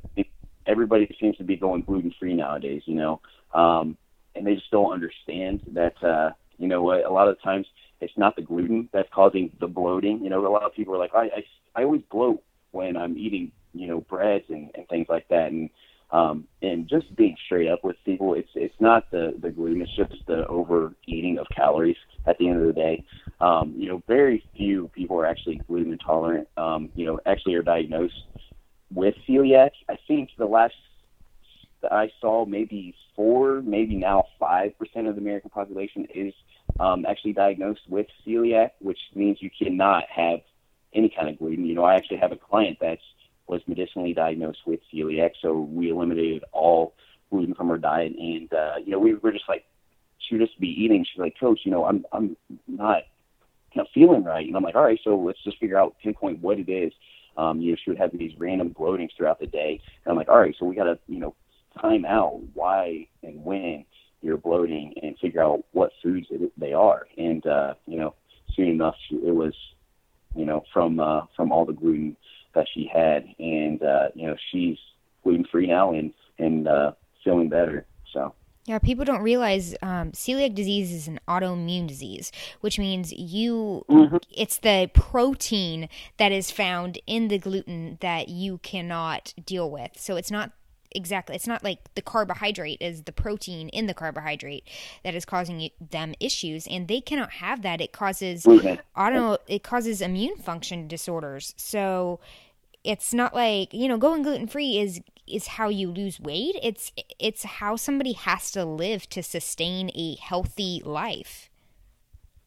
everybody 0.67 1.15
seems 1.19 1.37
to 1.37 1.43
be 1.43 1.55
going 1.55 1.81
gluten 1.83 2.13
free 2.19 2.33
nowadays, 2.35 2.83
you 2.85 2.95
know, 2.95 3.21
um, 3.53 3.97
and 4.35 4.45
they 4.45 4.55
just 4.55 4.69
don't 4.69 4.91
understand 4.93 5.61
that 5.73 5.95
uh, 6.03 6.31
you 6.59 6.67
know 6.67 6.81
what 6.83 7.03
a 7.05 7.09
lot 7.11 7.27
of 7.27 7.41
times 7.41 7.65
it's 7.99 8.13
not 8.17 8.35
the 8.35 8.43
gluten 8.43 8.89
that's 8.93 9.09
causing 9.11 9.51
the 9.59 9.67
bloating. 9.67 10.23
You 10.23 10.29
know, 10.29 10.45
a 10.45 10.53
lot 10.57 10.63
of 10.63 10.73
people 10.75 10.93
are 10.93 10.99
like, 10.99 11.15
I 11.15 11.25
I, 11.37 11.43
I 11.75 11.83
always 11.83 12.03
bloat 12.11 12.43
when 12.77 12.95
I'm 12.95 13.17
eating 13.17 13.51
you 13.73 13.87
know 13.87 14.01
breads 14.01 14.45
and, 14.49 14.69
and 14.75 14.87
things 14.87 15.07
like 15.09 15.27
that, 15.29 15.51
and 15.51 15.69
um, 16.11 16.47
and 16.61 16.87
just 16.87 17.13
being 17.15 17.35
straight 17.45 17.67
up 17.67 17.83
with 17.83 17.97
people, 18.05 18.35
it's 18.35 18.49
it's 18.55 18.79
not 18.79 19.09
the 19.11 19.33
the 19.41 19.49
gluten, 19.49 19.81
it's 19.81 19.95
just 19.95 20.13
the 20.27 20.45
overeating 20.47 21.39
of 21.39 21.47
calories. 21.53 21.97
At 22.27 22.37
the 22.37 22.49
end 22.49 22.59
of 22.61 22.67
the 22.67 22.73
day, 22.73 23.05
um, 23.41 23.73
you 23.77 23.87
know, 23.89 24.01
very 24.07 24.43
few 24.55 24.89
people 24.89 25.17
are 25.19 25.25
actually 25.25 25.61
gluten 25.67 25.91
intolerant. 25.91 26.47
Um, 26.55 26.89
you 26.95 27.05
know, 27.05 27.19
actually 27.25 27.55
are 27.55 27.63
diagnosed 27.63 28.23
with 28.93 29.15
celiac. 29.27 29.71
I 29.89 29.97
think 30.07 30.29
the 30.37 30.45
last 30.45 30.75
that 31.81 31.91
I 31.93 32.11
saw, 32.21 32.45
maybe 32.45 32.95
four, 33.15 33.61
maybe 33.61 33.95
now 33.95 34.25
five 34.39 34.77
percent 34.77 35.07
of 35.07 35.15
the 35.15 35.21
American 35.21 35.49
population 35.49 36.07
is 36.13 36.33
um, 36.79 37.05
actually 37.07 37.33
diagnosed 37.33 37.81
with 37.89 38.07
celiac, 38.25 38.71
which 38.79 38.99
means 39.15 39.37
you 39.41 39.49
cannot 39.61 40.03
have 40.13 40.39
any 40.97 41.09
kind 41.09 41.29
of 41.29 41.37
gluten. 41.37 41.65
You 41.65 41.75
know, 41.75 41.83
I 41.83 41.95
actually 41.95 42.17
have 42.17 42.31
a 42.31 42.37
client 42.37 42.77
that's 42.81 43.01
was 43.47 43.61
medicinally 43.65 44.13
diagnosed 44.13 44.59
with 44.65 44.81
celiac, 44.93 45.31
so 45.41 45.53
we 45.53 45.89
eliminated 45.89 46.43
all 46.51 46.95
gluten 47.29 47.55
from 47.55 47.69
her 47.69 47.77
diet, 47.77 48.13
and 48.17 48.51
uh, 48.53 48.73
you 48.83 48.91
know, 48.91 48.99
we 48.99 49.13
were 49.13 49.31
just 49.31 49.47
like, 49.47 49.63
she 50.17 50.35
would 50.35 50.45
just 50.45 50.59
be 50.59 50.67
eating. 50.67 51.05
She's 51.05 51.19
like, 51.19 51.39
Coach, 51.39 51.61
you 51.63 51.71
know, 51.71 51.85
I'm 51.85 52.05
I'm 52.11 52.35
not 52.67 53.03
not 53.75 53.87
feeling 53.93 54.23
right, 54.23 54.45
and 54.45 54.55
I'm 54.55 54.63
like, 54.63 54.75
all 54.75 54.83
right, 54.83 54.99
so 55.03 55.17
let's 55.17 55.41
just 55.43 55.59
figure 55.59 55.79
out 55.79 55.95
pinpoint 56.03 56.41
what 56.41 56.59
it 56.59 56.69
is. 56.69 56.91
Um, 57.37 57.61
you 57.61 57.71
know, 57.71 57.77
she 57.83 57.91
would 57.91 57.99
have 57.99 58.11
these 58.17 58.37
random 58.37 58.69
bloatings 58.69 59.11
throughout 59.15 59.39
the 59.39 59.47
day, 59.47 59.79
and 60.03 60.11
I'm 60.11 60.17
like, 60.17 60.29
all 60.29 60.39
right, 60.39 60.55
so 60.59 60.65
we 60.65 60.75
got 60.75 60.85
to 60.85 60.99
you 61.07 61.19
know 61.19 61.35
time 61.79 62.05
out 62.05 62.41
why 62.53 63.07
and 63.23 63.43
when 63.43 63.85
you're 64.21 64.37
bloating 64.37 64.93
and 65.01 65.17
figure 65.19 65.43
out 65.43 65.63
what 65.71 65.91
foods 66.01 66.27
it, 66.31 66.51
they 66.57 66.73
are. 66.73 67.07
And 67.17 67.45
uh, 67.45 67.75
you 67.85 67.97
know, 67.97 68.15
soon 68.55 68.67
enough, 68.67 68.95
it 69.11 69.35
was 69.35 69.53
you 70.37 70.45
know 70.45 70.63
from 70.71 70.99
uh, 70.99 71.21
from 71.35 71.51
all 71.51 71.65
the 71.65 71.73
gluten 71.73 72.15
that 72.55 72.67
she 72.73 72.89
had, 72.91 73.25
and 73.39 73.81
uh, 73.83 74.09
you 74.15 74.27
know 74.27 74.35
she's 74.51 74.77
gluten 75.23 75.45
free 75.51 75.67
now 75.67 75.93
and 75.93 76.13
and 76.39 76.67
uh, 76.67 76.91
feeling 77.23 77.49
better. 77.49 77.85
So. 78.13 78.33
Yeah, 78.65 78.79
people 78.79 79.05
don't 79.05 79.21
realize 79.21 79.75
um, 79.81 80.11
celiac 80.11 80.53
disease 80.53 80.91
is 80.91 81.07
an 81.07 81.21
autoimmune 81.25 81.87
disease, 81.87 82.33
which 82.59 82.77
means 82.77 83.13
you 83.13 83.85
mm-hmm. 83.89 84.17
it's 84.29 84.57
the 84.57 84.91
protein 84.93 85.87
that 86.17 86.33
is 86.33 86.51
found 86.51 86.99
in 87.07 87.29
the 87.29 87.37
gluten 87.37 87.97
that 88.01 88.27
you 88.27 88.57
cannot 88.57 89.33
deal 89.45 89.71
with. 89.71 89.91
So 89.95 90.17
it's 90.17 90.29
not 90.29 90.51
exactly. 90.91 91.35
It's 91.35 91.47
not 91.47 91.63
like 91.63 91.79
the 91.95 92.01
carbohydrate 92.01 92.81
is 92.81 93.03
the 93.03 93.11
protein 93.11 93.69
in 93.69 93.87
the 93.87 93.93
carbohydrate 93.93 94.67
that 95.03 95.15
is 95.15 95.25
causing 95.25 95.69
them 95.79 96.13
issues 96.19 96.67
and 96.67 96.87
they 96.87 97.01
cannot 97.01 97.31
have 97.33 97.61
that. 97.61 97.81
It 97.81 97.91
causes 97.91 98.45
auto 98.95 99.37
it 99.47 99.63
causes 99.63 100.01
immune 100.01 100.37
function 100.37 100.87
disorders. 100.87 101.53
So 101.57 102.19
it's 102.83 103.13
not 103.13 103.33
like 103.33 103.73
you 103.73 103.87
know 103.87 103.97
going 103.97 104.23
gluten 104.23 104.47
free 104.47 104.77
is 104.77 105.01
is 105.27 105.47
how 105.47 105.69
you 105.69 105.91
lose 105.91 106.19
weight. 106.19 106.55
It's 106.63 106.91
it's 107.19 107.43
how 107.43 107.75
somebody 107.75 108.13
has 108.13 108.51
to 108.51 108.65
live 108.65 109.09
to 109.09 109.21
sustain 109.21 109.89
a 109.95 110.15
healthy 110.15 110.81
life. 110.85 111.49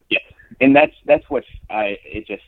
Yeah 0.09 0.19
and 0.61 0.75
that's 0.75 0.93
that's 1.05 1.29
what 1.29 1.43
i 1.69 1.97
it 2.05 2.25
just 2.27 2.43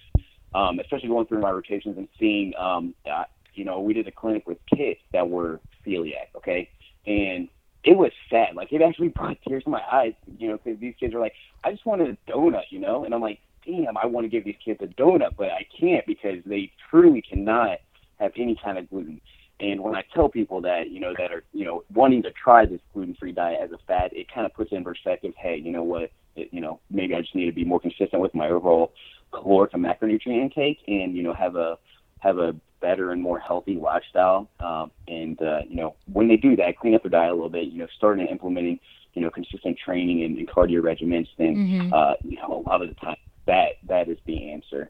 um 0.55 0.79
especially 0.79 1.09
going 1.09 1.25
through 1.25 1.41
my 1.41 1.51
rotations 1.51 1.97
and 1.97 2.07
seeing 2.19 2.53
um 2.57 2.93
uh, 3.11 3.23
you 3.53 3.65
know 3.65 3.81
we 3.81 3.93
did 3.93 4.07
a 4.07 4.11
clinic 4.11 4.47
with 4.47 4.57
kids 4.73 4.99
that 5.11 5.27
were 5.27 5.59
celiac, 5.85 6.35
okay? 6.35 6.69
And 7.05 7.47
it 7.83 7.97
was 7.97 8.11
sad. 8.29 8.55
Like 8.55 8.71
it 8.71 8.81
actually 8.81 9.07
brought 9.15 9.37
tears 9.47 9.63
to 9.63 9.69
my 9.69 9.81
eyes, 9.91 10.13
you 10.37 10.47
know, 10.47 10.59
because 10.63 10.79
these 10.79 10.95
kids 10.99 11.13
are 11.13 11.19
like, 11.19 11.33
I 11.63 11.71
just 11.71 11.85
wanted 11.85 12.09
a 12.09 12.31
donut, 12.31 12.63
you 12.69 12.79
know, 12.79 13.05
and 13.05 13.13
I'm 13.13 13.21
like, 13.21 13.39
damn, 13.65 13.97
I 13.97 14.05
want 14.05 14.25
to 14.25 14.29
give 14.29 14.43
these 14.43 14.55
kids 14.63 14.79
a 14.81 14.87
donut, 14.87 15.35
but 15.37 15.49
I 15.49 15.65
can't 15.79 16.05
because 16.05 16.39
they 16.45 16.71
truly 16.89 17.21
cannot 17.21 17.79
have 18.19 18.31
any 18.37 18.57
kind 18.61 18.77
of 18.77 18.89
gluten. 18.89 19.21
And 19.59 19.81
when 19.81 19.95
I 19.95 20.03
tell 20.13 20.27
people 20.29 20.61
that, 20.61 20.89
you 20.89 20.99
know, 20.99 21.13
that 21.17 21.31
are, 21.31 21.43
you 21.53 21.63
know, 21.63 21.83
wanting 21.93 22.23
to 22.23 22.31
try 22.31 22.65
this 22.65 22.81
gluten-free 22.93 23.31
diet 23.33 23.59
as 23.61 23.71
a 23.71 23.77
fad, 23.87 24.11
it 24.11 24.31
kind 24.33 24.45
of 24.45 24.53
puts 24.53 24.71
in 24.71 24.83
perspective, 24.83 25.33
hey, 25.37 25.57
you 25.57 25.71
know 25.71 25.83
what, 25.83 26.11
it, 26.35 26.49
you 26.51 26.59
know, 26.59 26.79
maybe 26.89 27.15
I 27.15 27.21
just 27.21 27.35
need 27.35 27.45
to 27.45 27.53
be 27.53 27.63
more 27.63 27.79
consistent 27.79 28.21
with 28.21 28.33
my 28.33 28.49
overall 28.49 28.91
caloric 29.31 29.73
and 29.73 29.85
macronutrient 29.85 30.41
intake 30.41 30.79
and, 30.87 31.15
you 31.15 31.23
know, 31.23 31.33
have 31.33 31.55
a, 31.55 31.77
have 32.23 32.37
a 32.37 32.55
better 32.79 33.11
and 33.11 33.21
more 33.21 33.39
healthy 33.39 33.75
lifestyle. 33.75 34.49
Um, 34.59 34.91
and 35.07 35.41
uh, 35.41 35.61
you 35.67 35.75
know, 35.75 35.95
when 36.11 36.27
they 36.27 36.37
do 36.37 36.55
that, 36.55 36.77
clean 36.77 36.95
up 36.95 37.03
their 37.03 37.11
diet 37.11 37.31
a 37.31 37.35
little 37.35 37.49
bit. 37.49 37.67
You 37.67 37.79
know, 37.79 37.87
starting 37.95 38.25
to 38.25 38.31
implementing 38.31 38.79
you 39.13 39.21
know 39.21 39.29
consistent 39.29 39.77
training 39.77 40.23
and, 40.23 40.37
and 40.37 40.47
cardio 40.47 40.81
regimens, 40.81 41.27
then 41.37 41.55
mm-hmm. 41.55 41.93
uh, 41.93 42.13
you 42.23 42.37
know 42.37 42.63
a 42.65 42.69
lot 42.69 42.81
of 42.81 42.89
the 42.89 42.95
time 42.95 43.17
that 43.45 43.73
that 43.87 44.07
is 44.07 44.17
the 44.25 44.51
answer 44.51 44.89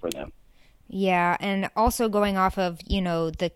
for 0.00 0.10
them. 0.10 0.32
Yeah, 0.88 1.36
and 1.40 1.68
also 1.74 2.08
going 2.08 2.36
off 2.36 2.58
of 2.58 2.80
you 2.86 3.00
know 3.00 3.30
the 3.30 3.50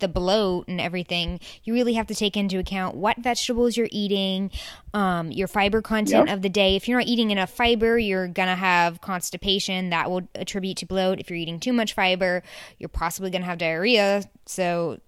the 0.00 0.08
bloat 0.08 0.68
and 0.68 0.80
everything, 0.80 1.40
you 1.62 1.72
really 1.72 1.94
have 1.94 2.06
to 2.08 2.14
take 2.14 2.36
into 2.36 2.58
account 2.58 2.96
what 2.96 3.16
vegetables 3.18 3.76
you're 3.76 3.88
eating, 3.90 4.50
um, 4.92 5.30
your 5.30 5.48
fiber 5.48 5.80
content 5.82 6.28
yep. 6.28 6.36
of 6.36 6.42
the 6.42 6.48
day. 6.48 6.76
If 6.76 6.88
you're 6.88 6.98
not 6.98 7.06
eating 7.06 7.30
enough 7.30 7.50
fiber, 7.50 7.98
you're 7.98 8.28
gonna 8.28 8.56
have 8.56 9.00
constipation 9.00 9.90
that 9.90 10.10
will 10.10 10.22
attribute 10.34 10.78
to 10.78 10.86
bloat. 10.86 11.20
If 11.20 11.30
you're 11.30 11.38
eating 11.38 11.60
too 11.60 11.72
much 11.72 11.94
fiber, 11.94 12.42
you're 12.78 12.88
possibly 12.88 13.30
gonna 13.30 13.44
have 13.44 13.58
diarrhea. 13.58 14.24
So 14.46 14.98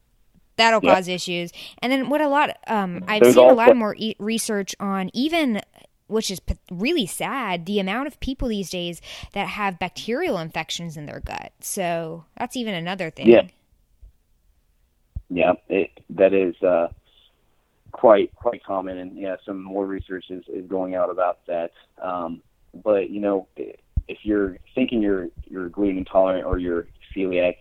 that'll 0.57 0.83
yep. 0.83 0.95
cause 0.95 1.09
issues. 1.09 1.53
And 1.81 1.93
then 1.93 2.09
what 2.09 2.21
a 2.21 2.29
lot 2.29 2.57
um, 2.67 3.05
I've 3.09 3.23
There's 3.23 3.35
seen 3.35 3.51
a 3.51 3.55
lot 3.55 3.71
of 3.71 3.77
more 3.77 3.95
e- 3.99 4.17
research 4.19 4.75
on 4.81 5.11
even 5.13 5.61
which 6.09 6.31
is 6.31 6.41
really 6.71 7.05
sad 7.05 7.67
the 7.67 7.81
amount 7.81 8.07
of 8.07 8.21
people 8.21 8.47
these 8.47 8.71
days 8.71 9.01
that 9.33 9.49
have 9.49 9.77
bacterial 9.77 10.39
infections 10.39 10.97
in 10.97 11.05
their 11.05 11.19
gut. 11.19 11.53
So 11.61 12.25
that's 12.37 12.57
even 12.57 12.75
another 12.75 13.11
thing. 13.11 13.27
Yeah 13.27 13.49
yeah, 15.29 15.53
it, 15.69 15.91
that 16.11 16.33
is 16.33 16.55
uh, 16.63 16.89
quite 17.93 18.35
quite 18.35 18.63
common, 18.65 18.99
and 18.99 19.19
yeah, 19.19 19.37
some 19.45 19.63
more 19.63 19.87
research 19.87 20.27
is, 20.31 20.45
is 20.49 20.67
going 20.67 20.95
out 20.95 21.11
about 21.11 21.39
that. 21.47 21.73
Um, 22.01 22.43
but 22.85 23.11
you 23.11 23.21
know, 23.21 23.49
if 23.57 24.19
you're 24.23 24.59
thinking 24.75 25.03
you're 25.03 25.29
you're 25.47 25.69
gluten 25.69 25.99
intolerant 25.99 26.47
or 26.47 26.59
you're 26.59 26.87
celiac, 27.15 27.57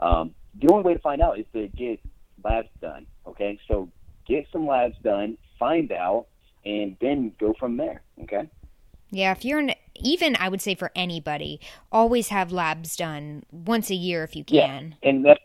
um, 0.00 0.34
the 0.60 0.68
only 0.72 0.84
way 0.84 0.94
to 0.94 1.00
find 1.00 1.22
out 1.22 1.38
is 1.38 1.46
to 1.52 1.68
get 1.68 2.00
labs 2.44 2.68
done. 2.80 3.06
Okay, 3.26 3.58
so 3.68 3.88
get 4.26 4.46
some 4.52 4.66
labs 4.66 4.96
done, 5.02 5.38
find 5.58 5.92
out, 5.92 6.26
and 6.64 6.96
then 7.00 7.32
go 7.38 7.54
from 7.58 7.76
there. 7.76 8.02
Okay. 8.22 8.48
Yeah, 9.10 9.30
if 9.30 9.44
you're 9.44 9.60
an, 9.60 9.72
even, 9.94 10.36
I 10.36 10.48
would 10.48 10.60
say 10.60 10.74
for 10.74 10.90
anybody, 10.96 11.60
always 11.92 12.28
have 12.28 12.50
labs 12.50 12.96
done 12.96 13.44
once 13.52 13.88
a 13.88 13.94
year 13.94 14.24
if 14.24 14.34
you 14.34 14.44
can. 14.44 14.96
Yeah, 15.00 15.08
and 15.08 15.24
that 15.24 15.38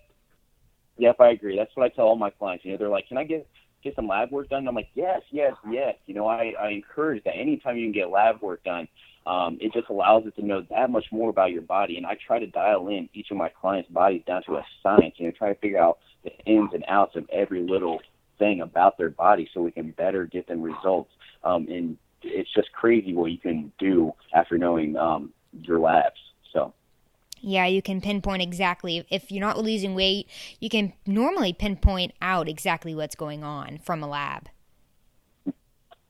Yep, 0.98 1.16
I 1.20 1.30
agree. 1.30 1.58
That's 1.58 1.76
what 1.76 1.86
I 1.86 1.90
tell 1.96 2.06
all 2.06 2.16
my 2.16 2.30
clients. 2.30 2.66
You 2.66 2.72
know, 2.72 2.78
they're 2.78 2.90
like, 2.90 3.08
"Can 3.08 3.18
I 3.18 3.24
get 3.24 3.48
get 3.84 3.96
some 3.96 4.08
lab 4.08 4.32
work 4.32 4.50
done?" 4.50 4.60
And 4.60 4.70
I'm 4.70 4.76
like, 4.76 4.90
"Yes, 4.94 5.22
yes, 5.32 5.54
yes." 5.70 5.96
You 6.06 6.14
know, 6.14 6.28
I 6.28 6.54
I 6.60 6.70
encourage 6.70 7.24
that. 7.24 7.36
Anytime 7.36 7.78
you 7.78 7.86
can 7.86 7.94
get 7.94 8.10
lab 8.10 8.42
work 8.42 8.64
done, 8.64 8.88
um, 9.26 9.58
it 9.62 9.74
just 9.74 9.90
allows 9.90 10.26
it 10.26 10.36
to 10.36 10.46
know 10.46 10.62
that 10.70 10.90
much 10.90 11.06
more 11.12 11.30
about 11.30 11.52
your 11.52 11.62
body. 11.64 11.98
And 11.98 12.06
I 12.06 12.16
try 12.26 12.40
to 12.40 12.48
dial 12.48 12.88
in 12.90 13.10
each 13.14 13.32
of 13.32 13.38
my 13.38 13.50
clients' 13.50 13.90
bodies 13.90 14.24
down 14.28 14.44
to 14.44 14.58
a 14.58 14.66
science. 14.84 15.16
You 15.18 15.28
know, 15.28 15.32
try 15.32 15.50
to 15.54 15.60
figure 15.60 15.80
out 15.80 16.00
the 16.24 16.32
ins 16.46 16.74
and 16.74 16.84
outs 16.88 17.16
of 17.16 17.28
every 17.32 17.62
little 17.62 18.00
thing 18.38 18.62
about 18.62 18.98
their 18.98 19.10
body 19.10 19.50
so 19.54 19.62
we 19.62 19.72
can 19.72 19.92
better 19.92 20.26
get 20.26 20.48
them 20.48 20.62
results. 20.62 21.12
Um, 21.44 21.68
and 21.70 21.98
it's 22.24 22.52
just 22.54 22.72
crazy 22.74 23.14
what 23.14 23.32
you 23.32 23.38
can 23.38 23.72
do 23.80 24.14
after 24.34 24.58
knowing 24.58 24.96
um, 24.98 25.34
your 25.54 25.80
labs. 25.80 26.20
Yeah, 27.42 27.66
you 27.66 27.82
can 27.82 28.02
pinpoint 28.02 28.42
exactly. 28.42 29.06
If 29.10 29.32
you're 29.32 29.42
not 29.42 29.58
losing 29.58 29.96
weight, 29.96 30.28
you 30.60 30.70
can 30.70 30.94
normally 31.08 31.54
pinpoint 31.54 32.14
out 32.22 32.48
exactly 32.48 32.94
what's 32.94 33.16
going 33.16 33.44
on 33.44 33.80
from 33.80 34.04
a 34.04 34.08
lab. 34.08 34.48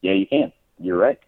Yeah, 0.02 0.14
you 0.14 0.28
can. 0.28 0.52
You're 0.78 0.98
right. 0.98 1.20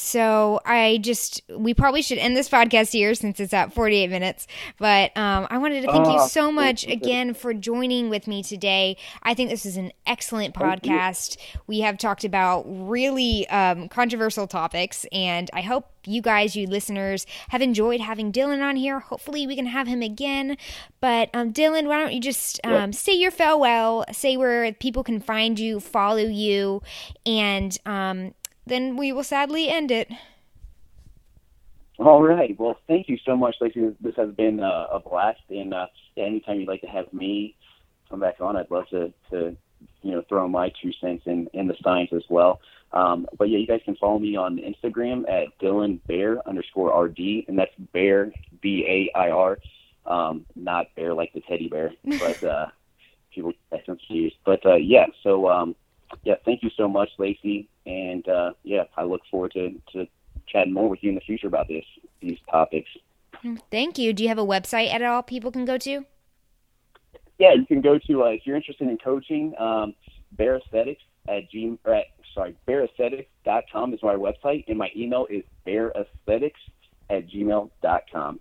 So 0.00 0.60
I 0.64 0.98
just, 1.02 1.42
we 1.54 1.74
probably 1.74 2.00
should 2.00 2.16
end 2.16 2.34
this 2.34 2.48
podcast 2.48 2.92
here 2.92 3.14
since 3.14 3.38
it's 3.38 3.52
at 3.52 3.74
48 3.74 4.08
minutes. 4.08 4.46
But 4.78 5.14
um, 5.16 5.46
I 5.50 5.58
wanted 5.58 5.82
to 5.82 5.92
thank 5.92 6.06
you 6.06 6.14
ah, 6.14 6.26
so 6.26 6.50
much 6.50 6.86
again 6.86 7.34
for 7.34 7.52
joining 7.52 8.08
with 8.08 8.26
me 8.26 8.42
today. 8.42 8.96
I 9.22 9.34
think 9.34 9.50
this 9.50 9.66
is 9.66 9.76
an 9.76 9.92
excellent 10.06 10.54
podcast. 10.54 11.36
We 11.66 11.80
have 11.80 11.98
talked 11.98 12.24
about 12.24 12.64
really 12.66 13.46
um, 13.50 13.88
controversial 13.88 14.46
topics, 14.46 15.04
and 15.12 15.50
I 15.52 15.60
hope 15.60 15.86
you 16.06 16.22
guys, 16.22 16.56
you 16.56 16.66
listeners, 16.66 17.26
have 17.50 17.60
enjoyed 17.60 18.00
having 18.00 18.32
Dylan 18.32 18.62
on 18.62 18.76
here. 18.76 19.00
Hopefully, 19.00 19.46
we 19.46 19.54
can 19.54 19.66
have 19.66 19.86
him 19.86 20.00
again. 20.00 20.56
But 21.00 21.28
um, 21.34 21.52
Dylan, 21.52 21.86
why 21.86 21.98
don't 22.00 22.14
you 22.14 22.20
just 22.20 22.58
um, 22.64 22.94
say 22.94 23.12
your 23.12 23.30
farewell, 23.30 24.06
say 24.12 24.38
where 24.38 24.72
people 24.72 25.04
can 25.04 25.20
find 25.20 25.58
you, 25.58 25.78
follow 25.78 26.16
you, 26.22 26.82
and 27.26 27.76
um, 27.84 28.34
then 28.70 28.96
we 28.96 29.12
will 29.12 29.24
sadly 29.24 29.68
end 29.68 29.90
it. 29.90 30.10
All 31.98 32.22
right. 32.22 32.58
Well, 32.58 32.78
thank 32.88 33.10
you 33.10 33.18
so 33.26 33.36
much, 33.36 33.56
Lacey. 33.60 33.94
This 34.00 34.16
has 34.16 34.30
been 34.34 34.60
uh, 34.60 34.86
a 34.90 35.00
blast. 35.00 35.42
And 35.50 35.74
uh, 35.74 35.86
anytime 36.16 36.58
you'd 36.58 36.68
like 36.68 36.80
to 36.80 36.86
have 36.86 37.12
me 37.12 37.54
come 38.08 38.20
back 38.20 38.36
on, 38.40 38.56
I'd 38.56 38.70
love 38.70 38.88
to, 38.88 39.12
to 39.30 39.54
you 40.02 40.12
know 40.12 40.22
throwing 40.28 40.50
my 40.50 40.72
two 40.82 40.92
cents 41.00 41.24
in 41.26 41.48
in 41.52 41.68
the 41.68 41.76
science 41.82 42.10
as 42.14 42.22
well. 42.30 42.60
Um, 42.92 43.26
but 43.38 43.50
yeah, 43.50 43.58
you 43.58 43.66
guys 43.66 43.82
can 43.84 43.96
follow 43.96 44.18
me 44.18 44.34
on 44.34 44.58
Instagram 44.58 45.28
at 45.28 45.56
Dylan 45.60 46.00
Bair 46.06 46.46
underscore 46.48 47.04
RD, 47.04 47.18
and 47.48 47.58
that's 47.58 47.74
Bair 47.92 48.32
B 48.62 49.10
A 49.14 49.18
I 49.18 49.30
R, 49.30 49.58
um, 50.06 50.46
not 50.56 50.86
Bear 50.96 51.12
like 51.12 51.32
the 51.34 51.40
teddy 51.42 51.68
bear, 51.68 51.92
but 52.04 52.42
uh, 52.42 52.66
people 53.34 53.52
get 53.70 53.84
confused. 53.84 54.36
But 54.44 54.64
uh, 54.64 54.76
yeah, 54.76 55.06
so 55.22 55.48
um, 55.48 55.76
yeah, 56.24 56.34
thank 56.44 56.62
you 56.62 56.70
so 56.76 56.88
much, 56.88 57.10
Lacey, 57.18 57.68
and 57.86 58.26
uh, 58.28 58.52
yeah, 58.62 58.84
I 58.96 59.04
look 59.04 59.22
forward 59.30 59.52
to 59.52 59.70
to 59.92 60.06
chatting 60.46 60.72
more 60.72 60.88
with 60.88 61.02
you 61.02 61.10
in 61.10 61.14
the 61.14 61.20
future 61.20 61.46
about 61.46 61.68
this 61.68 61.84
these 62.20 62.38
topics. 62.50 62.90
Thank 63.70 63.98
you. 63.98 64.12
Do 64.12 64.22
you 64.22 64.28
have 64.28 64.38
a 64.38 64.44
website 64.44 64.92
at 64.92 65.02
all 65.02 65.22
people 65.22 65.50
can 65.50 65.64
go 65.64 65.78
to? 65.78 66.04
Yeah, 67.38 67.54
you 67.54 67.64
can 67.64 67.80
go 67.80 67.98
to 67.98 68.24
uh, 68.24 68.28
if 68.28 68.42
you're 68.44 68.56
interested 68.56 68.88
in 68.88 68.98
coaching, 68.98 69.54
um, 69.58 69.94
Bair 70.32 70.56
Aesthetics 70.56 71.02
at 71.28 71.50
G 71.50 71.78
or 71.84 71.94
at, 71.94 72.06
sorry, 72.34 72.54
bairaesthetics.com 72.68 73.94
is 73.94 74.02
my 74.02 74.14
website, 74.14 74.64
and 74.68 74.76
my 74.76 74.90
email 74.96 75.26
is 75.30 75.42
bairaesthetics 75.66 76.52
at 77.08 77.28
gmail.com. 77.28 78.40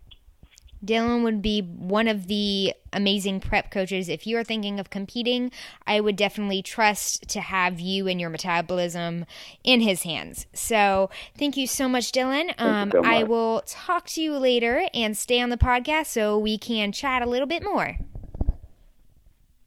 Dylan 0.83 1.23
would 1.23 1.41
be 1.41 1.61
one 1.61 2.07
of 2.07 2.27
the 2.27 2.73
amazing 2.93 3.39
prep 3.39 3.71
coaches. 3.71 4.09
If 4.09 4.25
you're 4.25 4.43
thinking 4.43 4.79
of 4.79 4.89
competing, 4.89 5.51
I 5.85 5.99
would 5.99 6.15
definitely 6.15 6.61
trust 6.61 7.27
to 7.29 7.41
have 7.41 7.79
you 7.79 8.07
and 8.07 8.19
your 8.19 8.29
metabolism 8.29 9.25
in 9.63 9.81
his 9.81 10.03
hands. 10.03 10.45
So 10.53 11.09
thank 11.37 11.57
you 11.57 11.67
so 11.67 11.89
much, 11.89 12.11
Dylan. 12.11 12.53
Um, 12.59 12.91
so 12.91 13.01
much. 13.01 13.07
I 13.07 13.23
will 13.23 13.63
talk 13.65 14.07
to 14.07 14.21
you 14.21 14.37
later 14.37 14.87
and 14.93 15.17
stay 15.17 15.41
on 15.41 15.49
the 15.49 15.57
podcast 15.57 16.07
so 16.07 16.37
we 16.39 16.57
can 16.57 16.91
chat 16.91 17.21
a 17.21 17.25
little 17.25 17.47
bit 17.47 17.63
more. 17.63 17.97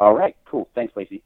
All 0.01 0.15
right, 0.15 0.37
cool. 0.47 0.69
Thanks, 0.75 0.97
Lacey. 0.97 1.23